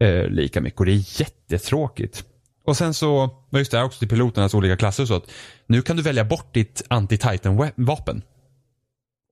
[0.00, 2.24] eh, lika mycket och det är jättetråkigt.
[2.66, 5.30] Och sen så, var just det här också till piloternas olika klasser så att
[5.66, 8.22] nu kan du välja bort ditt anti-titan-vapen.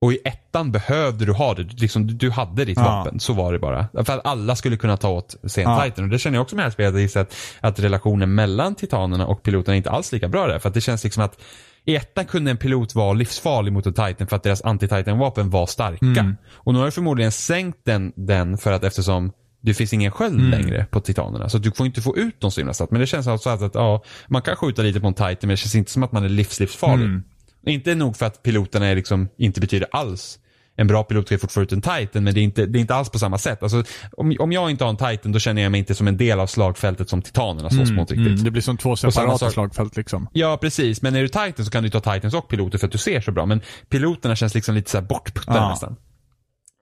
[0.01, 2.83] Och i ettan behövde du ha det, liksom, du- hade ditt Ja.
[2.83, 3.87] vapen, så var det bara.
[3.93, 5.83] För att alla skulle kunna ta åt sig en Ja.
[5.85, 6.03] titan.
[6.03, 9.75] Och det känner jag också med det här spelet, att relationen mellan titanerna och piloterna
[9.75, 10.59] är inte alls lika bra där.
[10.59, 11.41] För att det känns liksom att
[11.85, 15.65] i ettan kunde en pilot vara livsfarlig mot en titan för att deras anti-titan-vapen var
[15.65, 16.05] starka.
[16.05, 16.35] Mm.
[16.53, 19.31] Och nu har du förmodligen sänkt den, den för att eftersom
[19.63, 20.51] det finns ingen sköld Mm.
[20.51, 21.49] längre på titanerna.
[21.49, 22.91] Så du får inte få ut dem så himla snabbt.
[22.91, 25.57] Men det känns alltså att, ja, man kan skjuta lite på en titan men det
[25.57, 27.05] känns inte som att man är livslivsfarlig.
[27.05, 27.23] Mm.
[27.65, 30.39] Inte nog för att piloterna är liksom, inte betyder alls
[30.75, 32.79] en bra pilot ska ju fort få ut en titan men det är inte, det
[32.79, 33.63] är inte alls på samma sätt.
[33.63, 33.83] Alltså,
[34.17, 36.39] om, om jag inte har en titan då känner jag mig inte som en del
[36.39, 38.27] av slagfältet som titanerna slåss mot riktigt.
[38.27, 38.43] Mm.
[38.43, 40.27] Det blir som två separata sak- slagfält liksom.
[40.33, 41.01] Ja, precis.
[41.01, 43.21] Men är du Titan så kan du ta Titans och piloter för att du ser
[43.21, 43.45] så bra.
[43.45, 45.69] Men piloterna känns liksom lite så bortputtade Ja.
[45.69, 45.95] nästan.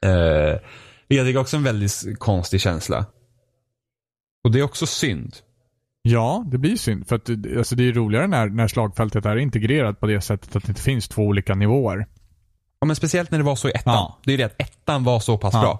[0.05, 0.57] Uh,
[1.15, 3.05] jag tycker också en väldigt konstig känsla.
[4.43, 5.35] Och det är också synd.
[6.01, 7.07] Ja, det blir synd.
[7.07, 10.55] För att det- alltså, det är roligare när, när slagfältet är integrerat på det sättet
[10.55, 12.07] att det inte finns två olika nivåer.
[12.79, 13.93] Ja, men speciellt när det var så i ettan.
[13.93, 14.19] Ja.
[14.25, 15.61] Det är det att ettan var så pass Ja.
[15.61, 15.71] bra.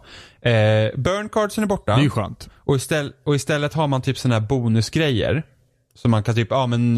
[0.52, 1.96] Uh, burn cardsen är borta.
[1.96, 2.50] Det är ju skönt.
[2.56, 5.44] Och, istället, och istället har man typ sådana här bonusgrejer.
[5.96, 6.96] Så man kan typ, ja men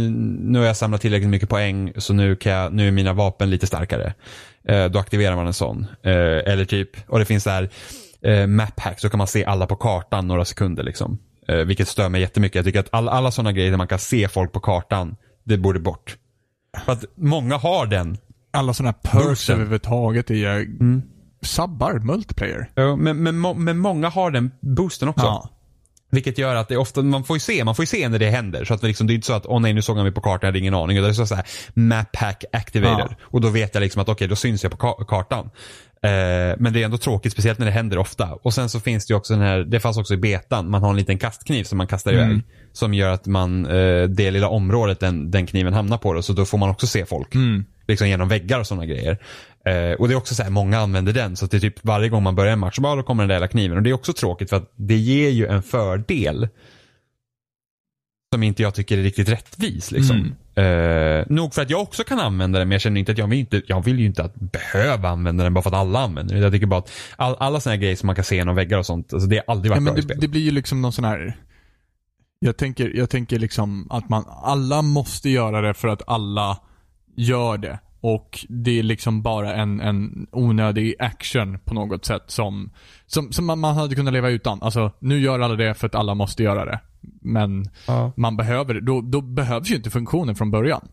[0.51, 3.49] nu har jag samlat tillräckligt mycket poäng så nu, kan jag, nu är mina vapen
[3.49, 4.13] lite starkare.
[4.67, 5.86] Eh, då aktiverar man en sån.
[6.03, 6.11] Eh,
[6.53, 7.69] eller typ, och det finns så här
[8.26, 11.17] eh, map hack så kan man se alla på kartan några sekunder liksom.
[11.47, 12.55] Eh, vilket stör mig jättemycket.
[12.55, 15.57] Jag tycker att all, alla sådana grejer där man kan se folk på kartan, det
[15.57, 16.17] borde bort.
[16.86, 18.17] För att många har den.
[18.53, 21.01] Alla sådana här perks överhuvudtaget är ju Mm.
[21.41, 22.69] sabbar multiplayer.
[22.76, 25.26] Ja, Men, men, men många har den boosten också.
[25.26, 25.49] Ja.
[26.11, 28.30] Vilket gör att det är ofta, man får ju se, man får se när det
[28.30, 28.65] händer.
[28.65, 30.13] Så att det, liksom, det är inte så att, åh nej nu såg han mig
[30.13, 30.97] på kartan, jag hade ingen aning.
[30.97, 33.07] Utan det är så här, map hack activated.
[33.09, 33.15] Ja.
[33.21, 35.49] Och då vet jag liksom att okej, då syns jag på ka- kartan.
[36.04, 38.30] Eh, men det är ändå tråkigt, speciellt när det händer ofta.
[38.34, 40.82] Och sen så finns det ju också den här, det fanns också i betan, man
[40.82, 42.30] har en liten kastkniv som man kastar Mm.
[42.32, 42.41] iväg.
[42.74, 46.34] Som gör att man, eh, det lilla området den, den kniven hamnar på, då, så
[46.34, 47.36] då får man också se folk.
[47.36, 47.66] Mm.
[47.88, 49.18] Liksom genom väggar och sådana grejer.
[49.66, 51.36] Eh, och det är också så här, många använder den.
[51.36, 53.24] Så att det är typ varje gång man börjar en match, så bara, då kommer
[53.24, 53.78] den där jävla kniven.
[53.78, 56.47] Och det är också tråkigt för att det ger ju en fördel.
[58.34, 60.36] Som inte jag tycker är riktigt rättvis liksom.
[60.55, 63.27] Eh, nog för att jag också kan använda den, men jag känner inte att jag
[63.27, 66.34] vill, inte, jag vill ju inte att behöva använda den bara för att alla använder
[66.34, 66.43] den.
[66.43, 68.77] Jag tycker bara att all, alla sådana här grejer som man kan se genom väggar
[68.77, 70.17] och sånt, alltså det har aldrig varit Ja, men bra i det, spel.
[70.21, 71.38] det blir ju liksom någon sån här
[72.39, 76.57] jag tänker, jag tänker liksom att man, alla måste göra det för att alla
[77.15, 77.79] gör det.
[78.06, 82.72] Och det är liksom bara en, en onödig action på något sätt som,
[83.08, 84.62] som, som man, man hade kunnat leva utan.
[84.62, 86.80] Alltså, nu gör alla det för att alla måste göra det.
[87.22, 88.14] Men Ja.
[88.18, 88.82] man behöver det.
[88.82, 90.88] Då, då behövs ju inte funktionen från början.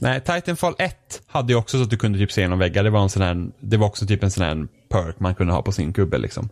[0.00, 2.84] Nej, Titanfall 1 hade ju också så att du kunde typ se genom väggar.
[2.84, 5.52] Det var, en sån här, det var också typ en sån här perk man kunde
[5.52, 6.48] ha på sin gubbe liksom.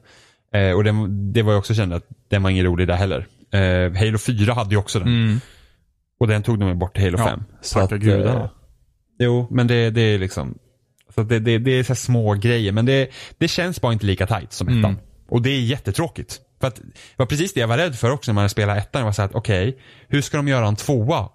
[0.55, 3.27] Eh, och det, det var jag också kände att den var ingen rolig där heller.
[3.51, 5.41] Eh, Halo 4 hade ju också den.
[6.21, 7.45] Och den tog de ju bort till Halo Ja, 5.
[7.61, 8.51] Så att, gudarna.
[9.19, 10.59] Jo, men det, det är liksom
[11.15, 12.73] så det, det, det är så små grejer.
[12.73, 14.85] Men det, det känns bara inte lika tight som ettan.
[14.85, 14.97] Mm.
[15.29, 16.41] Och det är jättetråkigt.
[16.61, 16.83] För att, det
[17.17, 19.01] var precis det jag var rädd för också när man spelade ettan.
[19.01, 21.29] Jag var så här att okej, hur ska de göra en tvåa?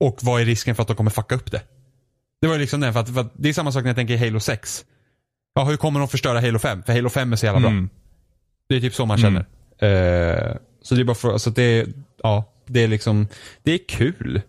[0.00, 1.62] Och vad är risken för att de kommer fucka upp det?
[2.40, 3.96] Det var ju liksom den, för att, för att det är samma sak när jag
[3.96, 4.84] tänker Halo 6.
[5.54, 6.82] Ja, hur kommer de förstöra Halo 5?
[6.82, 7.70] För Halo 5 är så jävla bra.
[7.70, 7.88] Mm.
[8.68, 9.42] Det är typ så man Mm.
[9.78, 10.48] känner.
[10.48, 11.86] Eh, så det är bara för, alltså det
[12.22, 13.28] ja, det är liksom,
[13.62, 14.42] det är kul.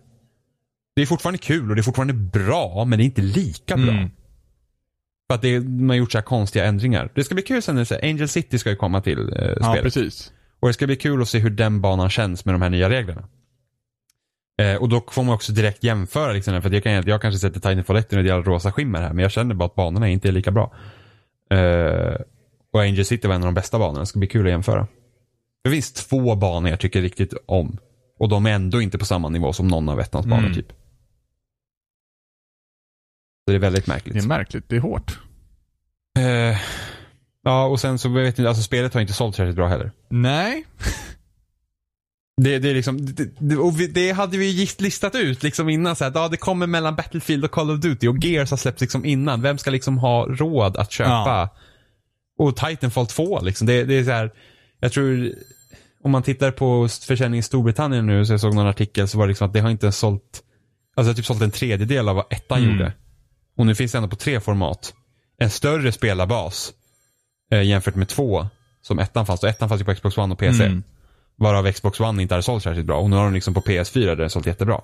[0.96, 3.90] Det är fortfarande kul och det är fortfarande bra, men det är inte lika bra.
[3.90, 4.10] Mm.
[5.30, 7.10] För att det, man har gjort så här konstiga ändringar.
[7.14, 9.54] Det ska bli kul sen när här, Angel City ska ju komma till eh, Ja,
[9.64, 9.82] spelet.
[9.82, 10.32] precis.
[10.60, 12.90] Och det ska bli kul att se hur den banan känns med de här nya
[12.90, 13.28] reglerna.
[14.62, 16.32] Eh, och då får man också direkt jämföra.
[16.32, 19.12] Liksom, för jag, kan, jag kanske sätter Titanfall 1 i ett jävla rosa skimmer här,
[19.12, 20.74] men jag känner bara att banorna inte är lika bra.
[21.50, 22.16] Eh,
[22.72, 24.00] och Angel City var en av de bästa banorna.
[24.00, 24.86] Det ska bli kul att jämföra.
[25.64, 27.78] Det finns två banor jag tycker riktigt om.
[28.18, 30.54] Och de är ändå inte på samma nivå som någon av ettans banor Mm.
[30.54, 30.72] typ.
[33.46, 34.14] Det är väldigt märkligt.
[34.14, 34.68] Det är märkligt.
[34.68, 35.18] Det är hårt.
[36.18, 36.58] Eh,
[37.44, 39.92] ja, och sen så vet ni, alltså spelet har inte sålt särskilt bra heller.
[40.08, 40.64] Nej.
[42.42, 45.68] Det, det är liksom, det, det, och vi, det hade vi gift listat ut liksom
[45.68, 48.56] innan så här, ja det kommer mellan Battlefield och Call of Duty och Gears har
[48.56, 49.42] släppts liksom innan.
[49.42, 51.10] Vem ska liksom ha råd att köpa?
[51.10, 51.48] Ja.
[52.38, 54.30] Och Titanfall 2 liksom, det, det är så här,
[54.80, 55.32] jag tror,
[56.04, 59.26] om man tittar på försäljning i Storbritannien nu, så jag såg någon artikel, så var
[59.26, 60.42] det liksom att det har inte sålt,
[60.96, 62.70] alltså typ sålt en tredjedel av vad ettan Mm.
[62.72, 62.92] gjorde.
[63.56, 64.94] Och nu finns det ändå på tre format.
[65.38, 66.72] En större spelarbas
[67.50, 68.46] eh, jämfört med två
[68.82, 69.42] som ettan fanns.
[69.42, 70.64] Och ettan fanns ju på Xbox One och PC.
[70.64, 70.82] Mm.
[71.36, 72.98] Varav Xbox One inte hade sålt särskilt bra.
[72.98, 74.80] Och nu har de liksom på PS4 där den sålt jättebra.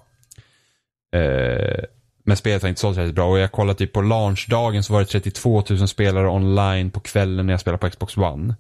[1.17, 1.85] Eh,
[2.25, 3.31] men spelet har inte sålt särskilt bra.
[3.31, 7.47] Och jag kollade typ på launchdagen så var det 32 000 spelare online på kvällen
[7.47, 8.55] när jag spelade på Xbox One.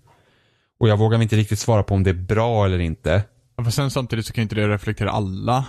[0.81, 3.23] Och jag vågar inte riktigt svara på om det är bra eller inte.
[3.57, 5.65] Ja, För sen samtidigt så kan inte det reflektera alla.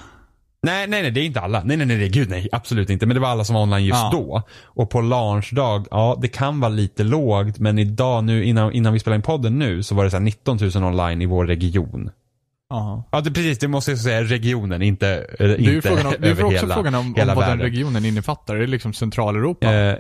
[0.64, 1.64] Nej, nej, nej, det är inte alla.
[1.64, 3.06] Nej, nej, nej, nej, gud nej, absolut inte.
[3.06, 4.10] Men det var alla som var online just Ja.
[4.14, 4.42] då.
[4.66, 9.00] Och på launchdag, ja, det kan vara lite lågt, men idag nu, innan, innan vi
[9.00, 12.10] spelade in podden nu, så var det så här 19 000 online i vår region.
[12.70, 13.04] Ja.
[13.12, 15.08] Ja, det, precis, det måste jag säga regionen, inte,
[15.40, 17.38] eh, Det är inte frågan om, det är också hela, frågan om, om vad den
[17.38, 17.60] världen.
[17.60, 18.56] regionen innefattar.
[18.56, 19.74] Är det liksom Centraleuropa?
[19.74, 19.96] Eh,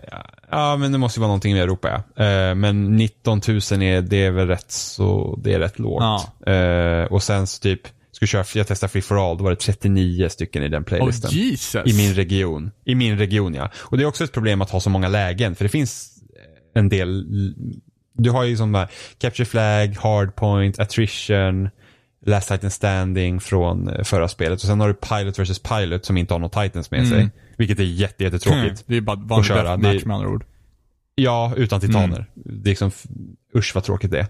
[0.52, 2.24] ja, men det måste ju vara någonting i Europa, ja.
[2.26, 6.28] Eh, men 19 000 är, det är väl rätt så, det är rätt lågt.
[6.48, 7.82] Eh, och sen så typ,
[8.28, 10.86] skulle köra, jag testade Free for All, då var det 39 stycken i den oh,
[10.86, 11.32] playlisten.
[11.32, 11.82] Jesus!
[11.86, 12.72] I min region.
[12.86, 13.72] I min region ja.
[13.76, 15.56] Och det är också ett problem att ha så många lägen.
[15.56, 16.16] För det finns
[16.76, 17.26] en del.
[18.14, 21.70] Du har ju som där Capture Flag, Hardpoint, Attrition,
[22.26, 24.62] Last Titan Standing från eh, förra spelet.
[24.62, 27.12] Och sen har du Pilot vs Pilot som inte har några Titans med Mm.
[27.12, 27.30] sig.
[27.58, 28.34] Vilket är jätte, Mm.
[28.34, 28.84] jättetråkigt.
[28.88, 29.78] Det är bara vanlig köra.
[29.78, 30.46] Det- med andra ord.
[31.16, 32.16] Ja, utan titaner.
[32.16, 32.26] Mm.
[32.64, 32.92] Det är liksom,
[33.56, 34.28] usch vad tråkigt det är.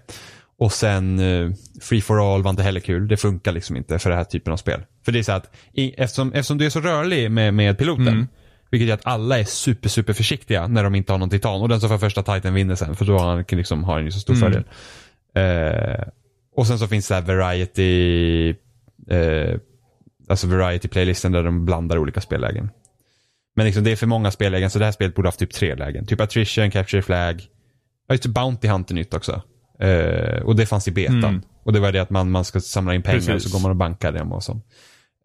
[0.60, 1.50] Och sen eh,
[1.82, 3.08] Free for All var inte heller kul.
[3.08, 4.80] Det funkar liksom inte för den här typen av spel.
[5.04, 5.54] För det är så att,
[5.96, 8.26] eftersom, eftersom du är så rörlig med, med piloten, Mm.
[8.70, 11.60] vilket gör att alla är super, super försiktiga när de inte har någon titan.
[11.60, 14.10] Och den som får första titan vinner sen, för då har han liksom, har ju
[14.10, 14.52] så stor Mm.
[14.52, 14.64] fördel.
[15.34, 16.08] Eh,
[16.56, 18.48] och sen så finns det här variety,
[19.10, 19.54] eh,
[20.28, 22.70] alltså variety-playlisten där de blandar olika spellägen.
[23.56, 25.74] Men liksom det är för många spellägen så det här spelet borde haft typ tre
[25.74, 26.06] lägen.
[26.06, 27.42] Typ Attrition, Capture Flag.
[28.08, 29.42] Ja just det, Bounty Hunter nytt också.
[29.80, 31.24] Eh, och det fanns i betan.
[31.24, 31.42] Mm.
[31.62, 33.50] Och det var det att man, man ska samla in pengar och Precis.
[33.50, 34.60] så går man och bankar dem och så.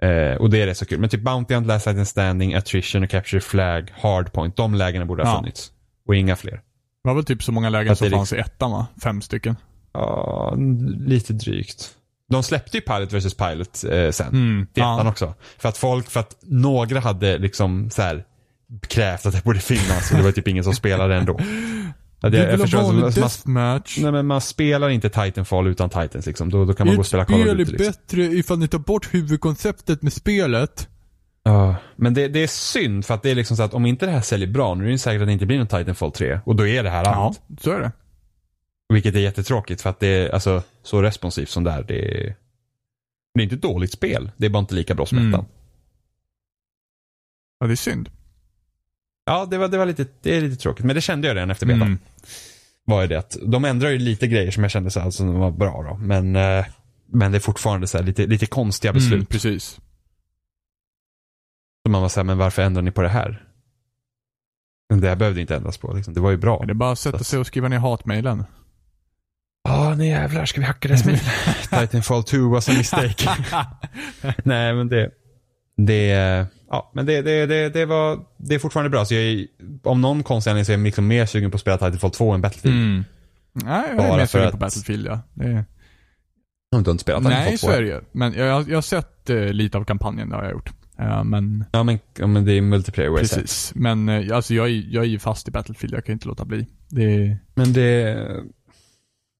[0.01, 0.99] Eh, och det är rätt så kul.
[0.99, 4.55] Men typ Bounty Hunt, Last Titan Standing, Attrition och Capture Flag, Hardpoint.
[4.55, 5.39] De lägena borde ha Ja.
[5.39, 5.71] funnits.
[6.07, 6.51] Och inga fler.
[6.53, 6.61] Det
[7.09, 8.87] var väl typ så många lägen som fanns i ettan va?
[9.03, 9.55] Fem stycken.
[9.93, 10.55] Ja,
[10.99, 11.89] lite drygt.
[12.29, 14.27] De släppte ju Pilot vs Pilot eh, sen.
[14.27, 14.67] Mm.
[14.73, 15.09] till ettan Ja.
[15.09, 15.33] också.
[15.57, 18.23] För att folk, för att några hade liksom så här
[18.87, 21.39] krävt att det borde finnas och det var typ ingen som spelade ändå.
[22.25, 23.97] Ja, det, jag förstår, alltså, man, deathmatch.
[24.01, 26.49] nej, men man spelar inte Titanfall utan Titans liksom.
[26.49, 27.73] Då, då kan man gå och Ett spela Call of spel Duty.
[27.73, 27.91] är Liksom.
[28.01, 30.89] bättre ifall ni tar bort huvudkonceptet med spelet.
[31.43, 34.05] Ja, men det, det är synd för att det är liksom så att om inte
[34.05, 36.39] det här säljer bra, nu är det säkert att det inte blir någon Titanfall 3.
[36.45, 37.41] Och då är det här Ja, allt.
[37.61, 37.91] så är det.
[38.93, 41.83] Vilket är jättetråkigt för att det är alltså, så responsivt som det är.
[41.83, 42.35] Det är,
[43.33, 44.31] det är inte ett dåligt spel.
[44.37, 45.33] Det är bara inte lika bra som Mm.
[45.33, 45.45] ettan.
[47.59, 48.09] Ja, det är synd.
[49.25, 50.85] Ja, det var, det var lite, det är lite tråkigt.
[50.85, 51.81] Men det kände jag redan efter betan.
[51.81, 51.99] Mm.
[52.85, 55.51] Var det att de ändrar ju lite grejer som jag kände så här, som var
[55.51, 55.97] bra då.
[55.97, 56.65] Men, eh,
[57.11, 59.13] men det är fortfarande så här, lite, lite konstiga beslut.
[59.13, 59.79] Mm, precis.
[61.85, 63.43] Så man var så här, men varför ändrar ni på det här?
[64.89, 65.93] Men det här behövde inte ändras på.
[65.93, 66.13] Liksom.
[66.13, 66.63] Det var ju bra.
[66.65, 68.43] Det är bara att sätta sig och skriva ner hatmejlen.
[69.63, 71.19] Ja, oh, nej jävlar, ska vi hacka deras mejl?
[71.69, 73.29] Titanfall 2 was a mistake.
[74.43, 75.11] nej, men det...
[75.77, 76.07] Det,
[76.69, 79.05] ja, men det, det, det, det var, det är fortfarande bra.
[79.05, 79.47] Så jag är,
[79.83, 82.31] om någon konstig anledning så är jag liksom mer sugen på att spela Titanfall 2
[82.31, 82.75] än Battlefield.
[82.77, 83.03] Mm.
[83.53, 85.19] Nej, jag Bara är mer sugen att- på Battlefield ja.
[85.33, 85.65] Det
[86.71, 87.67] har inte spelat Titanfall Nej, 2.
[87.67, 88.01] så är det ju.
[88.11, 90.69] Men jag, jag har sett eh, lite av kampanjen, det har jag gjort.
[90.97, 93.71] Ja, men Ja, men, ja, men det är multiplayer precis.
[93.75, 96.45] Men eh, alltså jag, är- jag är ju fast i Battlefield, jag kan inte låta
[96.45, 96.65] bli.
[96.89, 97.37] Det.
[97.55, 98.17] Men det,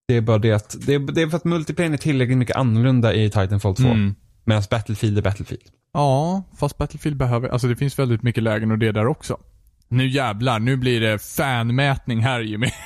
[0.08, 2.56] det är bara det att, det är, det är för att multiplayer är tillräckligt mycket
[2.56, 3.84] annorlunda i Titanfall 2.
[3.88, 4.14] Mm.
[4.46, 5.62] Medan Battlefield är Battlefield.
[5.92, 9.40] Ja, fast Battlefield behöver, alltså det finns väldigt mycket lägen och det där också.
[9.88, 12.70] Nu jävlar, nu blir det fanmätning här Jimmy.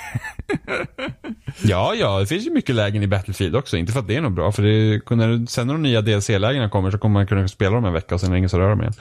[1.63, 3.77] Ja, ja, det finns ju mycket lägen i Battlefield också.
[3.77, 6.69] Inte för att det är något bra, för det, när, sen när de nya DLC-lägena
[6.71, 8.61] kommer så kommer man kunna spela dem en vecka och sen är det ingen som
[8.61, 8.93] rör dem igen.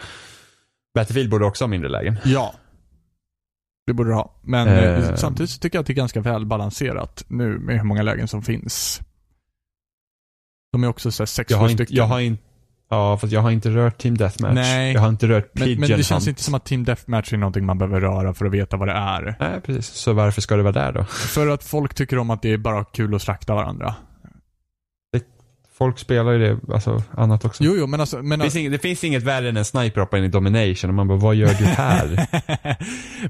[0.95, 2.17] Battlefield borde också ha mindre lägen.
[2.25, 2.53] ja.
[3.87, 4.39] Det borde du ha.
[4.43, 4.83] Men Eh.
[5.09, 8.27] eh, samtidigt så tycker jag att det är ganska välbalanserat nu med hur många lägen
[8.27, 9.01] som finns.
[10.71, 11.97] De är också såhär sex, Jag har inte, stycken.
[11.97, 12.43] jag har inte,
[12.89, 14.55] ja, fast jag har inte rört Team Deathmatch.
[14.55, 14.93] Nej.
[14.93, 16.27] Jag har inte rört men, Pigeon men det känns Hunt.
[16.27, 18.93] inte som att Team Deathmatch är någonting man behöver röra för att veta vad det
[18.93, 19.35] är.
[19.39, 19.85] Nej, precis.
[19.85, 21.03] Så varför ska det vara där då?
[21.03, 23.95] För att folk tycker om att det är bara kul att slakta varandra.
[25.79, 27.63] Folk spelar ju det, alltså annat också.
[27.63, 28.23] Jo, jo, men alltså...
[28.23, 30.89] Men Det, finns inget, det finns inget värre än en sniper hoppa in i domination
[30.89, 32.27] och man bara, vad gör du här?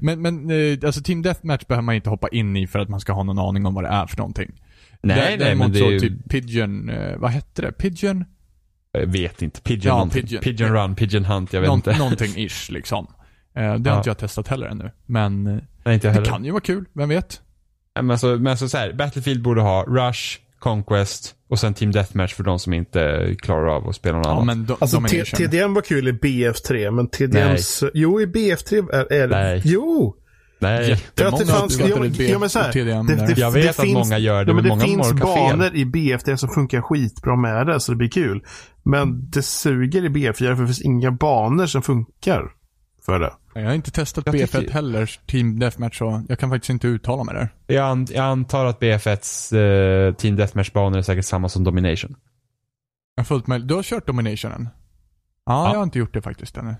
[0.00, 3.00] men, men eh, alltså Team Deathmatch behöver man inte hoppa in i för att man
[3.00, 4.50] ska ha någon aning om vad det är för någonting.
[5.02, 7.72] nej, Dä- nej, Däremot men det så är ju, typ Pigeon, eh, vad hette det?
[7.72, 8.24] Pigeon?
[8.92, 9.60] Jag vet inte.
[9.60, 10.08] Pigeon Ja.
[10.12, 10.42] Pigeon.
[10.42, 11.98] Pigeon run, pigeon hunt, jag vet Någon, inte.
[11.98, 13.06] någonting ish liksom.
[13.56, 13.96] Eh, det har Ja.
[13.96, 14.90] inte jag testat heller ännu.
[15.06, 16.26] Men eh, Nej, inte det heller.
[16.26, 17.40] kan ju vara kul, vem vet?
[17.94, 21.92] Nej, Men alltså, men alltså så här, Battlefield borde ha Rush, Conquest och sen Team
[21.92, 24.46] Deathmatch för de som inte klarar av att spela något Ja, annat.
[24.46, 25.00] men do, Alltså.
[25.36, 27.84] TDM var kul i BF3, men TDMs...
[27.94, 29.36] Jo, i BF3 är, är det...
[29.42, 29.62] Nej.
[29.64, 30.16] Jo!
[30.60, 30.92] Nej.
[30.92, 31.62] Att det Jättemånga fanns...
[31.80, 33.26] uppskattade Ja, B- ja, men så här, TDM det, där.
[33.26, 35.12] det, Jag vet det att finns, många gör det, ja, men men det många finns
[35.12, 38.44] banor i BF3 som funkar skitbra med det, så det blir kul.
[38.82, 42.42] Men det suger i BF4 för det finns inga banor som funkar
[43.06, 43.32] för det.
[43.54, 46.86] Jag har inte testat Jag BF1 tycker- heller, Team Deathmatch, så jag kan faktiskt inte
[46.88, 47.48] uttala mig där.
[47.66, 49.56] Jag, an, jag antar att BF1s
[50.08, 52.16] eh, Team Deathmatch-banor är säkert samma som Domination.
[53.16, 54.68] Jag fullt med, du har kört Dominationen?
[55.46, 55.70] Ja, Ja.
[55.72, 56.74] jag har inte gjort det faktiskt ännu.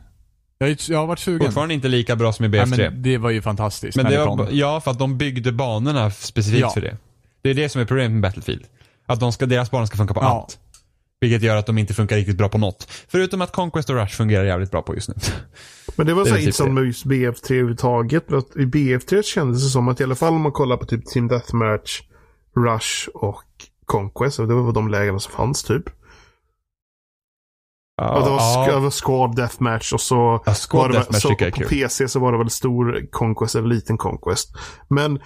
[0.64, 1.46] Jag, jag har varit sugen.
[1.46, 2.90] Fortfarande inte lika bra som i Nej, BF3.
[2.90, 4.48] men det var ju fantastiskt Men när det det var, kom.
[4.50, 6.70] ja, för att de byggde banorna specifikt Ja.
[6.70, 6.96] för det.
[7.42, 8.64] Det är det som är problemet med Battlefield.
[9.06, 10.28] Att de ska, deras banor ska funka på Ja.
[10.42, 10.58] allt.
[11.20, 12.86] Vilket gör att de inte funkar riktigt bra på något.
[13.08, 15.14] Förutom att Conquest och Rush fungerar jävligt bra på just nu.
[15.96, 18.24] Men det var så inte som med just BF3 överhuvudtaget.
[18.30, 20.84] men att I BF3 kändes det som att i alla fall om man kollar på
[20.86, 22.00] typ Team Deathmatch,
[22.56, 23.42] Rush och
[23.86, 24.38] Conquest.
[24.38, 25.84] Och det var de lägena som fanns typ.
[28.08, 31.28] Och det var, var Squad Deathmatch och så Ja, Squad var det Deathmatch så
[31.62, 31.68] på.
[31.68, 34.52] PC så var det väl stor Conquest eller liten Conquest.
[34.88, 35.20] Men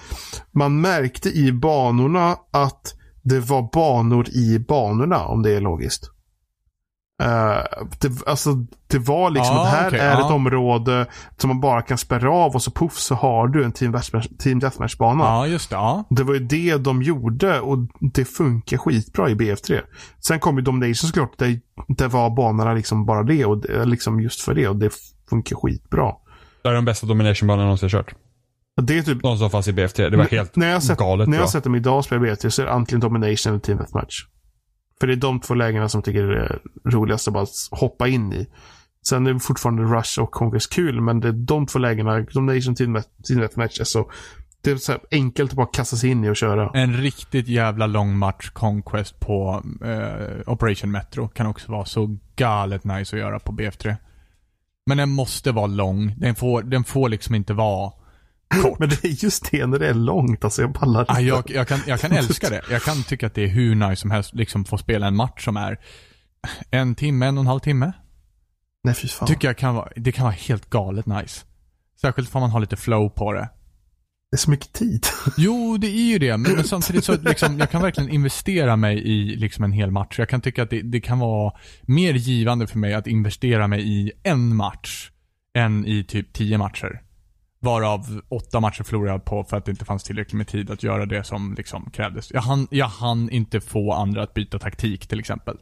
[0.53, 6.11] man märkte i banorna att det var banor i banorna om det är logiskt.
[7.25, 7.65] Eh,
[8.01, 8.55] det, alltså,
[8.87, 10.27] det var liksom Ja, att här okej, är ja.
[10.27, 11.07] ett område
[11.37, 14.27] som man bara kan spärra av och så puff så har du en Team Deathmatch,
[14.45, 15.25] Deathmatch-bana.
[15.25, 15.77] Ja, just det.
[15.77, 16.05] Ja.
[16.11, 19.81] Det var ju det de gjorde och det funkar skitbra i BF3.
[20.27, 21.39] Sen kom ju Domination såklart.
[21.39, 24.91] Det, det var banorna liksom bara det och det, liksom just för det och det
[25.31, 26.13] funkar skitbra.
[26.63, 28.15] Det är de bästa Domination-banorna jag någonsin kört.
[28.83, 30.11] Det är typ De som fanns i BF3.
[30.11, 32.49] Det var helt när jag sett, galet När jag har sett dem idag spela BF3
[32.49, 34.25] så är det antingen Domination eller Team Deathmatch.
[35.01, 38.33] För det är de två lägena som jag tycker är roligast att bara hoppa in
[38.33, 38.47] i.
[39.09, 42.47] Sen är det fortfarande Rush och Conquest kul, men det är de två lägena, Domination
[42.47, 44.11] Nation Team Match, Deathmatch, är så
[44.65, 46.71] det är så här enkelt att bara kasta sig in i och köra.
[46.75, 52.85] En riktigt jävla lång match Conquest på eh, Operation Metro kan också vara så galet
[52.85, 53.97] nice att göra på BF3.
[54.87, 56.15] Men den måste vara lång.
[56.19, 57.93] Den får, den får liksom inte vara
[58.63, 58.79] kort.
[58.79, 61.23] Men det är just det när det är långt, alltså jag pallar Ah, inte.
[61.23, 62.63] jag, jag, kan, jag kan älska det.
[62.71, 65.45] Jag kan tycka att det är hur nice som helst, liksom få spela en match
[65.45, 65.79] som är
[66.71, 67.93] en timme, en och en halv timme.
[68.85, 69.29] Nej fy fan.
[69.29, 71.45] Tycker jag kan vara, det kan vara helt galet nice.
[72.01, 73.49] Särskilt om man har lite flow på det.
[74.31, 75.07] Det är så mycket tid.
[75.37, 76.37] Jo, det är ju det.
[76.37, 80.19] Men, men samtidigt så liksom, jag kan verkligen investera mig i liksom en hel match.
[80.19, 81.53] Jag kan tycka att det, det kan vara
[81.83, 85.11] mer givande för mig att investera mig i en match
[85.57, 87.03] än i typ tio matcher.
[87.65, 90.83] Varav åtta matcher förlorade jag på för att det inte fanns tillräckligt med tid att
[90.83, 92.31] göra det som liksom krävdes.
[92.31, 95.57] Jag hann, jag hann inte få andra att byta taktik till exempel.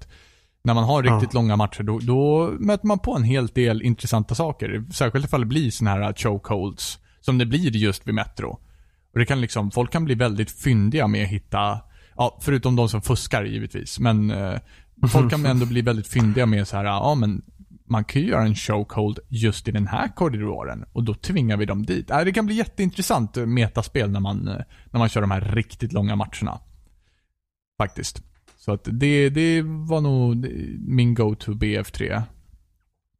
[0.64, 1.40] När man har riktigt Ja.
[1.40, 4.84] långa matcher då, då möter man på en hel del intressanta saker.
[4.92, 6.98] Särskilt ifall det blir såna här chokeholds.
[7.20, 8.48] Som det blir just vid Metro.
[9.12, 11.78] Och det kan liksom, folk kan bli väldigt fyndiga med att hitta,
[12.16, 13.98] ja, förutom de som fuskar givetvis.
[13.98, 14.58] Men eh,
[15.08, 17.42] folk kan ändå bli väldigt fyndiga med så här, ja men
[17.92, 21.66] man kan ju göra en chokehold just i den här korridoren och då tvingar vi
[21.66, 22.10] dem dit.
[22.10, 24.56] Äh, det kan bli jätteintressant eh, metaspel när man, eh,
[24.90, 26.60] när man kör de här riktigt långa matcherna.
[27.78, 28.22] Faktiskt.
[28.58, 30.46] Så att det, det var nog
[30.88, 32.22] min go-to BF3.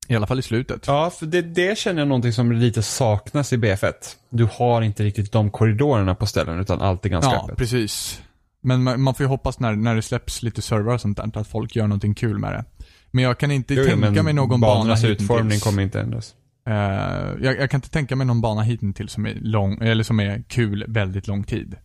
[0.09, 0.86] I alla fall i slutet.
[0.86, 3.93] Ja, för det, det känner jag någonting som lite saknas i BF1.
[4.31, 7.59] Du har inte riktigt de korridorerna på ställen utan allt är ganska Ja, öppet.
[7.59, 8.23] precis.
[8.61, 11.39] Men man, man får ju hoppas när, när det släpps lite servrar och sånt där,
[11.40, 12.82] att folk gör någonting kul med det.
[13.15, 15.21] Men jag kan inte Jo, tänka mig någon bana hittills.
[15.21, 16.35] utformning kommer inte ändras.
[16.67, 20.21] Eh, jag, jag kan inte tänka mig någon bana hittills som är lång, eller som
[20.21, 21.77] är kul väldigt lång tid.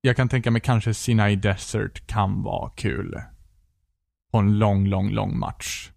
[0.00, 3.22] Jag kan tänka mig kanske Sinai Desert kan vara kul.
[4.32, 5.90] På en lång, lång, lång match.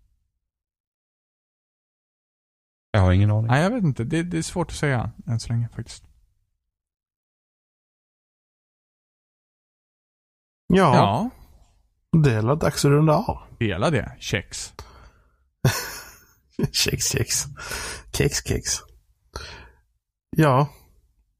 [2.92, 3.48] Jag har ingen aning.
[3.48, 4.04] Nej, jag vet inte.
[4.04, 6.04] Det, det är svårt att säga än så länge faktiskt.
[10.68, 11.30] Ja, Ja,
[12.14, 13.38] det är dags att runda av.
[13.60, 14.12] hela det.
[14.20, 14.74] Kex.
[16.72, 17.46] Kex, kex.
[18.18, 18.72] Kex, kex.
[20.38, 20.68] Ja,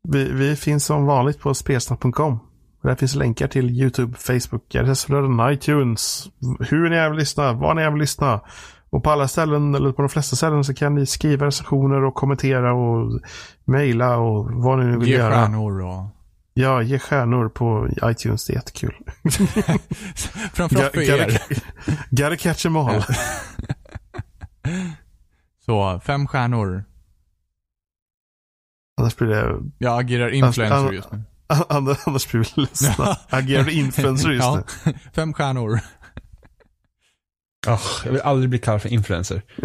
[0.10, 2.40] vi, vi finns som vanligt på spelsnack.com.
[2.84, 6.28] Där finns länkar till YouTube, Facebook, RSS-flöden, iTunes.
[6.60, 8.42] Hur ni än vill lyssna, var ni än vill lyssna.
[8.90, 12.16] Och på alla ställen, eller på de flesta ställen, så kan ni skriva recensioner och
[12.16, 13.22] kommentera och
[13.66, 15.32] mejla och vad ni nu vill Ge göra.
[15.34, 16.06] stjärnor och...
[16.54, 18.46] Ja, ge stjärnor på iTunes.
[18.46, 18.96] Det är jättekul.
[20.54, 21.40] Framförallt för er.
[22.10, 23.04] Gotta, catch them all.
[25.66, 26.84] Så, fem stjärnor.
[28.98, 31.24] Annars blir det Jag agerar influencer Annars- just nu.
[31.70, 33.18] Annars annars blir vi ledsna.
[33.30, 34.94] Agerar influencer just ja, nu?
[35.16, 35.80] Fem stjärnor.
[37.68, 39.42] Åh, jag vill aldrig bli kallad för influencer.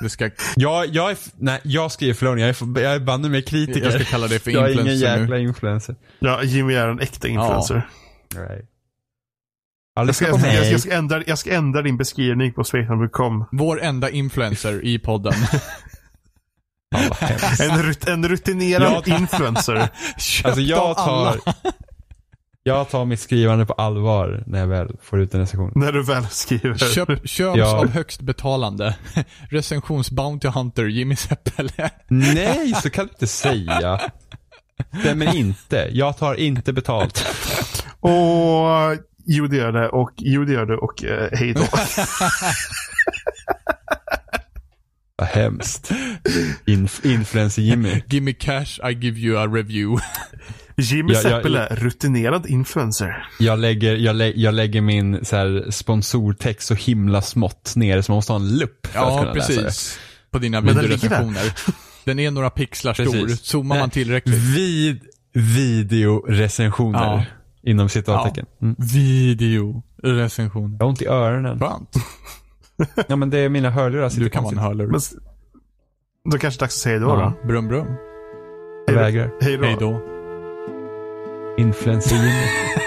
[0.00, 3.42] Du ska, Jag, jag, är, nej, jag skriver förlåt, jag är, jag är banne mig
[3.42, 3.84] kritiker.
[3.84, 5.42] jag ska kalla dig för jag är ingen influencer jäkla nu.
[5.42, 5.96] influencer.
[6.18, 7.88] Ja, Jimmy är en äkta influencer.
[8.34, 8.46] Nej.
[8.48, 12.64] Jag, Aldrig ska, ska jag, ska, jag, ska ändra, jag ska ändra din beskrivning på
[12.64, 13.44] spelsnack.com.
[13.52, 15.32] Vår enda influencer i podden.
[17.60, 19.88] En, rut, en rutinerad Jag influencer.
[20.18, 21.40] Köpt Alltså jag tar,
[22.66, 25.72] jag tar mitt skrivande på allvar när jag väl får ut en recension.
[25.74, 26.76] när du väl skriver.
[26.94, 27.78] Köp, köps Ja.
[27.78, 28.96] av högst betalande.
[29.50, 31.90] Recensions Bounty Hunter, Jimmy Seppele.
[32.08, 34.00] Nej, så kan du inte säga.
[35.00, 35.88] Stämmer inte.
[35.92, 37.26] Jag tar inte betalt.
[38.00, 38.96] Och
[39.26, 41.62] jo det gör det och jo det gör det och eh, hej då.
[45.16, 45.90] Vad hemskt.
[46.66, 48.02] Inf influencer Jimmy.
[48.06, 50.02] Give me cash, I give you a review.
[50.76, 53.28] Jimmy Ja, ja, Seppele, rutinerad influencer.
[53.38, 58.12] Jag lägger, jag, lä jag lägger min så här, sponsortext så himla smått ner så
[58.12, 59.62] man måste ha en lupp för att Ja, kunna läsa det.
[59.62, 59.98] precis.
[60.30, 61.52] På dina videorecensioner.
[62.04, 63.04] Den är några pixlar stor.
[63.04, 63.40] Precis.
[63.40, 63.90] Zoomar man Nej.
[63.90, 64.34] tillräckligt.
[64.34, 65.00] Vid
[65.32, 66.98] videorecensioner.
[67.00, 67.24] Ja.
[67.70, 68.46] Inom citattecken.
[68.62, 68.76] Mm.
[68.78, 70.76] Videorecensioner.
[70.78, 71.60] Jag har ont i öronen.
[71.60, 71.90] Skönt.
[73.08, 74.86] Ja men det är mina hörlurar Du kan vara en hörlur.
[74.86, 75.00] Men,
[76.30, 77.08] då kanske det är dags att säga då.
[77.08, 77.46] Ja, då.
[77.48, 77.86] brum brum.
[78.86, 79.30] Jag vägrar.
[79.40, 80.13] Hej då.
[81.56, 81.68] Hej då.
[81.68, 82.30] Influencer Jimmy.